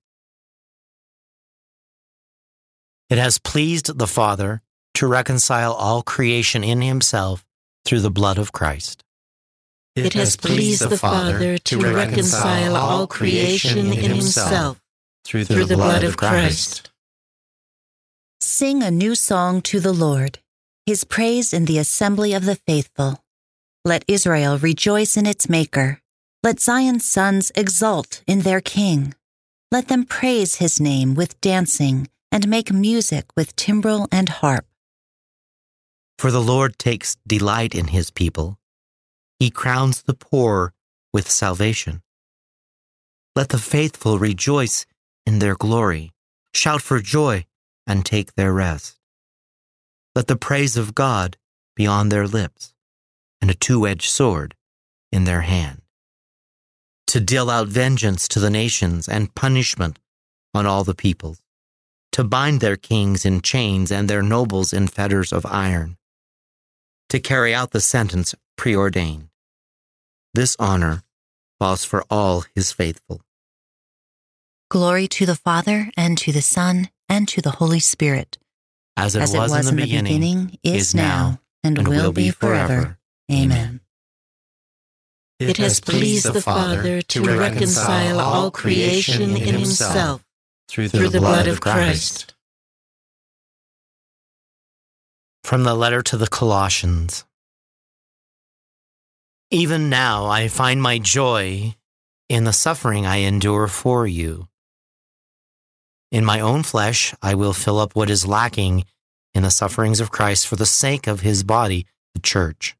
It 3.10 3.18
has 3.18 3.36
pleased 3.36 3.98
the 3.98 4.06
Father 4.06 4.62
to 4.94 5.06
reconcile 5.06 5.74
all 5.74 6.02
creation 6.02 6.64
in 6.64 6.80
himself 6.80 7.44
through 7.84 8.00
the 8.00 8.10
blood 8.10 8.38
of 8.38 8.52
Christ. 8.52 9.04
It 9.94 10.14
has 10.14 10.34
pleased 10.34 10.88
the 10.88 10.96
Father 10.96 11.58
to 11.58 11.78
reconcile 11.78 12.74
all 12.74 13.06
creation 13.06 13.92
in 13.92 13.92
himself 13.92 14.80
through 15.26 15.44
the, 15.44 15.76
blood 15.76 16.04
of 16.04 16.16
Christ. 16.16 16.90
Sing 18.40 18.82
a 18.82 18.90
new 18.90 19.14
song 19.14 19.60
to 19.62 19.78
the 19.78 19.92
Lord, 19.92 20.38
his 20.86 21.04
praise 21.04 21.52
in 21.52 21.66
the 21.66 21.76
assembly 21.76 22.32
of 22.32 22.46
the 22.46 22.56
faithful. 22.56 23.22
Let 23.82 24.04
Israel 24.06 24.58
rejoice 24.58 25.16
in 25.16 25.24
its 25.24 25.48
Maker. 25.48 26.02
Let 26.42 26.60
Zion's 26.60 27.06
sons 27.06 27.50
exult 27.54 28.22
in 28.26 28.40
their 28.40 28.60
King. 28.60 29.14
Let 29.72 29.88
them 29.88 30.04
praise 30.04 30.56
his 30.56 30.78
name 30.78 31.14
with 31.14 31.40
dancing 31.40 32.08
and 32.30 32.46
make 32.46 32.70
music 32.70 33.24
with 33.36 33.56
timbrel 33.56 34.06
and 34.12 34.28
harp. 34.28 34.66
For 36.18 36.30
the 36.30 36.42
Lord 36.42 36.78
takes 36.78 37.16
delight 37.26 37.74
in 37.74 37.86
his 37.86 38.10
people. 38.10 38.58
He 39.38 39.50
crowns 39.50 40.02
the 40.02 40.12
poor 40.12 40.74
with 41.14 41.30
salvation. 41.30 42.02
Let 43.34 43.48
the 43.48 43.58
faithful 43.58 44.18
rejoice 44.18 44.84
in 45.24 45.38
their 45.38 45.54
glory, 45.54 46.12
shout 46.52 46.82
for 46.82 47.00
joy, 47.00 47.46
and 47.86 48.04
take 48.04 48.34
their 48.34 48.52
rest. 48.52 48.98
Let 50.14 50.26
the 50.26 50.36
praise 50.36 50.76
of 50.76 50.94
God 50.94 51.38
be 51.74 51.86
on 51.86 52.10
their 52.10 52.26
lips 52.26 52.74
and 53.40 53.50
a 53.50 53.54
two 53.54 53.86
edged 53.86 54.10
sword 54.10 54.54
in 55.12 55.24
their 55.24 55.42
hand, 55.42 55.82
to 57.06 57.20
deal 57.20 57.50
out 57.50 57.68
vengeance 57.68 58.28
to 58.28 58.38
the 58.38 58.50
nations 58.50 59.08
and 59.08 59.34
punishment 59.34 59.98
on 60.54 60.66
all 60.66 60.84
the 60.84 60.94
peoples, 60.94 61.40
to 62.12 62.24
bind 62.24 62.60
their 62.60 62.76
kings 62.76 63.24
in 63.24 63.40
chains 63.40 63.90
and 63.90 64.08
their 64.08 64.22
nobles 64.22 64.72
in 64.72 64.86
fetters 64.86 65.32
of 65.32 65.46
iron, 65.46 65.96
to 67.08 67.18
carry 67.18 67.54
out 67.54 67.70
the 67.70 67.80
sentence 67.80 68.34
preordained. 68.56 69.28
This 70.34 70.56
honor 70.58 71.02
falls 71.58 71.84
for 71.84 72.04
all 72.10 72.44
his 72.54 72.72
faithful. 72.72 73.20
Glory 74.70 75.08
to 75.08 75.26
the 75.26 75.34
Father, 75.34 75.90
and 75.96 76.16
to 76.18 76.30
the 76.30 76.42
Son, 76.42 76.90
and 77.08 77.26
to 77.26 77.42
the 77.42 77.50
Holy 77.50 77.80
Spirit. 77.80 78.38
As 78.96 79.16
it, 79.16 79.22
As 79.22 79.34
was, 79.34 79.50
it 79.52 79.56
was 79.56 79.68
in 79.70 79.76
the 79.76 79.82
beginning, 79.82 80.04
beginning 80.04 80.58
is, 80.62 80.94
now, 80.94 81.40
and, 81.64 81.78
and 81.78 81.88
will 81.88 82.12
be 82.12 82.30
forever. 82.30 82.98
Amen. 83.30 83.80
It 85.38 85.56
has 85.56 85.80
pleased 85.80 86.30
the 86.32 86.40
Father 86.40 87.00
to 87.00 87.22
reconcile 87.22 88.20
all 88.20 88.50
creation 88.50 89.36
in 89.36 89.54
himself 89.54 90.22
through 90.68 90.88
through 90.88 91.08
the 91.08 91.20
blood 91.20 91.46
of 91.46 91.60
Christ. 91.60 92.34
From 95.44 95.64
the 95.64 95.74
letter 95.74 96.02
to 96.02 96.16
the 96.16 96.26
Colossians. 96.26 97.24
Even 99.50 99.88
now 99.88 100.26
I 100.26 100.48
find 100.48 100.82
my 100.82 100.98
joy 100.98 101.74
in 102.28 102.44
the 102.44 102.52
suffering 102.52 103.06
I 103.06 103.16
endure 103.16 103.66
for 103.66 104.06
you. 104.06 104.46
In 106.12 106.24
my 106.24 106.40
own 106.40 106.62
flesh, 106.62 107.14
I 107.22 107.34
will 107.34 107.52
fill 107.52 107.78
up 107.78 107.96
what 107.96 108.10
is 108.10 108.26
lacking 108.26 108.84
in 109.32 109.42
the 109.42 109.50
sufferings 109.50 110.00
of 110.00 110.10
Christ 110.10 110.46
for 110.46 110.56
the 110.56 110.66
sake 110.66 111.06
of 111.06 111.20
his 111.20 111.42
body, 111.42 111.86
the 112.14 112.20
church. 112.20 112.76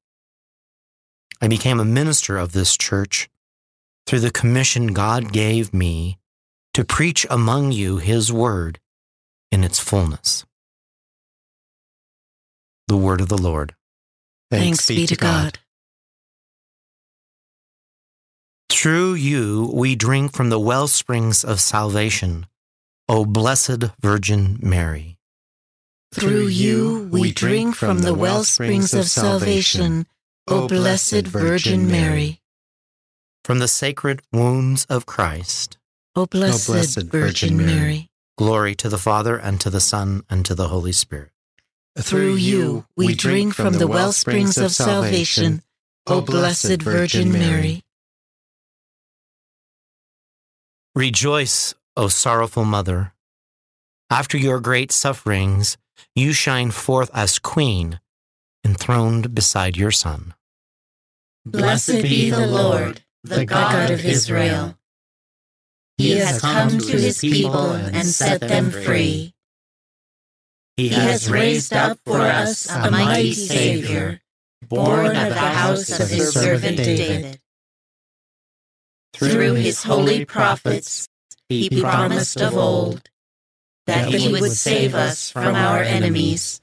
I 1.40 1.48
became 1.48 1.80
a 1.80 1.84
minister 1.84 2.36
of 2.36 2.52
this 2.52 2.76
church 2.76 3.28
through 4.06 4.20
the 4.20 4.30
commission 4.30 4.88
God 4.88 5.32
gave 5.32 5.72
me 5.72 6.18
to 6.74 6.84
preach 6.84 7.26
among 7.30 7.72
you 7.72 7.96
his 7.98 8.32
word 8.32 8.78
in 9.50 9.64
its 9.64 9.78
fullness. 9.78 10.44
The 12.88 12.96
word 12.96 13.20
of 13.20 13.28
the 13.28 13.38
Lord. 13.38 13.74
Thanks, 14.50 14.88
be 14.88 15.06
to 15.06 15.16
God. 15.16 15.58
Through 18.68 19.14
you 19.14 19.70
we 19.74 19.94
drink 19.94 20.32
from 20.32 20.50
the 20.50 20.58
well 20.58 20.88
springs 20.88 21.44
of 21.44 21.60
salvation, 21.60 22.46
O 23.08 23.24
blessed 23.24 23.84
Virgin 24.00 24.58
Mary. 24.62 25.18
Through 26.12 26.46
you 26.46 27.08
we 27.12 27.30
drink 27.32 27.76
from 27.76 28.00
the 28.00 28.14
well 28.14 28.42
springs 28.42 28.94
of 28.94 29.06
salvation, 29.06 30.06
O 30.48 30.66
blessed 30.66 31.26
Virgin 31.26 31.86
Mary. 31.86 32.40
From 33.44 33.58
the 33.58 33.68
sacred 33.68 34.22
wounds 34.32 34.84
of 34.86 35.06
Christ, 35.06 35.78
O 36.16 36.26
blessed, 36.26 36.66
Blessed 36.66 37.02
Virgin. 37.02 37.56
Mary, 37.56 38.10
glory 38.36 38.74
to 38.76 38.88
the 38.88 38.98
Father, 38.98 39.36
and 39.36 39.60
to 39.60 39.70
the 39.70 39.80
Son, 39.80 40.22
and 40.28 40.44
to 40.44 40.54
the 40.54 40.68
Holy 40.68 40.92
Spirit. 40.92 41.30
through 41.98 42.34
you 42.34 42.86
we 42.96 43.14
drink 43.14 43.54
from 43.54 43.74
the 43.74 43.86
well 43.86 44.12
springs 44.12 44.58
of 44.58 44.72
salvation. 44.72 45.62
O 46.06 46.20
blessed 46.20 46.82
Virgin 46.82 47.32
Mary. 47.32 47.82
Rejoice, 50.94 51.74
O 51.96 52.08
sorrowful 52.08 52.64
mother. 52.64 53.12
After 54.10 54.36
your 54.36 54.58
great 54.60 54.90
sufferings, 54.90 55.76
you 56.16 56.32
shine 56.32 56.72
forth 56.72 57.10
as 57.14 57.38
queen, 57.38 58.00
enthroned 58.64 59.34
beside 59.34 59.76
your 59.76 59.90
Son. 59.90 60.34
Blessed 61.44 62.02
be 62.02 62.30
the 62.30 62.46
Lord, 62.46 63.02
the 63.24 63.44
God 63.44 63.90
of 63.90 64.04
Israel. 64.04 64.76
He 65.98 66.12
has 66.12 66.40
come 66.40 66.78
to 66.78 66.96
his 66.98 67.20
people 67.20 67.72
and 67.72 68.06
set 68.06 68.40
them 68.40 68.70
free. 68.70 69.34
He 70.76 70.88
has 70.88 71.30
raised 71.30 71.74
up 71.74 71.98
for 72.06 72.20
us 72.20 72.70
a 72.70 72.90
mighty 72.90 73.34
Savior, 73.34 74.20
born 74.66 75.14
of 75.14 75.28
the 75.28 75.34
house 75.34 76.00
of 76.00 76.08
his 76.08 76.32
servant 76.32 76.78
David. 76.78 77.38
Through 79.14 79.54
his 79.54 79.82
holy 79.82 80.24
prophets, 80.24 81.06
he 81.48 81.68
promised 81.68 82.40
of 82.40 82.56
old 82.56 83.10
that 83.86 84.08
he 84.08 84.32
would 84.32 84.52
save 84.52 84.94
us 84.94 85.30
from 85.30 85.54
our 85.54 85.82
enemies, 85.82 86.62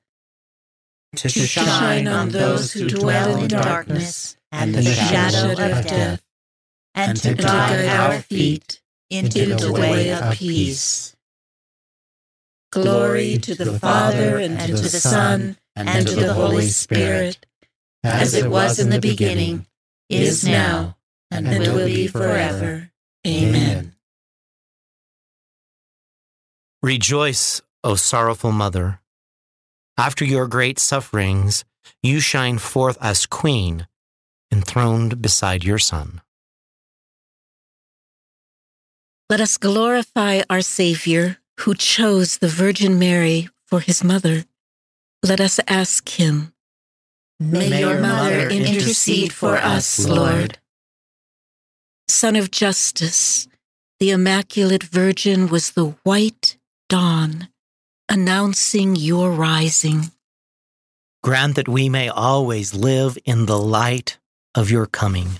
to 1.15 1.29
shine 1.29 2.07
on 2.07 2.29
those 2.29 2.71
who 2.71 2.87
dwell 2.87 3.37
in 3.37 3.47
darkness 3.47 4.37
and 4.51 4.73
the 4.73 4.83
shadow 4.83 5.51
of 5.51 5.85
death, 5.85 6.23
and 6.95 7.17
to 7.17 7.33
guide 7.33 7.85
our 7.85 8.21
feet 8.21 8.81
into 9.09 9.55
the 9.55 9.71
way 9.73 10.11
of 10.11 10.33
peace. 10.35 11.15
Glory 12.71 13.37
to 13.39 13.55
the 13.55 13.77
Father, 13.77 14.37
and 14.37 14.57
to 14.59 14.73
the 14.73 14.89
Son, 14.89 15.57
and 15.75 16.07
to 16.07 16.15
the 16.15 16.33
Holy 16.33 16.67
Spirit, 16.67 17.45
as 18.03 18.33
it 18.33 18.49
was 18.49 18.79
in 18.79 18.89
the 18.89 19.01
beginning, 19.01 19.65
is 20.09 20.45
now, 20.45 20.95
and 21.29 21.47
will 21.47 21.85
be 21.85 22.07
forever. 22.07 22.89
Amen. 23.27 23.93
Rejoice, 26.81 27.61
O 27.83 27.95
sorrowful 27.95 28.51
mother. 28.51 29.00
After 29.97 30.25
your 30.25 30.47
great 30.47 30.79
sufferings, 30.79 31.63
you 32.01 32.19
shine 32.19 32.57
forth 32.57 32.97
as 33.01 33.25
queen, 33.25 33.87
enthroned 34.51 35.21
beside 35.21 35.63
your 35.63 35.79
Sun. 35.79 36.21
Let 39.29 39.41
us 39.41 39.57
glorify 39.57 40.41
our 40.49 40.61
Savior, 40.61 41.37
who 41.61 41.75
chose 41.75 42.39
the 42.39 42.47
Virgin 42.47 42.99
Mary 42.99 43.49
for 43.65 43.79
his 43.79 44.03
mother. 44.03 44.45
Let 45.23 45.39
us 45.39 45.59
ask 45.67 46.09
him, 46.09 46.53
May, 47.39 47.79
your 47.79 47.99
mother 47.99 48.49
intercede 48.49 49.31
for 49.31 49.55
us, 49.57 50.05
Lord. 50.07 50.59
Son 52.07 52.35
of 52.35 52.51
justice, 52.51 53.47
the 53.99 54.09
Immaculate 54.11 54.83
Virgin 54.83 55.47
was 55.47 55.71
the 55.71 55.95
white 56.03 56.57
dawn 56.89 57.47
announcing 58.11 58.97
your 58.97 59.31
rising. 59.31 60.11
Grant 61.23 61.55
that 61.55 61.69
we 61.69 61.87
may 61.87 62.09
always 62.09 62.73
live 62.73 63.17
in 63.23 63.45
the 63.45 63.57
light 63.57 64.17
of 64.53 64.69
your 64.69 64.85
coming. 64.85 65.39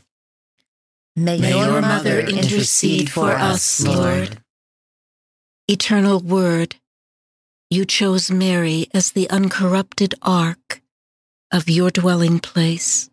May, 1.13 1.37
your 1.49 1.81
mother 1.81 2.21
intercede 2.21 3.11
for 3.11 3.31
us, 3.31 3.85
Lord. 3.85 4.39
Eternal 5.67 6.21
Word, 6.21 6.77
you 7.69 7.83
chose 7.83 8.31
Mary 8.31 8.87
as 8.93 9.11
the 9.11 9.29
uncorrupted 9.29 10.15
ark 10.21 10.81
of 11.51 11.69
your 11.69 11.91
dwelling 11.91 12.39
place. 12.39 13.09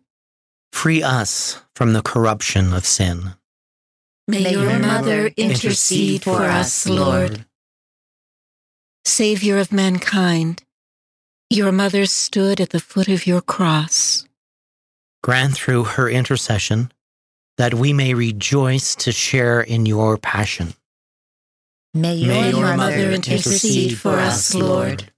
Free 0.71 1.03
us 1.03 1.61
from 1.75 1.91
the 1.91 2.01
corruption 2.01 2.71
of 2.71 2.85
sin. 2.85 3.33
May, 4.25 4.53
your 4.53 4.79
mother 4.79 5.31
intercede 5.35 6.23
for 6.23 6.43
us, 6.43 6.87
Lord. 6.87 7.45
Savior 9.05 9.57
of 9.57 9.71
mankind, 9.71 10.63
your 11.49 11.71
mother 11.71 12.05
stood 12.05 12.61
at 12.61 12.69
the 12.69 12.79
foot 12.79 13.07
of 13.07 13.25
your 13.25 13.41
cross. 13.41 14.25
Grant 15.23 15.55
through 15.55 15.83
her 15.83 16.09
intercession 16.09 16.91
that 17.57 17.73
we 17.73 17.91
may 17.91 18.13
rejoice 18.13 18.95
to 18.95 19.11
share 19.11 19.59
in 19.59 19.85
your 19.85 20.17
passion. 20.17 20.73
May 21.93 22.15
your, 22.15 22.29
May 22.29 22.51
mother, 22.51 22.59
your 22.59 22.77
mother 22.77 23.11
intercede 23.11 23.97
for 23.97 24.13
us, 24.13 24.53
Lord. 24.53 25.11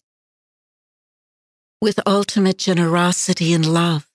With 1.82 2.00
ultimate 2.08 2.58
generosity 2.58 3.54
and 3.54 3.66
love, 3.72 4.08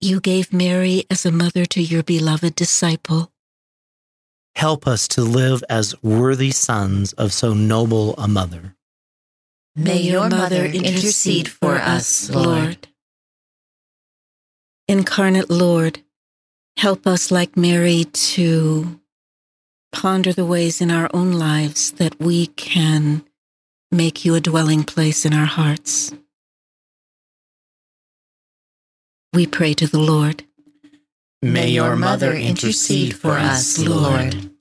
you 0.00 0.20
gave 0.20 0.52
Mary 0.52 1.04
as 1.10 1.24
a 1.24 1.32
mother 1.32 1.64
to 1.66 1.82
your 1.82 2.02
beloved 2.02 2.54
disciple. 2.54 3.32
Help 4.54 4.86
us 4.86 5.08
to 5.08 5.22
live 5.22 5.64
as 5.68 6.00
worthy 6.02 6.50
sons 6.50 7.14
of 7.14 7.32
so 7.32 7.54
noble 7.54 8.14
a 8.16 8.28
mother. 8.28 8.75
May 9.76 10.00
your 10.00 10.30
mother 10.30 10.64
intercede 10.64 11.48
for 11.48 11.74
us, 11.76 12.30
Lord. 12.30 12.88
Incarnate 14.88 15.50
Lord, 15.50 16.00
help 16.78 17.06
us 17.06 17.30
like 17.30 17.58
Mary 17.58 18.04
to 18.04 18.98
ponder 19.92 20.32
the 20.32 20.46
ways 20.46 20.80
in 20.80 20.90
our 20.90 21.10
own 21.12 21.32
lives 21.32 21.92
that 21.92 22.18
we 22.18 22.46
can 22.46 23.22
make 23.90 24.24
you 24.24 24.34
a 24.34 24.40
dwelling 24.40 24.82
place 24.82 25.26
in 25.26 25.34
our 25.34 25.44
hearts. 25.44 26.12
We 29.34 29.46
pray 29.46 29.74
to 29.74 29.86
the 29.86 29.98
Lord. 29.98 30.44
May 31.42 31.68
your 31.68 31.96
mother 31.96 32.32
intercede 32.32 33.14
for 33.14 33.32
us, 33.32 33.78
Lord. 33.78 34.55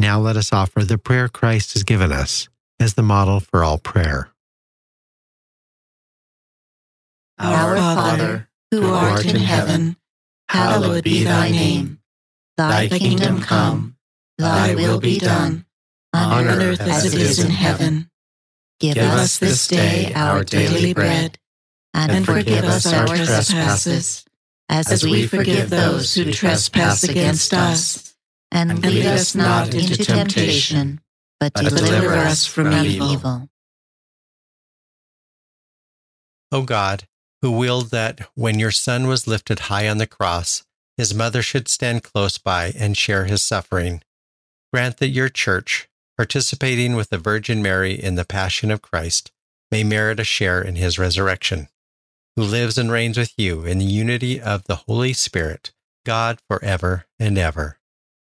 Now 0.00 0.18
let 0.18 0.38
us 0.38 0.50
offer 0.50 0.82
the 0.82 0.96
prayer 0.96 1.28
Christ 1.28 1.74
has 1.74 1.82
given 1.82 2.10
us 2.10 2.48
as 2.80 2.94
the 2.94 3.02
model 3.02 3.38
for 3.38 3.62
all 3.62 3.76
prayer. 3.76 4.30
Our 7.38 7.76
Father, 7.76 8.48
who 8.70 8.90
art 8.94 9.26
in 9.26 9.36
heaven, 9.36 9.98
hallowed 10.48 11.04
be 11.04 11.24
thy 11.24 11.50
name. 11.50 11.98
Thy 12.56 12.88
kingdom 12.88 13.42
come, 13.42 13.96
thy 14.38 14.74
will 14.74 15.00
be 15.00 15.18
done, 15.18 15.66
on 16.14 16.46
earth 16.46 16.80
as 16.80 17.04
it 17.04 17.20
is 17.20 17.38
in 17.38 17.50
heaven. 17.50 18.08
Give 18.80 18.96
us 18.96 19.38
this 19.38 19.68
day 19.68 20.14
our 20.14 20.44
daily 20.44 20.94
bread, 20.94 21.38
and 21.92 22.24
forgive 22.24 22.64
us 22.64 22.90
our 22.90 23.06
trespasses, 23.06 24.24
as 24.70 25.04
we 25.04 25.26
forgive 25.26 25.68
those 25.68 26.14
who 26.14 26.32
trespass 26.32 27.04
against 27.04 27.52
us. 27.52 28.09
And 28.52 28.82
lead 28.82 29.06
us 29.06 29.34
not 29.34 29.74
into 29.74 29.96
temptation, 29.96 31.00
but 31.38 31.54
deliver 31.54 32.14
us 32.14 32.46
from 32.46 32.72
evil. 32.84 33.48
O 36.52 36.62
God, 36.62 37.06
who 37.42 37.52
willed 37.52 37.90
that 37.90 38.28
when 38.34 38.58
your 38.58 38.72
Son 38.72 39.06
was 39.06 39.26
lifted 39.26 39.60
high 39.60 39.88
on 39.88 39.98
the 39.98 40.06
cross, 40.06 40.64
his 40.96 41.14
mother 41.14 41.42
should 41.42 41.68
stand 41.68 42.02
close 42.02 42.38
by 42.38 42.72
and 42.76 42.96
share 42.96 43.24
his 43.24 43.42
suffering, 43.42 44.02
Grant 44.72 44.98
that 44.98 45.08
your 45.08 45.28
church, 45.28 45.88
participating 46.16 46.94
with 46.94 47.10
the 47.10 47.18
Virgin 47.18 47.62
Mary 47.62 47.92
in 47.92 48.14
the 48.14 48.24
Passion 48.24 48.70
of 48.70 48.82
Christ, 48.82 49.32
may 49.70 49.82
merit 49.82 50.20
a 50.20 50.24
share 50.24 50.60
in 50.60 50.76
his 50.76 50.98
resurrection, 50.98 51.68
who 52.36 52.42
lives 52.42 52.78
and 52.78 52.92
reigns 52.92 53.16
with 53.16 53.32
you 53.36 53.64
in 53.64 53.78
the 53.78 53.84
unity 53.84 54.40
of 54.40 54.64
the 54.64 54.76
Holy 54.86 55.12
Spirit, 55.12 55.72
God 56.04 56.38
forever 56.48 57.06
and 57.18 57.38
ever. 57.38 57.79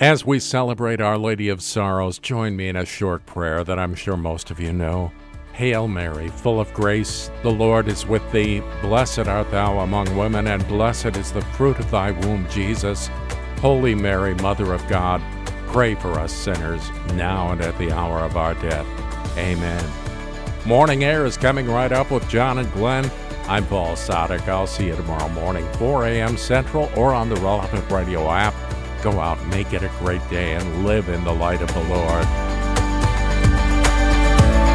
As 0.00 0.24
we 0.24 0.40
celebrate 0.40 1.02
Our 1.02 1.18
Lady 1.18 1.50
of 1.50 1.60
Sorrows, 1.60 2.18
join 2.18 2.56
me 2.56 2.68
in 2.68 2.76
a 2.76 2.86
short 2.86 3.26
prayer 3.26 3.62
that 3.64 3.78
I'm 3.78 3.94
sure 3.94 4.16
most 4.16 4.50
of 4.50 4.58
you 4.58 4.72
know. 4.72 5.12
Hail 5.52 5.88
Mary, 5.88 6.28
full 6.28 6.58
of 6.58 6.72
grace, 6.72 7.30
the 7.42 7.50
Lord 7.50 7.86
is 7.86 8.06
with 8.06 8.22
thee. 8.32 8.62
Blessed 8.80 9.28
art 9.28 9.50
thou 9.50 9.80
among 9.80 10.16
women, 10.16 10.46
and 10.46 10.66
blessed 10.66 11.18
is 11.18 11.32
the 11.32 11.42
fruit 11.42 11.78
of 11.78 11.90
thy 11.90 12.12
womb, 12.12 12.48
Jesus. 12.48 13.10
Holy 13.58 13.94
Mary, 13.94 14.32
Mother 14.36 14.72
of 14.72 14.88
God, 14.88 15.20
pray 15.66 15.94
for 15.94 16.18
us 16.18 16.32
sinners, 16.32 16.88
now 17.12 17.52
and 17.52 17.60
at 17.60 17.76
the 17.76 17.92
hour 17.92 18.20
of 18.20 18.38
our 18.38 18.54
death. 18.54 18.86
Amen. 19.36 19.84
Morning 20.64 21.04
Air 21.04 21.26
is 21.26 21.36
coming 21.36 21.66
right 21.66 21.92
up 21.92 22.10
with 22.10 22.26
John 22.26 22.56
and 22.56 22.72
Glenn. 22.72 23.10
I'm 23.48 23.66
Paul 23.66 23.96
Sadek. 23.96 24.48
I'll 24.48 24.66
see 24.66 24.86
you 24.86 24.96
tomorrow 24.96 25.28
morning, 25.28 25.70
4 25.74 26.06
a.m. 26.06 26.38
Central, 26.38 26.90
or 26.96 27.12
on 27.12 27.28
the 27.28 27.36
relevant 27.36 27.90
radio 27.90 28.30
app. 28.30 28.54
Go 29.02 29.18
out, 29.18 29.44
make 29.46 29.72
it 29.72 29.82
a 29.82 29.90
great 29.98 30.26
day, 30.28 30.54
and 30.54 30.84
live 30.84 31.08
in 31.08 31.24
the 31.24 31.32
light 31.32 31.62
of 31.62 31.72
the 31.72 31.82
Lord. 31.84 32.26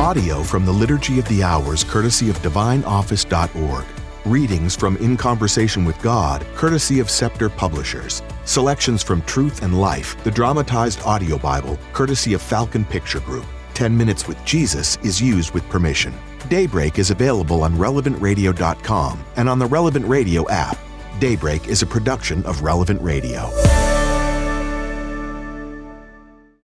Audio 0.01 0.43
from 0.43 0.65
the 0.65 0.71
Liturgy 0.71 1.19
of 1.19 1.27
the 1.27 1.43
Hours, 1.43 1.83
courtesy 1.83 2.29
of 2.29 2.37
DivineOffice.org. 2.39 3.85
Readings 4.25 4.75
from 4.75 4.97
In 4.97 5.17
Conversation 5.17 5.85
with 5.85 5.99
God, 6.01 6.45
courtesy 6.55 6.99
of 6.99 7.09
Scepter 7.09 7.49
Publishers. 7.49 8.23
Selections 8.45 9.03
from 9.03 9.21
Truth 9.23 9.61
and 9.61 9.79
Life, 9.79 10.21
the 10.23 10.31
dramatized 10.31 11.01
audio 11.03 11.37
Bible, 11.37 11.77
courtesy 11.93 12.33
of 12.33 12.41
Falcon 12.41 12.85
Picture 12.85 13.19
Group. 13.19 13.45
10 13.75 13.95
Minutes 13.95 14.27
with 14.27 14.43
Jesus 14.45 14.97
is 15.03 15.21
used 15.21 15.53
with 15.53 15.67
permission. 15.69 16.13
Daybreak 16.49 16.97
is 16.97 17.11
available 17.11 17.63
on 17.63 17.75
relevantradio.com 17.75 19.23
and 19.35 19.49
on 19.49 19.59
the 19.59 19.65
Relevant 19.65 20.07
Radio 20.07 20.47
app. 20.49 20.77
Daybreak 21.19 21.67
is 21.67 21.81
a 21.81 21.87
production 21.87 22.43
of 22.45 22.61
Relevant 22.61 23.01
Radio. 23.01 23.51